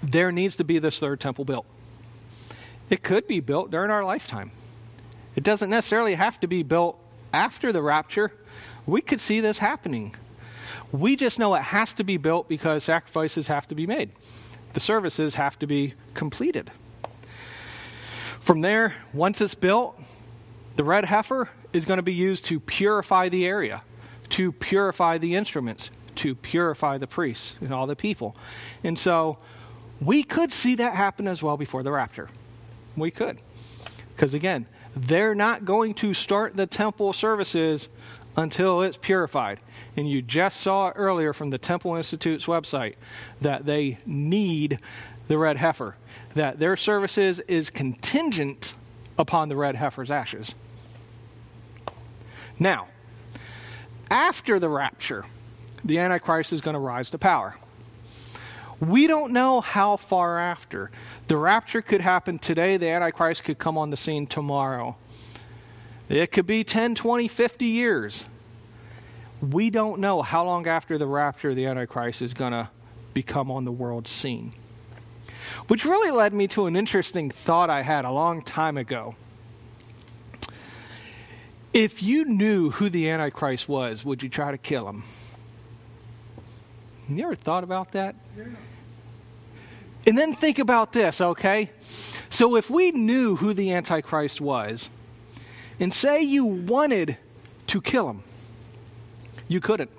there 0.03 0.31
needs 0.31 0.55
to 0.57 0.63
be 0.63 0.77
this 0.77 0.99
third 0.99 1.19
temple 1.19 1.43
built. 1.43 1.65
It 2.91 3.01
could 3.01 3.27
be 3.27 3.39
built 3.39 3.71
during 3.71 3.89
our 3.89 4.05
lifetime. 4.05 4.51
It 5.37 5.43
doesn't 5.43 5.69
necessarily 5.69 6.15
have 6.15 6.41
to 6.41 6.47
be 6.47 6.63
built 6.63 6.99
after 7.31 7.71
the 7.71 7.81
rapture. 7.81 8.33
We 8.85 8.99
could 8.99 9.21
see 9.21 9.39
this 9.39 9.59
happening. 9.59 10.15
We 10.91 11.15
just 11.15 11.39
know 11.39 11.55
it 11.55 11.61
has 11.61 11.93
to 11.93 12.03
be 12.03 12.17
built 12.17 12.49
because 12.49 12.83
sacrifices 12.83 13.47
have 13.47 13.67
to 13.69 13.75
be 13.75 13.87
made 13.87 14.11
the 14.77 14.81
services 14.81 15.33
have 15.33 15.57
to 15.57 15.65
be 15.65 15.95
completed. 16.13 16.69
From 18.39 18.61
there, 18.61 18.93
once 19.11 19.41
it's 19.41 19.55
built, 19.55 19.99
the 20.75 20.83
red 20.83 21.05
heifer 21.05 21.49
is 21.73 21.83
going 21.83 21.97
to 21.97 22.03
be 22.03 22.13
used 22.13 22.45
to 22.45 22.59
purify 22.59 23.27
the 23.27 23.47
area, 23.47 23.81
to 24.29 24.51
purify 24.51 25.17
the 25.17 25.33
instruments, 25.33 25.89
to 26.17 26.35
purify 26.35 26.99
the 26.99 27.07
priests 27.07 27.55
and 27.59 27.73
all 27.73 27.87
the 27.87 27.95
people. 27.95 28.35
And 28.83 28.99
so 28.99 29.39
we 29.99 30.21
could 30.21 30.51
see 30.51 30.75
that 30.75 30.93
happen 30.93 31.27
as 31.27 31.41
well 31.41 31.57
before 31.57 31.81
the 31.81 31.91
rapture. 31.91 32.29
We 32.95 33.09
could. 33.09 33.39
Because 34.17 34.33
again, 34.33 34.65
they're 34.95 35.35
not 35.35 35.63
going 35.63 35.93
to 35.93 36.11
start 36.11 36.57
the 36.57 36.65
temple 36.65 37.13
services 37.13 37.87
until 38.35 38.81
it's 38.81 38.97
purified. 38.97 39.59
And 39.95 40.09
you 40.09 40.23
just 40.23 40.59
saw 40.59 40.89
earlier 40.95 41.33
from 41.33 41.51
the 41.51 41.59
Temple 41.59 41.95
Institute's 41.95 42.47
website 42.47 42.95
that 43.41 43.67
they 43.67 43.99
need 44.07 44.79
the 45.27 45.37
red 45.37 45.57
heifer, 45.57 45.97
that 46.33 46.57
their 46.57 46.75
services 46.75 47.41
is 47.41 47.69
contingent 47.69 48.73
upon 49.19 49.49
the 49.49 49.55
red 49.55 49.75
heifer's 49.75 50.09
ashes. 50.09 50.55
Now, 52.57 52.87
after 54.09 54.59
the 54.59 54.69
rapture, 54.69 55.25
the 55.83 55.99
Antichrist 55.99 56.53
is 56.53 56.61
going 56.61 56.73
to 56.73 56.79
rise 56.79 57.11
to 57.11 57.19
power. 57.19 57.55
We 58.79 59.07
don't 59.07 59.33
know 59.33 59.61
how 59.61 59.97
far 59.97 60.39
after. 60.39 60.91
The 61.27 61.37
rapture 61.37 61.81
could 61.81 62.01
happen 62.01 62.37
today, 62.37 62.77
the 62.77 62.87
Antichrist 62.89 63.43
could 63.43 63.57
come 63.57 63.77
on 63.77 63.89
the 63.89 63.97
scene 63.97 64.27
tomorrow. 64.27 64.95
It 66.09 66.31
could 66.31 66.45
be 66.45 66.63
10, 66.63 66.95
20, 66.95 67.27
50 67.27 67.65
years. 67.65 68.25
We 69.41 69.69
don't 69.69 69.99
know 69.99 70.21
how 70.21 70.45
long 70.45 70.67
after 70.67 70.97
the 70.97 71.07
rapture 71.07 71.53
the 71.53 71.65
Antichrist 71.65 72.21
is 72.21 72.33
going 72.33 72.53
to 72.53 72.69
become 73.13 73.51
on 73.51 73.65
the 73.65 73.71
world 73.71 74.07
scene. 74.07 74.53
Which 75.67 75.85
really 75.85 76.11
led 76.11 76.33
me 76.33 76.47
to 76.49 76.67
an 76.67 76.75
interesting 76.75 77.29
thought 77.29 77.69
I 77.69 77.81
had 77.81 78.05
a 78.05 78.11
long 78.11 78.41
time 78.41 78.77
ago. 78.77 79.15
If 81.73 82.01
you 82.01 82.25
knew 82.25 82.71
who 82.71 82.89
the 82.89 83.09
Antichrist 83.09 83.67
was, 83.67 84.05
would 84.05 84.23
you 84.23 84.29
try 84.29 84.51
to 84.51 84.57
kill 84.57 84.87
him? 84.87 85.03
You 87.09 87.23
ever 87.23 87.35
thought 87.35 87.63
about 87.63 87.91
that? 87.93 88.15
And 90.07 90.17
then 90.17 90.33
think 90.33 90.57
about 90.57 90.93
this, 90.93 91.19
okay? 91.19 91.69
So 92.29 92.55
if 92.55 92.69
we 92.69 92.91
knew 92.91 93.35
who 93.35 93.53
the 93.53 93.73
Antichrist 93.73 94.39
was, 94.39 94.89
and 95.81 95.93
say 95.93 96.21
you 96.21 96.45
wanted 96.45 97.17
to 97.67 97.81
kill 97.81 98.09
him, 98.09 98.23
you 99.49 99.59
couldn't. 99.59 99.91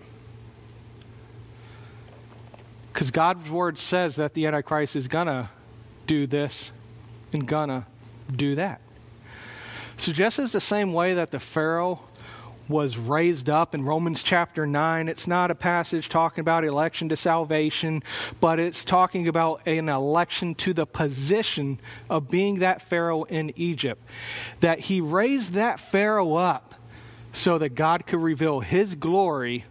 Because 2.90 3.10
God's 3.10 3.50
word 3.50 3.78
says 3.78 4.16
that 4.16 4.32
the 4.32 4.46
Antichrist 4.46 4.96
is 4.96 5.06
gonna 5.08 5.50
do 6.06 6.26
this 6.26 6.70
and 7.34 7.46
gonna 7.46 7.86
do 8.34 8.54
that. 8.54 8.80
So, 9.98 10.12
just 10.12 10.38
as 10.38 10.52
the 10.52 10.60
same 10.60 10.92
way 10.92 11.14
that 11.14 11.32
the 11.32 11.38
Pharaoh 11.38 12.00
was 12.68 12.96
raised 12.96 13.48
up 13.48 13.74
in 13.74 13.84
Romans 13.84 14.22
chapter 14.22 14.66
9. 14.66 15.08
It's 15.08 15.26
not 15.26 15.50
a 15.50 15.54
passage 15.54 16.08
talking 16.08 16.40
about 16.42 16.64
election 16.64 17.08
to 17.08 17.16
salvation, 17.16 18.02
but 18.40 18.58
it's 18.58 18.84
talking 18.84 19.28
about 19.28 19.66
an 19.66 19.88
election 19.88 20.54
to 20.56 20.74
the 20.74 20.86
position 20.86 21.80
of 22.10 22.30
being 22.30 22.58
that 22.58 22.82
Pharaoh 22.82 23.24
in 23.24 23.52
Egypt. 23.56 24.02
That 24.60 24.80
he 24.80 25.00
raised 25.00 25.54
that 25.54 25.80
Pharaoh 25.80 26.34
up 26.34 26.74
so 27.32 27.58
that 27.58 27.70
God 27.70 28.06
could 28.06 28.20
reveal 28.20 28.60
his 28.60 28.94
glory 28.94 29.64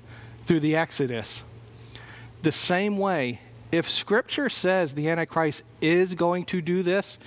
through 0.46 0.62
the 0.62 0.76
Exodus. 0.76 1.44
The 2.42 2.52
same 2.52 2.98
way, 2.98 3.42
if 3.72 3.90
Scripture 3.90 4.50
says 4.50 4.94
the 4.94 5.10
Antichrist 5.10 5.64
is 5.82 6.14
going 6.14 6.46
to 6.46 6.62
do 6.62 6.84
this, 6.84 7.18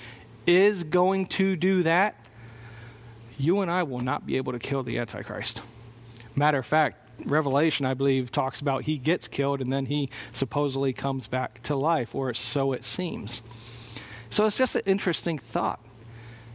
is 0.46 0.84
going 0.84 1.26
to 1.26 1.56
do 1.56 1.82
that, 1.82 2.19
you 3.40 3.60
and 3.60 3.70
I 3.70 3.82
will 3.82 4.00
not 4.00 4.26
be 4.26 4.36
able 4.36 4.52
to 4.52 4.58
kill 4.58 4.82
the 4.82 4.98
Antichrist. 4.98 5.62
Matter 6.36 6.58
of 6.58 6.66
fact, 6.66 7.26
Revelation, 7.26 7.86
I 7.86 7.94
believe, 7.94 8.30
talks 8.30 8.60
about 8.60 8.84
he 8.84 8.98
gets 8.98 9.28
killed 9.28 9.60
and 9.60 9.72
then 9.72 9.86
he 9.86 10.10
supposedly 10.32 10.92
comes 10.92 11.26
back 11.26 11.62
to 11.64 11.74
life, 11.74 12.14
or 12.14 12.32
so 12.34 12.72
it 12.72 12.84
seems. 12.84 13.42
So 14.30 14.46
it's 14.46 14.56
just 14.56 14.76
an 14.76 14.82
interesting 14.86 15.38
thought. 15.38 15.80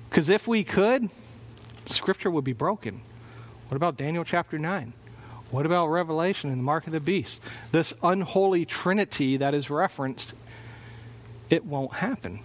Because 0.10 0.30
if 0.30 0.48
we 0.48 0.64
could, 0.64 1.10
Scripture 1.86 2.32
would 2.32 2.44
be 2.44 2.54
broken. 2.54 3.02
What 3.68 3.76
about 3.76 3.98
Daniel 3.98 4.24
chapter 4.24 4.58
9? 4.58 4.94
What 5.52 5.66
about 5.66 5.88
Revelation 5.88 6.50
and 6.50 6.60
the 6.60 6.64
mark 6.64 6.88
of 6.88 6.94
the 6.94 7.00
beast? 7.00 7.42
This 7.72 7.94
unholy 8.02 8.66
trinity 8.66 9.38
that 9.38 9.54
is 9.54 9.70
referenced, 9.70 10.34
it 11.50 11.66
won't 11.66 11.94
happen. 11.94 12.40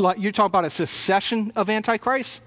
Like 0.00 0.18
you're 0.18 0.32
talking 0.32 0.46
about 0.46 0.64
a 0.64 0.70
secession 0.70 1.52
of 1.54 1.68
Antichrist? 1.68 2.40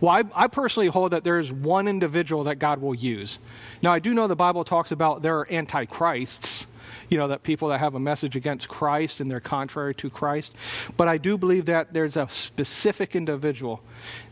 Well, 0.00 0.10
I, 0.10 0.24
I, 0.34 0.46
personally 0.46 0.88
hold 0.88 1.12
that 1.12 1.24
there's 1.24 1.50
one 1.50 1.88
individual 1.88 2.44
that 2.44 2.56
God 2.56 2.82
will 2.82 2.94
use. 2.94 3.38
Now, 3.82 3.94
I 3.94 3.98
do 3.98 4.12
know 4.12 4.26
the 4.26 4.36
Bible 4.36 4.62
talks 4.62 4.90
about 4.90 5.22
there 5.22 5.38
are 5.38 5.50
antichrists, 5.50 6.66
you 7.08 7.16
know, 7.16 7.28
that 7.28 7.42
people 7.42 7.68
that 7.68 7.78
have 7.78 7.94
a 7.94 8.00
message 8.00 8.36
against 8.36 8.68
Christ 8.68 9.20
and 9.20 9.30
they're 9.30 9.40
contrary 9.40 9.94
to 9.94 10.10
Christ. 10.10 10.54
But 10.98 11.08
I 11.08 11.16
do 11.16 11.38
believe 11.38 11.64
that 11.66 11.94
there's 11.94 12.18
a 12.18 12.28
specific 12.28 13.16
individual. 13.16 13.80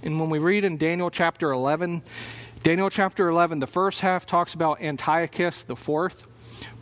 And 0.02 0.20
when 0.20 0.28
we 0.28 0.38
read 0.38 0.64
in 0.64 0.76
Daniel 0.76 1.10
chapter 1.10 1.50
11, 1.52 2.02
Daniel 2.62 2.90
chapter 2.90 3.28
11, 3.28 3.58
the 3.58 3.66
first 3.66 4.00
half 4.00 4.26
talks 4.26 4.52
about 4.52 4.82
Antiochus 4.82 5.62
the 5.62 5.76
fourth. 5.76 6.26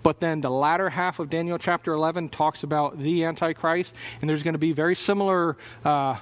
But 0.02 0.20
then 0.20 0.40
the 0.40 0.50
latter 0.50 0.90
half 0.90 1.18
of 1.18 1.28
Daniel 1.28 1.58
chapter 1.58 1.92
11 1.92 2.30
talks 2.30 2.62
about 2.62 2.98
the 2.98 3.24
Antichrist, 3.24 3.94
and 4.20 4.28
there's 4.28 4.42
going 4.42 4.54
to 4.54 4.58
be 4.58 4.72
very 4.72 4.96
similar 4.96 5.56
uh, 5.84 6.16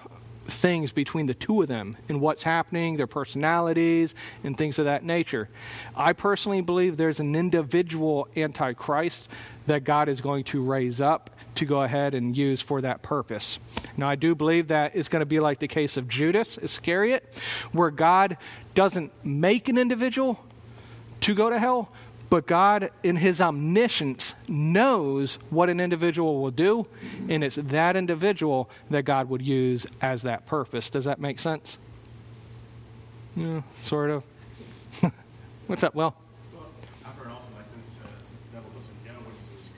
things 0.46 0.92
between 0.92 1.26
the 1.26 1.34
two 1.34 1.62
of 1.62 1.68
them 1.68 1.96
and 2.08 2.20
what's 2.20 2.42
happening, 2.42 2.96
their 2.96 3.06
personalities, 3.06 4.14
and 4.44 4.56
things 4.56 4.78
of 4.78 4.84
that 4.84 5.04
nature. 5.04 5.48
I 5.94 6.12
personally 6.12 6.60
believe 6.60 6.96
there's 6.96 7.20
an 7.20 7.34
individual 7.34 8.28
Antichrist 8.36 9.28
that 9.66 9.84
God 9.84 10.08
is 10.08 10.20
going 10.20 10.44
to 10.44 10.62
raise 10.62 11.00
up 11.00 11.30
to 11.54 11.64
go 11.64 11.82
ahead 11.82 12.14
and 12.14 12.36
use 12.36 12.60
for 12.60 12.80
that 12.80 13.02
purpose. 13.02 13.58
Now, 13.96 14.08
I 14.08 14.14
do 14.14 14.34
believe 14.34 14.68
that 14.68 14.96
it's 14.96 15.08
going 15.08 15.20
to 15.20 15.26
be 15.26 15.40
like 15.40 15.58
the 15.58 15.68
case 15.68 15.96
of 15.96 16.08
Judas 16.08 16.58
Iscariot, 16.58 17.34
where 17.72 17.90
God 17.90 18.36
doesn't 18.74 19.12
make 19.24 19.68
an 19.68 19.78
individual 19.78 20.44
to 21.20 21.34
go 21.34 21.50
to 21.50 21.58
hell, 21.58 21.92
but 22.30 22.46
God, 22.46 22.90
in 23.02 23.16
His 23.16 23.40
omniscience, 23.40 24.36
knows 24.48 25.38
what 25.50 25.68
an 25.68 25.80
individual 25.80 26.40
will 26.40 26.52
do, 26.52 26.86
and 27.28 27.42
it's 27.42 27.56
that 27.56 27.96
individual 27.96 28.70
that 28.88 29.02
God 29.02 29.28
would 29.28 29.42
use 29.42 29.84
as 30.00 30.22
that 30.22 30.46
purpose. 30.46 30.88
Does 30.88 31.04
that 31.04 31.20
make 31.20 31.40
sense? 31.40 31.78
Yeah, 33.34 33.62
sort 33.82 34.10
of. 34.10 34.24
What's 35.66 35.82
up, 35.82 35.94
Well, 35.96 36.14
I've 37.04 37.16
heard 37.16 37.32
also 37.32 37.46
that 37.58 37.68
since 37.68 37.98
uh, 38.04 38.08
that 38.54 38.62
was 38.62 38.84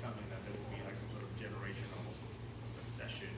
coming, 0.02 0.24
that 0.28 0.44
there 0.44 0.52
will 0.52 0.76
be 0.76 0.84
like 0.84 0.96
some 0.96 1.08
sort 1.10 1.22
of 1.22 1.40
generation, 1.40 1.84
almost 1.96 2.20
succession, 2.76 3.28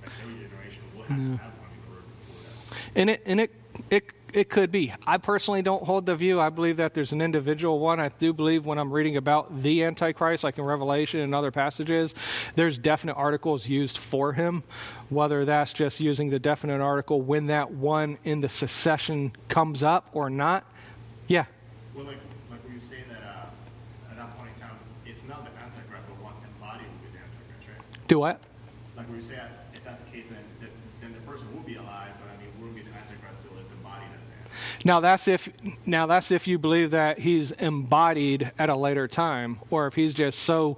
like 0.00 0.12
every 0.22 0.48
generation 0.48 0.82
will 0.96 1.04
have 1.04 1.16
to 1.16 1.28
one 1.28 1.38
for, 1.84 2.00
for 2.00 2.38
that. 2.72 2.78
And 2.94 3.10
it, 3.10 3.22
and 3.26 3.40
it, 3.40 3.52
it 3.90 4.21
it 4.32 4.48
could 4.48 4.70
be. 4.70 4.92
I 5.06 5.18
personally 5.18 5.62
don't 5.62 5.82
hold 5.82 6.06
the 6.06 6.16
view. 6.16 6.40
I 6.40 6.48
believe 6.48 6.78
that 6.78 6.94
there's 6.94 7.12
an 7.12 7.20
individual 7.20 7.78
one. 7.78 8.00
I 8.00 8.08
do 8.08 8.32
believe 8.32 8.64
when 8.64 8.78
I'm 8.78 8.90
reading 8.90 9.16
about 9.16 9.62
the 9.62 9.84
Antichrist, 9.84 10.42
like 10.42 10.58
in 10.58 10.64
Revelation 10.64 11.20
and 11.20 11.34
other 11.34 11.50
passages, 11.50 12.14
there's 12.54 12.78
definite 12.78 13.14
articles 13.14 13.66
used 13.66 13.98
for 13.98 14.32
him. 14.32 14.62
Whether 15.10 15.44
that's 15.44 15.72
just 15.72 16.00
using 16.00 16.30
the 16.30 16.38
definite 16.38 16.80
article 16.80 17.20
when 17.20 17.46
that 17.46 17.70
one 17.70 18.18
in 18.24 18.40
the 18.40 18.48
secession 18.48 19.32
comes 19.48 19.82
up 19.82 20.08
or 20.12 20.30
not. 20.30 20.64
Yeah. 21.28 21.44
Well, 21.94 22.06
like, 22.06 22.16
like 22.50 22.64
were 22.64 22.74
you 22.74 22.80
saying 22.80 23.04
that 23.10 23.22
uh, 23.22 24.10
at 24.10 24.16
that 24.16 24.36
point 24.36 24.48
in 24.56 24.60
time, 24.60 24.76
it's 25.04 25.20
not 25.28 25.44
the 25.44 25.50
Antichrist, 25.60 26.04
but 26.08 26.24
once 26.24 26.38
embodied 26.40 26.88
will 26.88 27.12
the 27.12 27.20
Antichrist, 27.20 27.68
right? 27.68 28.08
Do 28.08 28.18
what? 28.18 28.40
Like 28.96 29.08
were 29.10 29.16
you 29.16 29.22
saying, 29.22 29.40
if 29.74 29.84
that's 29.84 30.02
the 30.04 30.10
case, 30.10 30.24
then, 30.30 30.70
then 31.02 31.12
the 31.12 31.20
person 31.28 31.52
will 31.54 31.64
be 31.64 31.76
alive, 31.76 32.16
but 32.16 32.32
I 32.32 32.40
mean, 32.40 32.48
will 32.56 32.72
be 32.72 32.80
the 32.80 32.96
Antichrist 32.96 33.44
still 33.44 33.58
is 33.60 33.68
embodied 33.76 34.08
as 34.16 34.22
now 34.84 35.00
that's 35.00 35.28
if 35.28 35.48
now 35.86 36.06
that's 36.06 36.30
if 36.30 36.46
you 36.46 36.58
believe 36.58 36.90
that 36.92 37.18
he's 37.18 37.52
embodied 37.52 38.50
at 38.58 38.68
a 38.68 38.76
later 38.76 39.08
time, 39.08 39.58
or 39.70 39.86
if 39.86 39.94
he's 39.94 40.14
just 40.14 40.40
so 40.40 40.76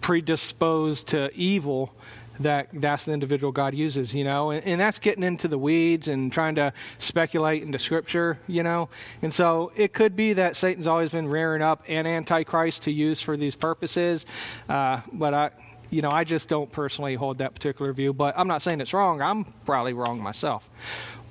predisposed 0.00 1.08
to 1.08 1.30
evil 1.34 1.94
that 2.40 2.68
that's 2.72 3.04
the 3.04 3.12
individual 3.12 3.52
God 3.52 3.74
uses, 3.74 4.14
you 4.14 4.24
know, 4.24 4.50
and, 4.50 4.64
and, 4.64 4.80
that's 4.80 4.98
getting 4.98 5.22
into 5.22 5.46
the 5.46 5.58
weeds 5.58 6.08
and 6.08 6.32
trying 6.32 6.54
to 6.54 6.72
speculate 6.98 7.62
into 7.62 7.78
Scripture, 7.78 8.38
you 8.46 8.62
know, 8.62 8.88
and 9.20 9.32
so 9.32 9.72
it 9.76 9.92
could 9.92 10.16
be 10.16 10.32
that 10.32 10.56
Satan's 10.56 10.86
always 10.86 11.10
been 11.10 11.28
rearing 11.28 11.60
up 11.60 11.84
an 11.86 12.06
antichrist 12.06 12.82
to 12.84 12.90
use 12.90 13.20
for 13.20 13.36
these 13.36 13.54
purposes, 13.54 14.24
uh, 14.70 15.02
but 15.12 15.34
I, 15.34 15.50
you 15.90 16.02
know, 16.02 16.10
I 16.10 16.24
just 16.24 16.48
don't 16.48 16.70
personally 16.72 17.14
hold 17.14 17.38
that 17.38 17.52
particular 17.52 17.92
view. 17.92 18.12
But 18.12 18.34
I'm 18.38 18.48
not 18.48 18.62
saying 18.62 18.80
it's 18.80 18.94
wrong. 18.94 19.20
I'm 19.20 19.44
probably 19.66 19.92
wrong 19.92 20.22
myself. 20.22 20.70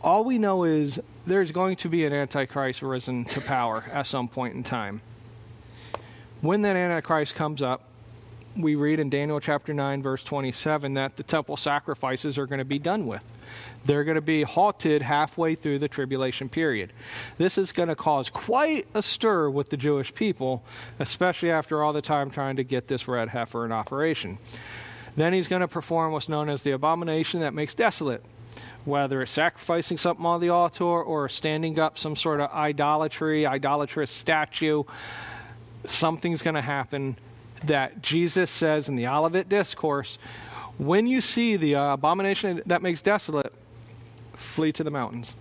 All 0.02 0.24
we 0.24 0.38
know 0.38 0.64
is 0.64 0.98
there's 1.28 1.52
going 1.52 1.76
to 1.78 1.90
be 1.90 2.06
an 2.06 2.14
Antichrist 2.14 2.82
risen 2.82 3.26
to 3.26 3.42
power 3.42 3.84
at 3.92 4.08
some 4.08 4.30
point 4.30 4.56
in 4.56 4.64
time. 4.64 5.02
When 6.40 6.62
that 6.62 6.78
Antichrist 6.78 7.36
comes 7.36 7.62
up, 7.62 7.84
we 8.56 8.76
read 8.76 9.02
in 9.02 9.10
Daniel 9.10 9.42
chapter 9.42 9.74
9, 9.74 10.02
verse 10.02 10.24
27, 10.24 10.94
that 10.94 11.18
the 11.18 11.24
temple 11.24 11.58
sacrifices 11.58 12.38
are 12.38 12.46
going 12.46 12.60
to 12.60 12.66
be 12.66 12.80
done 12.80 13.08
with. 13.08 13.24
They're 13.84 14.06
going 14.06 14.16
to 14.16 14.22
be 14.22 14.44
halted 14.44 15.02
halfway 15.02 15.56
through 15.56 15.80
the 15.80 15.90
tribulation 15.90 16.48
period. 16.48 16.94
This 17.38 17.58
is 17.58 17.74
going 17.74 17.90
to 17.90 17.96
cause 17.96 18.30
quite 18.30 18.88
a 18.94 19.04
stir 19.04 19.50
with 19.50 19.70
the 19.70 19.78
Jewish 19.78 20.14
people, 20.16 20.64
especially 21.00 21.52
after 21.52 21.84
all 21.84 21.92
the 21.92 22.02
time 22.02 22.32
trying 22.32 22.56
to 22.56 22.64
get 22.64 22.88
this 22.88 23.08
red 23.10 23.28
heifer 23.28 23.66
in 23.66 23.74
operation. 23.74 24.38
Then 25.18 25.34
he's 25.34 25.50
going 25.50 25.62
to 25.62 25.68
perform 25.68 26.14
what's 26.14 26.30
known 26.30 26.48
as 26.48 26.62
the 26.62 26.72
abomination 26.72 27.42
that 27.42 27.54
makes 27.54 27.76
desolate 27.76 28.24
whether 28.86 29.22
it's 29.22 29.32
sacrificing 29.32 29.98
something 29.98 30.26
on 30.26 30.42
the 30.42 30.50
altar 30.50 30.84
or 30.84 31.30
standing 31.30 31.80
up 31.80 31.98
some 31.98 32.16
sort 32.16 32.40
of 32.40 32.50
idolatry, 32.52 33.46
idolatrous 33.46 34.12
statue, 34.12 34.84
something's 35.86 36.42
going 36.42 36.56
to 36.56 36.62
happen 36.62 37.18
that 37.66 38.02
Jesus 38.02 38.50
says 38.50 38.90
in 38.90 38.96
the 38.96 39.08
Olivet 39.08 39.50
Discourse 39.50 40.18
when 40.78 41.08
you 41.08 41.20
see 41.20 41.58
the 41.58 41.76
uh, 41.76 41.94
abomination 41.94 42.62
that 42.66 42.82
makes 42.82 43.02
desolate, 43.02 43.54
flee 44.34 44.72
to 44.72 44.84
the 44.84 44.92
mountains. 44.92 45.34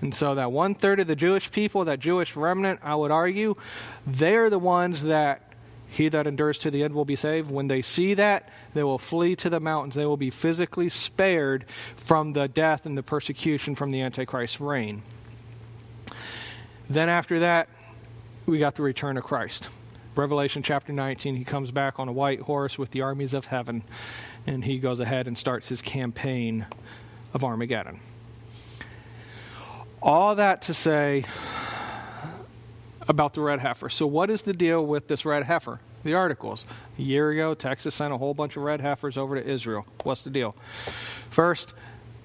And 0.00 0.14
so, 0.14 0.34
that 0.34 0.52
one 0.52 0.74
third 0.74 1.00
of 1.00 1.06
the 1.06 1.16
Jewish 1.16 1.50
people, 1.50 1.84
that 1.86 1.98
Jewish 2.00 2.36
remnant, 2.36 2.80
I 2.82 2.94
would 2.94 3.10
argue, 3.10 3.54
they're 4.06 4.50
the 4.50 4.58
ones 4.58 5.02
that 5.04 5.47
he 5.88 6.08
that 6.08 6.26
endures 6.26 6.58
to 6.58 6.70
the 6.70 6.82
end 6.84 6.94
will 6.94 7.04
be 7.04 7.16
saved. 7.16 7.50
When 7.50 7.68
they 7.68 7.82
see 7.82 8.14
that, 8.14 8.48
they 8.74 8.82
will 8.82 8.98
flee 8.98 9.34
to 9.36 9.50
the 9.50 9.60
mountains. 9.60 9.94
They 9.94 10.06
will 10.06 10.16
be 10.16 10.30
physically 10.30 10.88
spared 10.88 11.64
from 11.96 12.34
the 12.34 12.46
death 12.46 12.86
and 12.86 12.96
the 12.96 13.02
persecution 13.02 13.74
from 13.74 13.90
the 13.90 14.02
Antichrist's 14.02 14.60
reign. 14.60 15.02
Then, 16.90 17.08
after 17.08 17.40
that, 17.40 17.68
we 18.46 18.58
got 18.58 18.74
the 18.74 18.82
return 18.82 19.16
of 19.16 19.24
Christ. 19.24 19.68
Revelation 20.14 20.62
chapter 20.62 20.92
19, 20.92 21.36
he 21.36 21.44
comes 21.44 21.70
back 21.70 21.98
on 22.00 22.08
a 22.08 22.12
white 22.12 22.40
horse 22.40 22.76
with 22.78 22.90
the 22.90 23.02
armies 23.02 23.34
of 23.34 23.46
heaven, 23.46 23.84
and 24.46 24.64
he 24.64 24.78
goes 24.78 25.00
ahead 25.00 25.26
and 25.26 25.38
starts 25.38 25.68
his 25.68 25.80
campaign 25.80 26.66
of 27.32 27.44
Armageddon. 27.44 28.00
All 30.02 30.34
that 30.34 30.62
to 30.62 30.74
say, 30.74 31.24
about 33.08 33.34
the 33.34 33.40
red 33.40 33.58
heifer. 33.58 33.88
So, 33.88 34.06
what 34.06 34.30
is 34.30 34.42
the 34.42 34.52
deal 34.52 34.86
with 34.86 35.08
this 35.08 35.24
red 35.24 35.44
heifer? 35.44 35.80
The 36.04 36.14
articles. 36.14 36.64
A 36.98 37.02
year 37.02 37.30
ago, 37.30 37.54
Texas 37.54 37.94
sent 37.94 38.12
a 38.12 38.18
whole 38.18 38.34
bunch 38.34 38.56
of 38.56 38.62
red 38.62 38.80
heifers 38.80 39.16
over 39.16 39.34
to 39.40 39.46
Israel. 39.46 39.84
What's 40.04 40.22
the 40.22 40.30
deal? 40.30 40.54
First, 41.30 41.74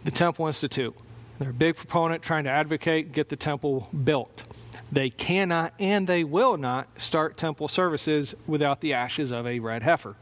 the 0.03 0.11
Temple 0.11 0.47
Institute. 0.47 0.95
They're 1.39 1.49
a 1.49 1.53
big 1.53 1.75
proponent 1.75 2.21
trying 2.21 2.43
to 2.43 2.51
advocate 2.51 3.11
get 3.11 3.29
the 3.29 3.36
temple 3.36 3.89
built. 4.03 4.43
They 4.91 5.09
cannot 5.09 5.73
and 5.79 6.05
they 6.05 6.23
will 6.23 6.55
not 6.55 6.88
start 7.01 7.36
temple 7.36 7.67
services 7.67 8.36
without 8.45 8.81
the 8.81 8.93
ashes 8.93 9.31
of 9.31 9.47
a 9.47 9.57
red 9.57 9.81
heifer. 9.81 10.15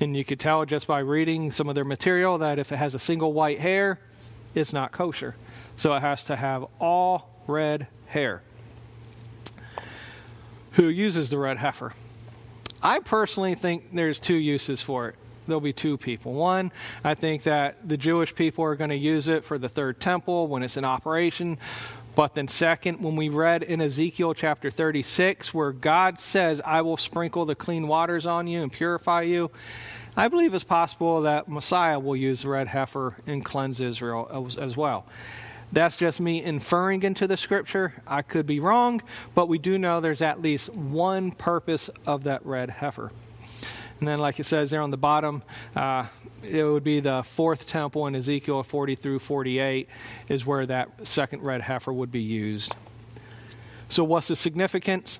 And 0.00 0.16
you 0.16 0.24
could 0.24 0.40
tell 0.40 0.64
just 0.64 0.86
by 0.86 1.00
reading 1.00 1.52
some 1.52 1.68
of 1.68 1.74
their 1.74 1.84
material 1.84 2.38
that 2.38 2.58
if 2.58 2.72
it 2.72 2.76
has 2.76 2.94
a 2.94 2.98
single 2.98 3.34
white 3.34 3.60
hair, 3.60 4.00
it's 4.54 4.72
not 4.72 4.92
kosher. 4.92 5.36
So 5.76 5.92
it 5.92 6.00
has 6.00 6.24
to 6.24 6.36
have 6.36 6.64
all 6.80 7.44
red 7.46 7.88
hair 8.06 8.42
who 10.76 10.88
uses 10.88 11.30
the 11.30 11.38
red 11.38 11.56
heifer. 11.56 11.92
I 12.82 12.98
personally 13.00 13.54
think 13.54 13.94
there's 13.94 14.20
two 14.20 14.36
uses 14.36 14.82
for 14.82 15.08
it. 15.08 15.14
There'll 15.46 15.60
be 15.60 15.72
two 15.72 15.96
people. 15.96 16.34
One, 16.34 16.70
I 17.02 17.14
think 17.14 17.44
that 17.44 17.88
the 17.88 17.96
Jewish 17.96 18.34
people 18.34 18.64
are 18.64 18.76
going 18.76 18.90
to 18.90 18.96
use 18.96 19.28
it 19.28 19.44
for 19.44 19.58
the 19.58 19.68
third 19.68 20.00
temple 20.00 20.48
when 20.48 20.62
it's 20.62 20.76
in 20.76 20.84
operation. 20.84 21.58
But 22.14 22.34
then, 22.34 22.48
second, 22.48 23.00
when 23.00 23.16
we 23.16 23.28
read 23.28 23.62
in 23.62 23.80
Ezekiel 23.80 24.34
chapter 24.34 24.70
36, 24.70 25.54
where 25.54 25.72
God 25.72 26.18
says, 26.18 26.60
I 26.64 26.82
will 26.82 26.96
sprinkle 26.96 27.46
the 27.46 27.54
clean 27.54 27.88
waters 27.88 28.26
on 28.26 28.46
you 28.46 28.62
and 28.62 28.72
purify 28.72 29.22
you, 29.22 29.50
I 30.16 30.28
believe 30.28 30.52
it's 30.54 30.64
possible 30.64 31.22
that 31.22 31.48
Messiah 31.48 31.98
will 31.98 32.16
use 32.16 32.42
the 32.42 32.48
red 32.48 32.68
heifer 32.68 33.16
and 33.26 33.44
cleanse 33.44 33.80
Israel 33.80 34.46
as, 34.48 34.56
as 34.56 34.76
well. 34.76 35.06
That's 35.72 35.96
just 35.96 36.20
me 36.20 36.42
inferring 36.42 37.02
into 37.02 37.26
the 37.26 37.36
scripture. 37.36 37.94
I 38.06 38.22
could 38.22 38.46
be 38.46 38.60
wrong, 38.60 39.02
but 39.34 39.48
we 39.48 39.58
do 39.58 39.78
know 39.78 40.00
there's 40.00 40.22
at 40.22 40.40
least 40.40 40.72
one 40.74 41.32
purpose 41.32 41.90
of 42.06 42.24
that 42.24 42.44
red 42.46 42.70
heifer. 42.70 43.10
And 43.98 44.06
then, 44.06 44.18
like 44.18 44.38
it 44.38 44.46
says 44.46 44.70
there 44.70 44.82
on 44.82 44.90
the 44.90 44.96
bottom, 44.96 45.42
uh, 45.74 46.06
it 46.42 46.62
would 46.62 46.84
be 46.84 47.00
the 47.00 47.22
fourth 47.22 47.66
temple 47.66 48.06
in 48.06 48.14
Ezekiel 48.14 48.62
40 48.62 48.94
through 48.94 49.18
48 49.18 49.88
is 50.28 50.44
where 50.44 50.66
that 50.66 51.06
second 51.06 51.42
red 51.42 51.62
heifer 51.62 51.92
would 51.92 52.12
be 52.12 52.20
used. 52.20 52.74
So, 53.88 54.04
what's 54.04 54.28
the 54.28 54.36
significance? 54.36 55.18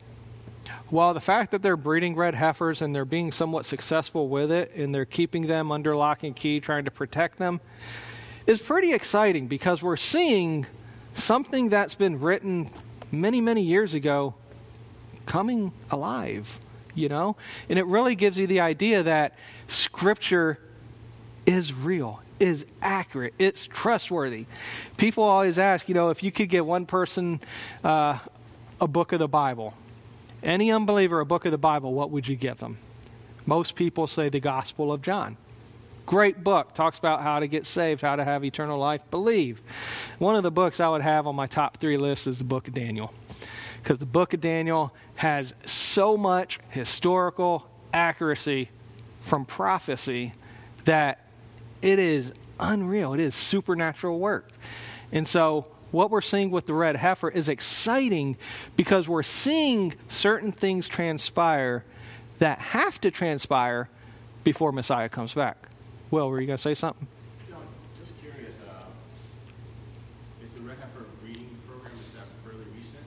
Well, 0.90 1.14
the 1.14 1.20
fact 1.20 1.52
that 1.52 1.62
they're 1.62 1.76
breeding 1.76 2.16
red 2.16 2.34
heifers 2.34 2.82
and 2.82 2.94
they're 2.94 3.04
being 3.04 3.32
somewhat 3.32 3.66
successful 3.66 4.28
with 4.28 4.52
it 4.52 4.72
and 4.74 4.94
they're 4.94 5.04
keeping 5.04 5.46
them 5.46 5.72
under 5.72 5.96
lock 5.96 6.22
and 6.22 6.34
key, 6.34 6.60
trying 6.60 6.84
to 6.84 6.90
protect 6.90 7.38
them, 7.38 7.60
is 8.46 8.60
pretty 8.62 8.92
exciting 8.92 9.46
because 9.48 9.82
we're 9.82 9.96
seeing 9.96 10.66
something 11.14 11.68
that's 11.68 11.94
been 11.94 12.20
written 12.20 12.70
many, 13.10 13.40
many 13.40 13.62
years 13.62 13.94
ago 13.94 14.34
coming 15.24 15.72
alive, 15.90 16.60
you 16.94 17.08
know? 17.08 17.36
And 17.68 17.78
it 17.78 17.86
really 17.86 18.14
gives 18.14 18.38
you 18.38 18.46
the 18.46 18.60
idea 18.60 19.02
that 19.02 19.34
Scripture 19.66 20.58
is 21.44 21.72
real, 21.72 22.20
is 22.38 22.66
accurate, 22.82 23.34
it's 23.38 23.66
trustworthy. 23.66 24.46
People 24.96 25.24
always 25.24 25.58
ask, 25.58 25.88
you 25.88 25.94
know, 25.94 26.10
if 26.10 26.22
you 26.22 26.30
could 26.30 26.48
give 26.48 26.66
one 26.66 26.86
person 26.86 27.40
uh, 27.82 28.18
a 28.80 28.88
book 28.88 29.12
of 29.12 29.18
the 29.18 29.28
Bible, 29.28 29.74
any 30.42 30.70
unbeliever 30.70 31.20
a 31.20 31.26
book 31.26 31.44
of 31.44 31.52
the 31.52 31.58
Bible, 31.58 31.94
what 31.94 32.10
would 32.10 32.28
you 32.28 32.36
give 32.36 32.58
them? 32.58 32.78
Most 33.46 33.74
people 33.74 34.06
say 34.06 34.28
the 34.28 34.40
Gospel 34.40 34.92
of 34.92 35.02
John. 35.02 35.36
Great 36.06 36.44
book. 36.44 36.72
Talks 36.72 36.98
about 36.98 37.22
how 37.22 37.40
to 37.40 37.48
get 37.48 37.66
saved, 37.66 38.00
how 38.00 38.14
to 38.14 38.24
have 38.24 38.44
eternal 38.44 38.78
life. 38.78 39.02
Believe. 39.10 39.60
One 40.18 40.36
of 40.36 40.44
the 40.44 40.52
books 40.52 40.78
I 40.78 40.88
would 40.88 41.02
have 41.02 41.26
on 41.26 41.34
my 41.34 41.48
top 41.48 41.78
three 41.78 41.96
list 41.96 42.28
is 42.28 42.38
the 42.38 42.44
book 42.44 42.68
of 42.68 42.74
Daniel. 42.74 43.12
Because 43.82 43.98
the 43.98 44.06
book 44.06 44.32
of 44.32 44.40
Daniel 44.40 44.92
has 45.16 45.52
so 45.64 46.16
much 46.16 46.60
historical 46.70 47.68
accuracy 47.92 48.70
from 49.20 49.44
prophecy 49.44 50.32
that 50.84 51.26
it 51.82 51.98
is 51.98 52.32
unreal. 52.60 53.12
It 53.12 53.20
is 53.20 53.34
supernatural 53.34 54.20
work. 54.20 54.50
And 55.10 55.26
so, 55.26 55.68
what 55.90 56.10
we're 56.10 56.20
seeing 56.20 56.50
with 56.50 56.66
the 56.66 56.74
red 56.74 56.96
heifer 56.96 57.30
is 57.30 57.48
exciting 57.48 58.36
because 58.76 59.08
we're 59.08 59.22
seeing 59.22 59.94
certain 60.08 60.52
things 60.52 60.88
transpire 60.88 61.84
that 62.38 62.58
have 62.58 63.00
to 63.00 63.10
transpire 63.10 63.88
before 64.44 64.72
Messiah 64.72 65.08
comes 65.08 65.32
back. 65.32 65.65
Will, 66.10 66.28
were 66.30 66.40
you 66.40 66.46
going 66.46 66.56
to 66.56 66.62
say 66.62 66.74
something? 66.74 67.06
No, 67.50 67.56
just 67.98 68.12
curious. 68.20 68.54
Uh, 68.68 68.84
is 70.44 70.50
the 70.52 70.60
Red 70.60 70.78
Heifer 70.78 71.04
breeding 71.22 71.48
program 71.68 71.92
is 71.94 72.14
that 72.14 72.26
fairly 72.44 72.64
recent, 72.76 73.02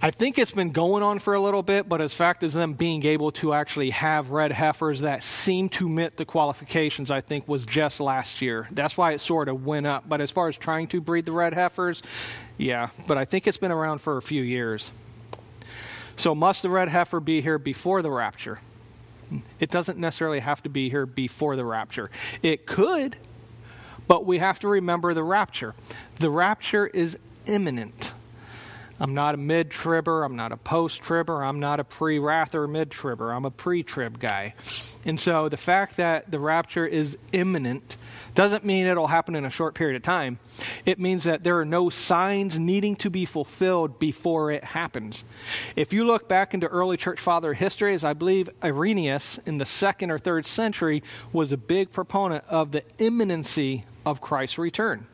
I 0.00 0.10
think 0.12 0.38
it's 0.38 0.52
been 0.52 0.70
going 0.70 1.02
on 1.02 1.18
for 1.18 1.34
a 1.34 1.40
little 1.40 1.62
bit, 1.62 1.88
but 1.88 2.00
as 2.00 2.14
fact 2.14 2.44
as 2.44 2.52
them 2.52 2.74
being 2.74 3.04
able 3.04 3.32
to 3.32 3.54
actually 3.54 3.90
have 3.90 4.30
red 4.30 4.52
heifers 4.52 5.00
that 5.00 5.24
seem 5.24 5.68
to 5.70 5.88
meet 5.88 6.16
the 6.16 6.24
qualifications, 6.24 7.10
I 7.10 7.20
think 7.20 7.48
was 7.48 7.66
just 7.66 7.98
last 7.98 8.40
year. 8.40 8.68
That's 8.70 8.96
why 8.96 9.12
it 9.12 9.20
sort 9.20 9.48
of 9.48 9.66
went 9.66 9.86
up. 9.86 10.08
But 10.08 10.20
as 10.20 10.30
far 10.30 10.46
as 10.46 10.56
trying 10.56 10.86
to 10.88 11.00
breed 11.00 11.26
the 11.26 11.32
red 11.32 11.54
heifers, 11.54 12.02
yeah, 12.56 12.90
but 13.08 13.18
I 13.18 13.24
think 13.24 13.48
it's 13.48 13.56
been 13.56 13.72
around 13.72 13.98
for 13.98 14.16
a 14.16 14.22
few 14.22 14.42
years. 14.42 14.92
So 16.16 16.34
must 16.34 16.62
the 16.62 16.70
red 16.70 16.88
heifer 16.88 17.18
be 17.18 17.42
here 17.42 17.58
before 17.58 18.00
the 18.00 18.10
rapture? 18.10 18.60
It 19.60 19.70
doesn't 19.70 19.98
necessarily 19.98 20.40
have 20.40 20.62
to 20.62 20.68
be 20.68 20.90
here 20.90 21.06
before 21.06 21.56
the 21.56 21.64
rapture. 21.64 22.10
It 22.42 22.66
could, 22.66 23.16
but 24.06 24.24
we 24.24 24.38
have 24.38 24.58
to 24.60 24.68
remember 24.68 25.14
the 25.14 25.24
rapture. 25.24 25.74
The 26.18 26.30
rapture 26.30 26.86
is 26.86 27.18
imminent. 27.46 28.12
I'm 28.98 29.14
not 29.14 29.34
a 29.34 29.38
mid 29.38 29.70
tribber. 29.70 30.24
I'm 30.24 30.36
not 30.36 30.52
a 30.52 30.56
post 30.56 31.02
tribber. 31.02 31.44
I'm 31.44 31.60
not 31.60 31.80
a 31.80 31.84
pre 31.84 32.18
wrath 32.18 32.54
or 32.54 32.66
mid 32.66 32.90
tribber. 32.90 33.32
I'm 33.32 33.44
a 33.44 33.50
pre 33.50 33.82
trib 33.82 34.18
guy. 34.18 34.54
And 35.04 35.20
so 35.20 35.48
the 35.48 35.56
fact 35.56 35.96
that 35.98 36.30
the 36.30 36.38
rapture 36.40 36.86
is 36.86 37.18
imminent 37.32 37.96
doesn't 38.34 38.64
mean 38.64 38.86
it'll 38.86 39.06
happen 39.06 39.34
in 39.34 39.44
a 39.44 39.50
short 39.50 39.74
period 39.74 39.96
of 39.96 40.02
time. 40.02 40.38
It 40.84 40.98
means 40.98 41.24
that 41.24 41.44
there 41.44 41.58
are 41.58 41.64
no 41.64 41.90
signs 41.90 42.58
needing 42.58 42.96
to 42.96 43.10
be 43.10 43.24
fulfilled 43.24 43.98
before 43.98 44.50
it 44.50 44.64
happens. 44.64 45.24
If 45.74 45.92
you 45.92 46.04
look 46.04 46.28
back 46.28 46.54
into 46.54 46.66
early 46.66 46.96
church 46.96 47.20
father 47.20 47.54
history, 47.54 47.94
as 47.94 48.04
I 48.04 48.14
believe 48.14 48.50
Irenaeus 48.62 49.38
in 49.46 49.58
the 49.58 49.66
second 49.66 50.10
or 50.10 50.18
third 50.18 50.46
century 50.46 51.02
was 51.32 51.52
a 51.52 51.56
big 51.56 51.92
proponent 51.92 52.44
of 52.48 52.72
the 52.72 52.82
imminency 52.98 53.84
of 54.04 54.20
Christ's 54.20 54.58
return 54.58 55.06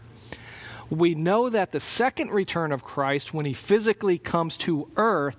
we 0.93 1.15
know 1.15 1.49
that 1.49 1.73
the 1.73 1.81
second 1.81 2.31
return 2.31 2.71
of 2.71 2.85
Christ, 2.85 3.33
when 3.33 3.47
he 3.47 3.55
physically 3.55 4.19
comes 4.19 4.59
to 4.59 4.89
earth, 4.99 5.39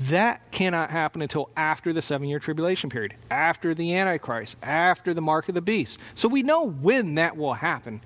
that 0.00 0.50
cannot 0.50 0.90
happen 0.90 1.20
until 1.20 1.50
after 1.56 1.92
the 1.92 2.00
seven 2.00 2.26
year 2.26 2.38
tribulation 2.38 2.88
period, 2.88 3.14
after 3.30 3.74
the 3.74 3.94
Antichrist, 3.94 4.56
after 4.62 5.12
the 5.12 5.20
mark 5.20 5.48
of 5.48 5.54
the 5.54 5.60
beast. 5.60 5.98
So 6.14 6.26
we 6.26 6.42
know 6.42 6.70
when 6.70 7.16
that 7.16 7.36
will 7.36 7.52
happen. 7.52 8.00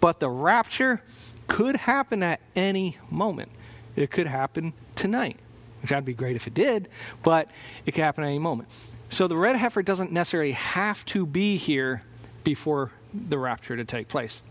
But 0.00 0.20
the 0.20 0.28
rapture 0.28 1.02
could 1.46 1.76
happen 1.76 2.22
at 2.22 2.40
any 2.54 2.98
moment. 3.10 3.50
It 3.96 4.10
could 4.10 4.26
happen 4.26 4.74
tonight, 4.96 5.38
which 5.80 5.92
would 5.92 6.04
be 6.04 6.12
great 6.12 6.36
if 6.36 6.46
it 6.46 6.52
did, 6.52 6.90
but 7.22 7.50
it 7.86 7.92
could 7.92 8.04
happen 8.04 8.22
at 8.22 8.28
any 8.28 8.38
moment. 8.38 8.68
So 9.08 9.28
the 9.28 9.36
red 9.36 9.56
heifer 9.56 9.82
doesn't 9.82 10.12
necessarily 10.12 10.52
have 10.52 11.06
to 11.06 11.24
be 11.24 11.56
here 11.56 12.02
before 12.44 12.90
the 13.14 13.38
rapture 13.38 13.76
to 13.76 13.84
take 13.84 14.08
place. 14.08 14.42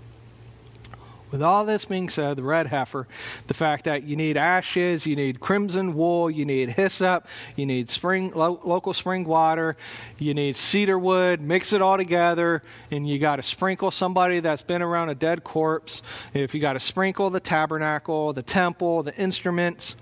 With 1.32 1.42
all 1.42 1.66
this 1.66 1.86
being 1.86 2.08
said, 2.10 2.38
the 2.38 2.44
red 2.44 2.68
heifer, 2.68 3.08
the 3.48 3.54
fact 3.54 3.86
that 3.86 4.04
you 4.04 4.16
need 4.16 4.38
ashes, 4.38 5.06
you 5.06 5.16
need 5.16 5.40
crimson 5.40 5.94
wool, 5.96 6.30
you 6.30 6.46
need 6.46 6.70
hyssop, 6.70 7.28
you 7.56 7.66
need 7.66 7.90
spring 7.90 8.32
lo- 8.36 8.62
local 8.64 8.94
spring 8.94 9.26
water, 9.26 9.76
you 10.20 10.34
need 10.34 10.56
cedar 10.56 11.00
wood, 11.00 11.42
mix 11.42 11.74
it 11.74 11.82
all 11.82 11.98
together, 11.98 12.62
and 12.92 13.08
you 13.08 13.18
got 13.20 13.38
to 13.38 13.44
sprinkle 13.44 13.92
somebody 13.92 14.40
that's 14.40 14.62
been 14.62 14.82
around 14.82 15.10
a 15.10 15.16
dead 15.16 15.44
corpse. 15.44 16.02
If 16.34 16.54
you 16.54 16.62
got 16.62 16.74
to 16.74 16.80
sprinkle 16.80 17.30
the 17.30 17.40
tabernacle, 17.40 18.32
the 18.32 18.44
temple, 18.44 19.04
the 19.04 19.16
instruments, 19.16 19.96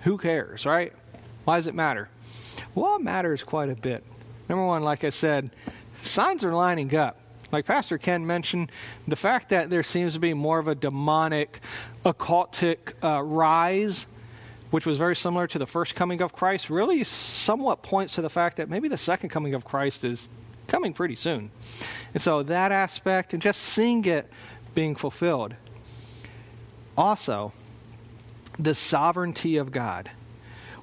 who 0.00 0.18
cares, 0.18 0.66
right? 0.66 0.92
Why 1.44 1.56
does 1.58 1.66
it 1.66 1.74
matter? 1.74 2.08
Well, 2.74 2.96
it 2.96 3.02
matters 3.02 3.42
quite 3.42 3.68
a 3.68 3.74
bit. 3.74 4.02
Number 4.48 4.64
one, 4.64 4.82
like 4.82 5.04
I 5.04 5.10
said, 5.10 5.50
signs 6.02 6.42
are 6.42 6.54
lining 6.54 6.94
up 6.96 7.18
like 7.54 7.64
Pastor 7.66 7.98
Ken 7.98 8.26
mentioned, 8.26 8.72
the 9.06 9.16
fact 9.16 9.50
that 9.50 9.70
there 9.70 9.84
seems 9.84 10.14
to 10.14 10.18
be 10.18 10.34
more 10.34 10.58
of 10.58 10.66
a 10.66 10.74
demonic, 10.74 11.60
occultic 12.04 12.94
uh, 13.02 13.22
rise, 13.22 14.06
which 14.72 14.84
was 14.84 14.98
very 14.98 15.14
similar 15.14 15.46
to 15.46 15.58
the 15.58 15.66
first 15.66 15.94
coming 15.94 16.20
of 16.20 16.32
Christ, 16.32 16.68
really 16.68 17.04
somewhat 17.04 17.82
points 17.82 18.16
to 18.16 18.22
the 18.22 18.28
fact 18.28 18.56
that 18.56 18.68
maybe 18.68 18.88
the 18.88 18.98
second 18.98 19.28
coming 19.28 19.54
of 19.54 19.64
Christ 19.64 20.02
is 20.02 20.28
coming 20.66 20.92
pretty 20.92 21.14
soon. 21.14 21.50
And 22.12 22.20
so 22.20 22.42
that 22.42 22.72
aspect 22.72 23.34
and 23.34 23.40
just 23.40 23.62
seeing 23.62 24.04
it 24.04 24.28
being 24.74 24.96
fulfilled. 24.96 25.54
Also, 26.96 27.52
the 28.58 28.74
sovereignty 28.74 29.58
of 29.58 29.70
God. 29.70 30.10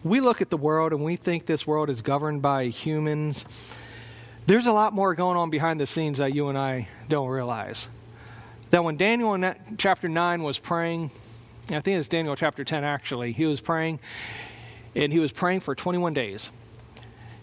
We 0.04 0.22
look 0.22 0.42
at 0.42 0.50
the 0.50 0.58
world 0.58 0.94
and 0.94 1.04
we 1.04 1.18
think 1.18 1.46
this 1.46 1.68
world 1.68 1.90
is 1.90 2.02
governed 2.02 2.42
by 2.42 2.68
humans 2.68 3.46
there's 4.46 4.66
a 4.66 4.72
lot 4.72 4.94
more 4.94 5.14
going 5.14 5.38
on 5.38 5.50
behind 5.50 5.80
the 5.80 5.86
scenes 5.86 6.18
that 6.18 6.34
you 6.34 6.50
and 6.50 6.58
I 6.58 6.88
don't 7.08 7.28
realize. 7.28 7.88
That 8.72 8.84
when 8.84 8.98
Daniel 8.98 9.34
in 9.34 9.56
chapter 9.78 10.08
9 10.08 10.44
was 10.44 10.58
praying, 10.58 11.12
I 11.70 11.82
think 11.82 12.00
it's 12.00 12.08
Daniel 12.08 12.36
chapter 12.36 12.64
10 12.64 12.84
actually, 12.84 13.34
he 13.34 13.46
was 13.46 13.62
praying, 13.62 14.00
and 14.96 15.12
he 15.12 15.20
was 15.20 15.32
praying 15.32 15.60
for 15.60 15.76
21 15.76 16.14
days. 16.14 16.50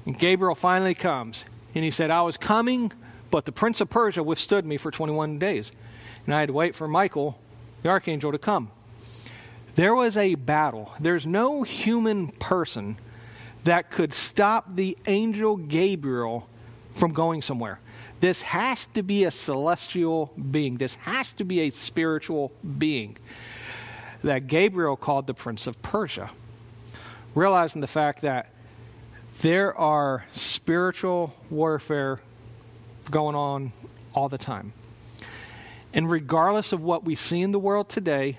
And 0.06 0.18
Gabriel 0.18 0.54
finally 0.54 0.94
comes, 0.94 1.44
and 1.74 1.84
he 1.84 1.90
said, 1.90 2.10
I 2.10 2.22
was 2.22 2.36
coming, 2.36 2.92
but 3.30 3.44
the 3.44 3.52
prince 3.52 3.80
of 3.80 3.90
Persia 3.90 4.22
withstood 4.22 4.64
me 4.64 4.76
for 4.76 4.90
21 4.90 5.38
days. 5.38 5.70
And 6.24 6.34
I 6.34 6.40
had 6.40 6.48
to 6.48 6.52
wait 6.52 6.74
for 6.74 6.88
Michael, 6.88 7.38
the 7.82 7.90
archangel, 7.90 8.32
to 8.32 8.38
come. 8.38 8.70
There 9.76 9.94
was 9.94 10.16
a 10.16 10.34
battle. 10.34 10.92
There's 10.98 11.26
no 11.26 11.62
human 11.62 12.28
person 12.28 12.98
that 13.64 13.90
could 13.90 14.12
stop 14.12 14.74
the 14.74 14.96
angel 15.06 15.56
Gabriel 15.56 16.48
from 16.98 17.12
going 17.12 17.42
somewhere. 17.42 17.80
This 18.20 18.42
has 18.42 18.86
to 18.88 19.02
be 19.02 19.24
a 19.24 19.30
celestial 19.30 20.32
being. 20.50 20.76
This 20.76 20.96
has 20.96 21.32
to 21.34 21.44
be 21.44 21.60
a 21.60 21.70
spiritual 21.70 22.52
being 22.78 23.16
that 24.24 24.48
Gabriel 24.48 24.96
called 24.96 25.26
the 25.26 25.34
Prince 25.34 25.66
of 25.66 25.80
Persia. 25.80 26.30
Realizing 27.34 27.80
the 27.80 27.86
fact 27.86 28.22
that 28.22 28.50
there 29.40 29.76
are 29.78 30.24
spiritual 30.32 31.32
warfare 31.50 32.18
going 33.10 33.36
on 33.36 33.72
all 34.12 34.28
the 34.28 34.38
time. 34.38 34.72
And 35.92 36.10
regardless 36.10 36.72
of 36.72 36.80
what 36.82 37.04
we 37.04 37.14
see 37.14 37.40
in 37.40 37.52
the 37.52 37.58
world 37.58 37.88
today, 37.88 38.38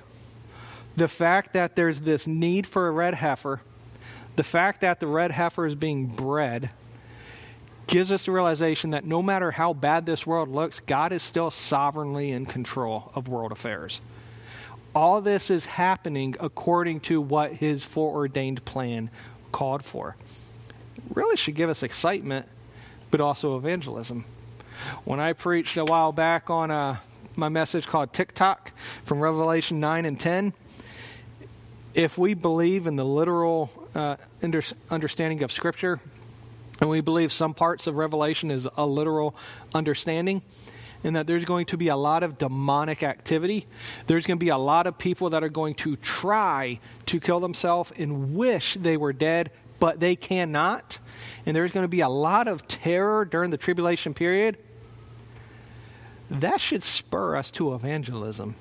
the 0.98 1.08
fact 1.08 1.54
that 1.54 1.78
there's 1.78 2.02
this 2.02 2.28
need 2.28 2.68
for 2.68 2.90
a 2.90 2.92
red 2.92 3.14
heifer, 3.14 3.62
the 4.36 4.44
fact 4.44 4.82
that 4.82 5.00
the 5.00 5.08
red 5.08 5.32
heifer 5.32 5.66
is 5.66 5.76
being 5.76 6.08
bred, 6.08 6.72
gives 7.90 8.12
us 8.12 8.26
the 8.26 8.32
realization 8.32 8.92
that 8.92 9.04
no 9.04 9.22
matter 9.22 9.50
how 9.52 9.74
bad 9.74 10.06
this 10.06 10.26
world 10.26 10.48
looks, 10.48 10.80
God 10.80 11.12
is 11.12 11.24
still 11.24 11.50
sovereignly 11.50 12.32
in 12.32 12.46
control 12.46 13.12
of 13.16 13.28
world 13.28 13.52
affairs. 13.52 14.00
All 14.94 15.22
this 15.22 15.50
is 15.50 15.66
happening 15.66 16.36
according 16.40 17.02
to 17.02 17.20
what 17.20 17.54
his 17.54 17.84
foreordained 17.84 18.64
plan 18.64 19.10
called 19.52 19.84
for. 19.84 20.16
It 20.98 21.04
really 21.16 21.36
should 21.36 21.56
give 21.56 21.70
us 21.70 21.82
excitement, 21.82 22.46
but 23.10 23.22
also 23.22 23.58
evangelism. 23.58 24.24
When 25.04 25.20
I 25.20 25.34
preached 25.34 25.78
a 25.78 25.84
while 25.84 26.12
back 26.12 26.50
on 26.50 26.70
uh, 26.70 26.98
my 27.36 27.50
message 27.50 27.88
called 27.88 28.14
TikTok 28.14 28.72
from 29.04 29.20
Revelation 29.20 29.80
9 29.80 30.06
and 30.06 30.20
10, 30.20 30.54
if 31.96 32.20
we 32.20 32.36
believe 32.36 32.86
in 32.86 32.96
the 32.96 33.06
literal 33.06 33.72
uh, 33.96 34.16
understanding 34.92 35.42
of 35.42 35.52
Scripture, 35.52 36.00
and 36.80 36.90
we 36.90 37.02
believe 37.02 37.32
some 37.32 37.54
parts 37.54 37.88
of 37.88 37.96
Revelation 37.96 38.52
is 38.52 38.68
a 38.78 38.86
literal 38.86 39.36
understanding, 39.74 40.42
and 41.04 41.16
that 41.16 41.28
there's 41.28 41.46
going 41.46 41.66
to 41.68 41.78
be 41.78 41.88
a 41.88 41.96
lot 41.96 42.24
of 42.24 42.38
demonic 42.38 43.04
activity. 43.04 43.68
There's 44.08 44.26
going 44.26 44.38
to 44.38 44.44
be 44.44 44.50
a 44.50 44.58
lot 44.58 44.88
of 44.88 44.98
people 44.98 45.30
that 45.32 45.44
are 45.44 45.50
going 45.50 45.76
to 45.76 45.96
try 45.98 46.80
to 47.08 47.20
kill 47.20 47.40
themselves 47.40 47.92
and 47.98 48.36
wish 48.36 48.76
they 48.76 48.98
were 48.98 49.14
dead, 49.14 49.52
but 49.80 50.00
they 50.00 50.16
cannot. 50.16 51.00
And 51.46 51.56
there's 51.56 51.72
going 51.72 51.86
to 51.86 51.90
be 51.90 52.02
a 52.02 52.10
lot 52.10 52.48
of 52.48 52.68
terror 52.68 53.24
during 53.26 53.50
the 53.50 53.58
tribulation 53.58 54.14
period. 54.14 54.58
That 56.30 56.62
should 56.62 56.84
spur 56.84 57.36
us 57.36 57.50
to 57.52 57.74
evangelism. 57.74 58.56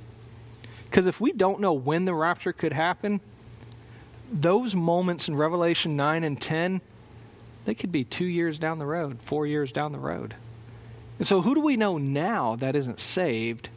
Because 0.88 1.06
if 1.06 1.20
we 1.20 1.32
don't 1.32 1.60
know 1.60 1.72
when 1.72 2.04
the 2.04 2.14
rapture 2.14 2.52
could 2.52 2.72
happen, 2.72 3.20
those 4.32 4.74
moments 4.74 5.28
in 5.28 5.36
Revelation 5.36 5.96
9 5.96 6.24
and 6.24 6.40
10 6.40 6.80
they 7.68 7.74
could 7.74 7.92
be 7.92 8.02
two 8.02 8.24
years 8.24 8.58
down 8.58 8.78
the 8.78 8.86
road, 8.86 9.18
four 9.20 9.46
years 9.46 9.72
down 9.72 9.92
the 9.92 9.98
road. 9.98 10.34
And 11.18 11.28
so, 11.28 11.42
who 11.42 11.54
do 11.54 11.60
we 11.60 11.76
know 11.76 11.98
now 11.98 12.56
that 12.56 12.74
isn't 12.74 12.98
saved 12.98 13.68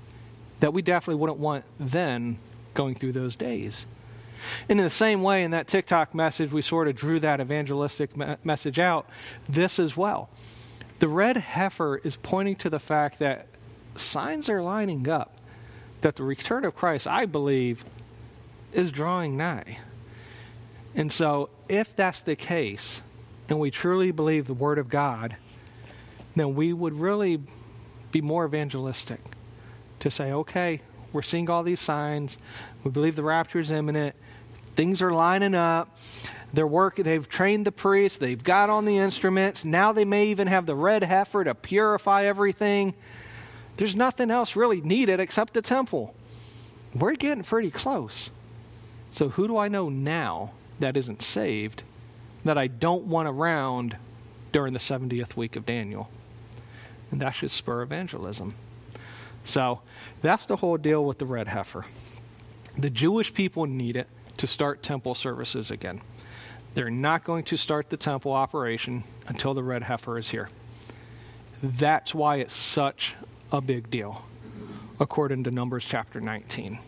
that 0.61 0.71
we 0.71 0.81
definitely 0.81 1.19
wouldn't 1.19 1.39
want 1.39 1.65
then 1.77 2.37
going 2.73 2.95
through 2.95 3.11
those 3.11 3.35
days? 3.35 3.85
And 4.69 4.79
in 4.79 4.85
the 4.85 4.89
same 4.89 5.23
way, 5.23 5.43
in 5.43 5.51
that 5.51 5.67
TikTok 5.67 6.15
message, 6.15 6.53
we 6.53 6.61
sort 6.61 6.87
of 6.87 6.95
drew 6.95 7.19
that 7.19 7.41
evangelistic 7.41 8.15
me- 8.15 8.37
message 8.45 8.79
out. 8.79 9.09
This 9.49 9.77
as 9.77 9.97
well. 9.97 10.29
The 10.99 11.09
red 11.09 11.35
heifer 11.35 11.97
is 11.97 12.15
pointing 12.15 12.55
to 12.57 12.69
the 12.69 12.79
fact 12.79 13.19
that 13.19 13.47
signs 13.97 14.49
are 14.49 14.63
lining 14.63 15.09
up, 15.09 15.35
that 15.99 16.15
the 16.15 16.23
return 16.23 16.63
of 16.63 16.77
Christ, 16.77 17.07
I 17.07 17.25
believe, 17.25 17.83
is 18.71 18.89
drawing 18.89 19.35
nigh. 19.35 19.79
And 20.95 21.11
so, 21.11 21.49
if 21.67 21.93
that's 21.93 22.21
the 22.21 22.37
case, 22.37 23.01
and 23.51 23.59
we 23.59 23.69
truly 23.69 24.11
believe 24.11 24.47
the 24.47 24.53
Word 24.53 24.77
of 24.77 24.87
God, 24.87 25.35
then 26.37 26.55
we 26.55 26.71
would 26.71 26.93
really 26.93 27.41
be 28.09 28.21
more 28.21 28.45
evangelistic 28.45 29.19
to 29.99 30.09
say, 30.09 30.31
okay, 30.31 30.79
we're 31.11 31.21
seeing 31.21 31.49
all 31.49 31.61
these 31.61 31.81
signs. 31.81 32.37
We 32.85 32.91
believe 32.91 33.17
the 33.17 33.23
rapture 33.23 33.59
is 33.59 33.69
imminent. 33.69 34.15
Things 34.77 35.01
are 35.01 35.11
lining 35.11 35.53
up. 35.53 35.97
They're 36.53 36.65
working. 36.65 37.03
They've 37.03 37.27
trained 37.27 37.65
the 37.67 37.73
priests. 37.73 38.17
They've 38.17 38.41
got 38.41 38.69
on 38.69 38.85
the 38.85 38.97
instruments. 38.97 39.65
Now 39.65 39.91
they 39.91 40.05
may 40.05 40.27
even 40.27 40.47
have 40.47 40.65
the 40.65 40.75
red 40.75 41.03
heifer 41.03 41.43
to 41.43 41.53
purify 41.53 42.23
everything. 42.23 42.93
There's 43.75 43.97
nothing 43.97 44.31
else 44.31 44.55
really 44.55 44.79
needed 44.79 45.19
except 45.19 45.53
the 45.53 45.61
temple. 45.61 46.15
We're 46.95 47.15
getting 47.15 47.43
pretty 47.43 47.69
close. 47.69 48.29
So 49.11 49.27
who 49.27 49.45
do 49.45 49.57
I 49.57 49.67
know 49.67 49.89
now 49.89 50.53
that 50.79 50.95
isn't 50.95 51.21
saved 51.21 51.83
that 52.43 52.57
I 52.57 52.67
don't 52.67 53.05
want 53.05 53.27
around 53.27 53.97
during 54.51 54.73
the 54.73 54.79
70th 54.79 55.35
week 55.35 55.55
of 55.55 55.65
Daniel. 55.65 56.09
And 57.11 57.21
that 57.21 57.31
should 57.31 57.51
spur 57.51 57.81
evangelism. 57.81 58.55
So 59.43 59.81
that's 60.21 60.45
the 60.45 60.57
whole 60.57 60.77
deal 60.77 61.05
with 61.05 61.17
the 61.17 61.25
red 61.25 61.47
heifer. 61.47 61.85
The 62.77 62.89
Jewish 62.89 63.33
people 63.33 63.65
need 63.65 63.95
it 63.95 64.07
to 64.37 64.47
start 64.47 64.81
temple 64.81 65.15
services 65.15 65.71
again. 65.71 66.01
They're 66.73 66.89
not 66.89 67.23
going 67.23 67.43
to 67.45 67.57
start 67.57 67.89
the 67.89 67.97
temple 67.97 68.31
operation 68.31 69.03
until 69.27 69.53
the 69.53 69.63
red 69.63 69.83
heifer 69.83 70.17
is 70.17 70.29
here. 70.29 70.49
That's 71.61 72.15
why 72.15 72.37
it's 72.37 72.55
such 72.55 73.15
a 73.51 73.59
big 73.59 73.91
deal, 73.91 74.23
according 74.99 75.43
to 75.43 75.51
Numbers 75.51 75.85
chapter 75.85 76.21
19. 76.21 76.79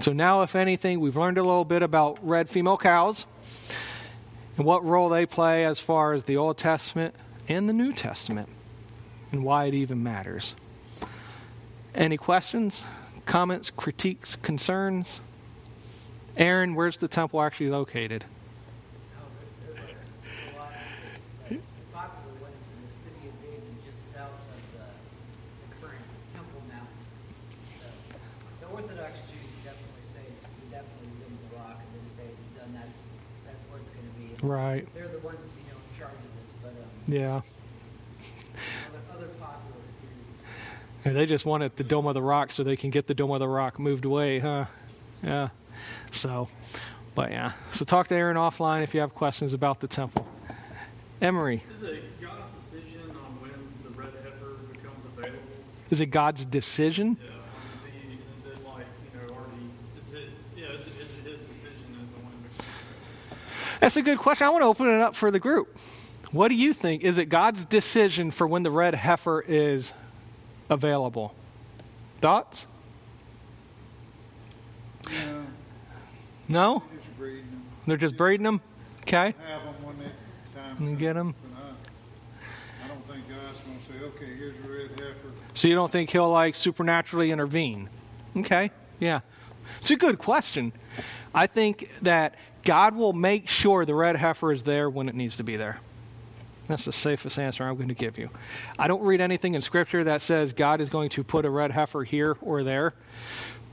So 0.00 0.12
now, 0.12 0.42
if 0.42 0.56
anything, 0.56 0.98
we've 0.98 1.16
learned 1.16 1.38
a 1.38 1.42
little 1.42 1.66
bit 1.66 1.82
about 1.82 2.18
red 2.26 2.48
female 2.48 2.78
cows 2.78 3.26
and 4.56 4.66
what 4.66 4.84
role 4.84 5.08
they 5.08 5.26
play 5.26 5.64
as 5.64 5.80
far 5.80 6.12
as 6.12 6.24
the 6.24 6.36
Old 6.36 6.58
Testament 6.58 7.14
and 7.48 7.68
the 7.68 7.72
New 7.72 7.92
Testament 7.92 8.48
and 9.30 9.42
why 9.44 9.64
it 9.64 9.74
even 9.74 10.02
matters. 10.02 10.54
Any 11.94 12.16
questions, 12.16 12.84
comments, 13.26 13.70
critiques, 13.70 14.36
concerns? 14.36 15.20
Aaron, 16.36 16.74
where's 16.74 16.96
the 16.96 17.08
temple 17.08 17.40
actually 17.42 17.70
located? 17.70 18.24
Right. 34.42 34.86
They're 34.94 35.08
the 35.08 35.18
ones, 35.20 35.38
you 35.56 35.72
know, 35.72 35.78
in 35.92 35.98
charge 35.98 36.12
of 36.12 36.18
this, 36.18 36.52
but 36.62 36.70
um, 36.70 36.84
yeah. 37.06 37.40
other, 38.88 38.98
other 39.16 39.28
popular. 39.40 39.76
And 41.04 41.16
they 41.16 41.26
just 41.26 41.46
wanted 41.46 41.76
the 41.76 41.84
Dome 41.84 42.06
of 42.06 42.14
the 42.14 42.22
Rock 42.22 42.52
so 42.52 42.62
they 42.62 42.76
can 42.76 42.90
get 42.90 43.06
the 43.06 43.14
Dome 43.14 43.30
of 43.30 43.40
the 43.40 43.48
Rock 43.48 43.78
moved 43.78 44.04
away, 44.04 44.40
huh? 44.40 44.66
Yeah. 45.22 45.48
So, 46.10 46.48
but 47.14 47.30
yeah. 47.30 47.52
So 47.72 47.84
talk 47.84 48.08
to 48.08 48.14
Aaron 48.14 48.36
offline 48.36 48.82
if 48.82 48.94
you 48.94 49.00
have 49.00 49.14
questions 49.14 49.54
about 49.54 49.80
the 49.80 49.86
temple. 49.88 50.26
Emery. 51.20 51.62
Is 51.74 51.82
it 51.82 52.20
God's 52.20 52.50
decision 52.50 53.10
on 53.10 53.40
when 53.40 53.52
the 53.84 53.90
red 53.90 54.12
heifer 54.24 54.56
becomes 54.72 55.04
available? 55.04 55.38
Is 55.90 56.00
it 56.00 56.06
God's 56.06 56.44
decision? 56.44 57.16
Yeah. 57.20 57.28
Is, 57.28 57.94
he, 57.94 58.18
is 58.36 58.44
it 58.46 58.64
like, 58.66 58.86
you 59.14 59.20
know, 59.20 59.34
already, 59.34 59.70
is 60.00 60.12
it, 60.12 60.30
yeah, 60.56 60.72
is 60.74 60.80
it, 60.80 60.94
is 61.00 61.10
it 61.18 61.38
his 61.38 61.48
decision 61.48 61.96
as 62.02 62.08
the 62.18 62.24
one 62.24 62.32
who 62.32 62.48
That's 63.82 63.96
a 63.96 64.02
good 64.02 64.18
question. 64.18 64.46
I 64.46 64.50
want 64.50 64.62
to 64.62 64.66
open 64.68 64.86
it 64.86 65.00
up 65.00 65.16
for 65.16 65.32
the 65.32 65.40
group. 65.40 65.76
What 66.30 66.48
do 66.48 66.54
you 66.54 66.72
think? 66.72 67.02
Is 67.02 67.18
it 67.18 67.24
God's 67.24 67.64
decision 67.64 68.30
for 68.30 68.46
when 68.46 68.62
the 68.62 68.70
red 68.70 68.94
heifer 68.94 69.40
is 69.40 69.92
available? 70.70 71.34
Thoughts? 72.20 72.68
No, 75.10 75.42
No? 76.46 76.82
just 76.94 77.18
breeding 77.18 77.50
them. 77.50 77.62
They're 77.88 77.96
just 77.96 78.16
breeding 78.16 78.44
them? 78.44 78.60
Okay. 79.00 79.34
Have 79.48 79.64
them 79.64 79.74
when 79.82 79.98
they 79.98 80.12
time. 80.54 80.76
And 80.78 80.96
get 80.96 81.16
'em. 81.16 81.34
But 81.42 81.60
I, 81.60 82.84
I 82.84 82.88
don't 82.88 83.04
think 83.08 83.28
God's 83.28 83.58
going 83.66 83.78
to 83.78 83.92
say, 83.92 84.04
okay, 84.14 84.36
here's 84.36 84.54
a 84.58 84.60
red 84.60 84.90
heifer. 84.90 85.32
So 85.54 85.66
you 85.66 85.74
don't 85.74 85.90
think 85.90 86.08
he'll 86.10 86.30
like 86.30 86.54
supernaturally 86.54 87.32
intervene? 87.32 87.88
Okay, 88.36 88.70
yeah. 89.00 89.20
It's 89.80 89.90
a 89.90 89.96
good 89.96 90.18
question. 90.20 90.72
I 91.34 91.46
think 91.46 91.90
that 92.02 92.34
God 92.64 92.94
will 92.94 93.12
make 93.12 93.48
sure 93.48 93.84
the 93.84 93.94
red 93.94 94.16
heifer 94.16 94.52
is 94.52 94.62
there 94.62 94.88
when 94.88 95.08
it 95.08 95.14
needs 95.14 95.36
to 95.36 95.44
be 95.44 95.56
there. 95.56 95.80
That's 96.68 96.84
the 96.84 96.92
safest 96.92 97.38
answer 97.38 97.64
I'm 97.64 97.76
going 97.76 97.88
to 97.88 97.94
give 97.94 98.18
you. 98.18 98.30
I 98.78 98.86
don't 98.86 99.02
read 99.02 99.20
anything 99.20 99.54
in 99.54 99.62
Scripture 99.62 100.04
that 100.04 100.22
says 100.22 100.52
God 100.52 100.80
is 100.80 100.88
going 100.88 101.10
to 101.10 101.24
put 101.24 101.44
a 101.44 101.50
red 101.50 101.72
heifer 101.72 102.04
here 102.04 102.36
or 102.40 102.62
there, 102.62 102.94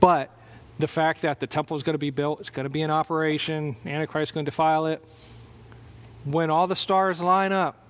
but 0.00 0.30
the 0.78 0.88
fact 0.88 1.22
that 1.22 1.40
the 1.40 1.46
temple 1.46 1.76
is 1.76 1.82
going 1.82 1.94
to 1.94 1.98
be 1.98 2.10
built, 2.10 2.40
it's 2.40 2.50
going 2.50 2.64
to 2.64 2.70
be 2.70 2.82
in 2.82 2.90
operation, 2.90 3.76
Antichrist 3.84 4.30
is 4.30 4.34
going 4.34 4.44
to 4.44 4.50
defile 4.50 4.86
it. 4.86 5.04
When 6.24 6.50
all 6.50 6.66
the 6.66 6.76
stars 6.76 7.20
line 7.20 7.52
up, 7.52 7.84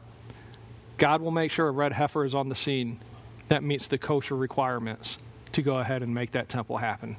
God 0.99 1.23
will 1.23 1.31
make 1.31 1.51
sure 1.51 1.69
a 1.69 1.71
red 1.71 1.93
heifer 1.93 2.25
is 2.25 2.35
on 2.35 2.49
the 2.49 2.55
scene 2.55 3.01
that 3.49 3.63
meets 3.63 3.87
the 3.87 3.99
kosher 3.99 4.37
requirements 4.37 5.19
to 5.53 5.63
go 5.63 5.79
ahead 5.79 6.03
and 6.03 6.15
make 6.15 6.33
that 6.33 6.49
temple 6.49 6.77
happen. 6.77 7.17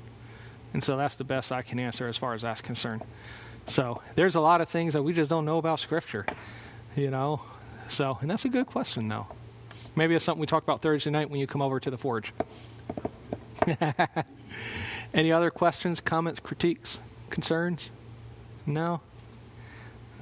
And 0.74 0.84
so 0.84 0.98
that's 0.98 1.16
the 1.16 1.24
best 1.24 1.52
I 1.52 1.62
can 1.62 1.80
answer 1.80 2.08
as 2.08 2.18
far 2.18 2.34
as 2.34 2.44
that's 2.44 2.62
concerned. 2.62 3.04
So 3.68 4.02
there's 4.16 4.36
a 4.36 4.42
lot 4.42 4.62
of 4.62 4.70
things 4.70 4.94
that 4.94 5.04
we 5.04 5.14
just 5.14 5.30
don't 5.30 5.46
know 5.46 5.58
about 5.58 5.80
Scripture, 5.80 6.26
you 6.96 7.12
know. 7.12 7.42
So, 7.88 8.18
and 8.22 8.32
that's 8.32 8.46
a 8.46 8.50
good 8.50 8.68
question, 8.68 9.08
though. 9.08 9.28
Maybe 9.96 10.16
it's 10.16 10.24
something 10.24 10.40
we 10.40 10.48
talk 10.48 10.64
about 10.64 10.82
Thursday 10.82 11.10
night 11.10 11.30
when 11.30 11.40
you 11.40 11.48
come 11.48 11.62
over 11.62 11.80
to 11.80 11.92
the 11.92 11.98
forge. 11.98 12.34
Any 15.14 15.32
other 15.32 15.52
questions, 15.52 16.00
comments, 16.00 16.40
critiques, 16.40 17.00
concerns? 17.30 17.92
No? 18.66 19.02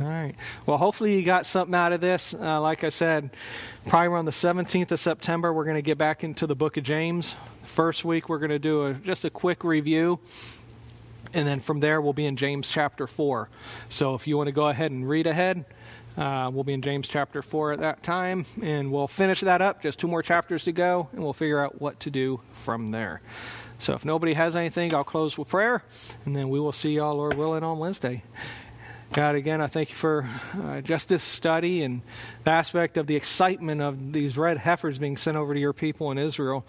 All 0.02 0.08
right. 0.08 0.34
Well, 0.66 0.78
hopefully 0.78 1.16
you 1.18 1.24
got 1.24 1.45
something 1.45 1.76
out 1.76 1.91
of 1.91 2.02
this. 2.02 2.34
Uh, 2.34 2.62
like 2.62 2.84
I 2.84 2.89
said, 2.89 3.32
probably 3.88 4.08
around 4.08 4.26
the 4.26 4.32
17th 4.32 4.91
of 4.91 5.00
September, 5.00 5.54
we're 5.54 5.66
going 5.66 5.76
to 5.76 5.82
get 5.82 5.97
back 5.97 6.24
into 6.24 6.47
the 6.47 6.56
book 6.56 6.78
of 6.78 6.84
James. 6.84 7.36
First 7.70 8.03
week, 8.03 8.30
we're 8.30 8.39
going 8.39 8.49
to 8.49 8.57
do 8.57 8.88
a, 8.88 8.93
just 8.95 9.26
a 9.26 9.30
quick 9.30 9.63
review. 9.63 10.20
And 11.36 11.47
then 11.47 11.59
from 11.59 11.80
there, 11.80 12.01
we'll 12.01 12.13
be 12.13 12.26
in 12.26 12.36
James 12.36 12.67
chapter 12.67 13.05
4. 13.05 13.47
So 13.89 14.15
if 14.15 14.26
you 14.26 14.38
want 14.38 14.47
to 14.47 14.51
go 14.51 14.67
ahead 14.67 14.89
and 14.89 15.07
read 15.07 15.28
ahead, 15.28 15.65
uh, 16.17 16.49
we'll 16.51 16.63
be 16.63 16.74
in 16.74 16.82
James 16.82 17.07
chapter 17.07 17.43
4 17.43 17.74
at 17.74 17.80
that 17.82 18.01
time. 18.01 18.47
And 18.63 18.91
we'll 18.91 19.07
finish 19.07 19.41
that 19.41 19.61
up. 19.61 19.84
Just 19.84 19.99
two 19.99 20.07
more 20.07 20.24
chapters 20.24 20.63
to 20.63 20.72
go. 20.72 21.09
And 21.13 21.22
we'll 21.22 21.32
figure 21.32 21.63
out 21.63 21.80
what 21.80 21.99
to 22.01 22.09
do 22.09 22.41
from 22.53 22.89
there. 22.89 23.22
So 23.78 23.93
if 23.93 24.03
nobody 24.03 24.34
has 24.34 24.55
anything, 24.55 24.93
I'll 24.95 25.03
close 25.03 25.38
with 25.38 25.49
prayer. 25.49 25.84
And 26.26 26.36
then 26.36 26.49
we 26.49 26.59
will 26.59 26.72
see 26.72 26.93
y'all, 26.93 27.15
Lord 27.15 27.36
willing, 27.36 27.63
on 27.63 27.78
Wednesday. 27.78 28.24
God, 29.13 29.36
again, 29.36 29.61
I 29.61 29.67
thank 29.67 29.89
you 29.89 29.95
for 29.95 30.28
uh, 30.59 30.82
just 30.82 31.07
this 31.07 31.24
study 31.24 31.84
and 31.84 32.01
the 32.45 32.51
aspect 32.51 32.97
of 32.97 33.05
the 33.05 33.15
excitement 33.15 33.80
of 33.80 34.11
these 34.11 34.39
red 34.39 34.57
heifers 34.57 34.97
being 34.97 35.17
sent 35.17 35.38
over 35.38 35.53
to 35.53 35.59
your 35.59 35.74
people 35.74 36.11
in 36.11 36.17
Israel. 36.17 36.65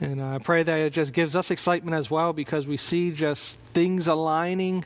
And 0.00 0.20
I 0.20 0.38
pray 0.38 0.62
that 0.62 0.78
it 0.80 0.92
just 0.92 1.12
gives 1.12 1.36
us 1.36 1.50
excitement 1.50 1.96
as 1.96 2.10
well 2.10 2.32
because 2.32 2.66
we 2.66 2.76
see 2.76 3.10
just 3.10 3.58
things 3.72 4.08
aligning 4.08 4.84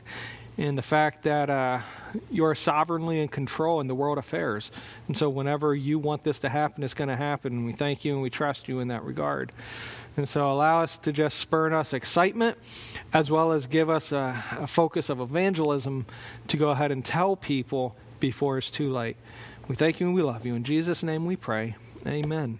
in 0.57 0.75
the 0.75 0.81
fact 0.81 1.23
that 1.23 1.49
uh, 1.49 1.79
you're 2.29 2.53
sovereignly 2.53 3.21
in 3.21 3.29
control 3.29 3.79
in 3.79 3.87
the 3.87 3.95
world 3.95 4.17
affairs. 4.17 4.71
And 5.07 5.17
so 5.17 5.29
whenever 5.29 5.73
you 5.73 5.97
want 5.97 6.23
this 6.23 6.39
to 6.39 6.49
happen, 6.49 6.83
it's 6.83 6.93
going 6.93 7.07
to 7.07 7.15
happen. 7.15 7.53
And 7.53 7.65
we 7.65 7.71
thank 7.71 8.03
you 8.03 8.11
and 8.11 8.21
we 8.21 8.29
trust 8.29 8.67
you 8.67 8.79
in 8.79 8.89
that 8.89 9.03
regard. 9.03 9.53
And 10.17 10.27
so 10.27 10.51
allow 10.51 10.83
us 10.83 10.97
to 10.99 11.13
just 11.13 11.37
spur 11.37 11.67
in 11.67 11.73
us 11.73 11.93
excitement 11.93 12.57
as 13.13 13.31
well 13.31 13.53
as 13.53 13.67
give 13.67 13.89
us 13.89 14.11
a, 14.11 14.43
a 14.59 14.67
focus 14.67 15.09
of 15.09 15.21
evangelism 15.21 16.05
to 16.49 16.57
go 16.57 16.71
ahead 16.71 16.91
and 16.91 17.05
tell 17.05 17.37
people 17.37 17.95
before 18.19 18.57
it's 18.57 18.69
too 18.69 18.91
late. 18.91 19.15
We 19.69 19.75
thank 19.75 20.01
you 20.01 20.07
and 20.07 20.15
we 20.15 20.23
love 20.23 20.45
you. 20.45 20.55
In 20.55 20.65
Jesus' 20.65 21.03
name 21.03 21.25
we 21.25 21.37
pray. 21.37 21.75
Amen. 22.05 22.59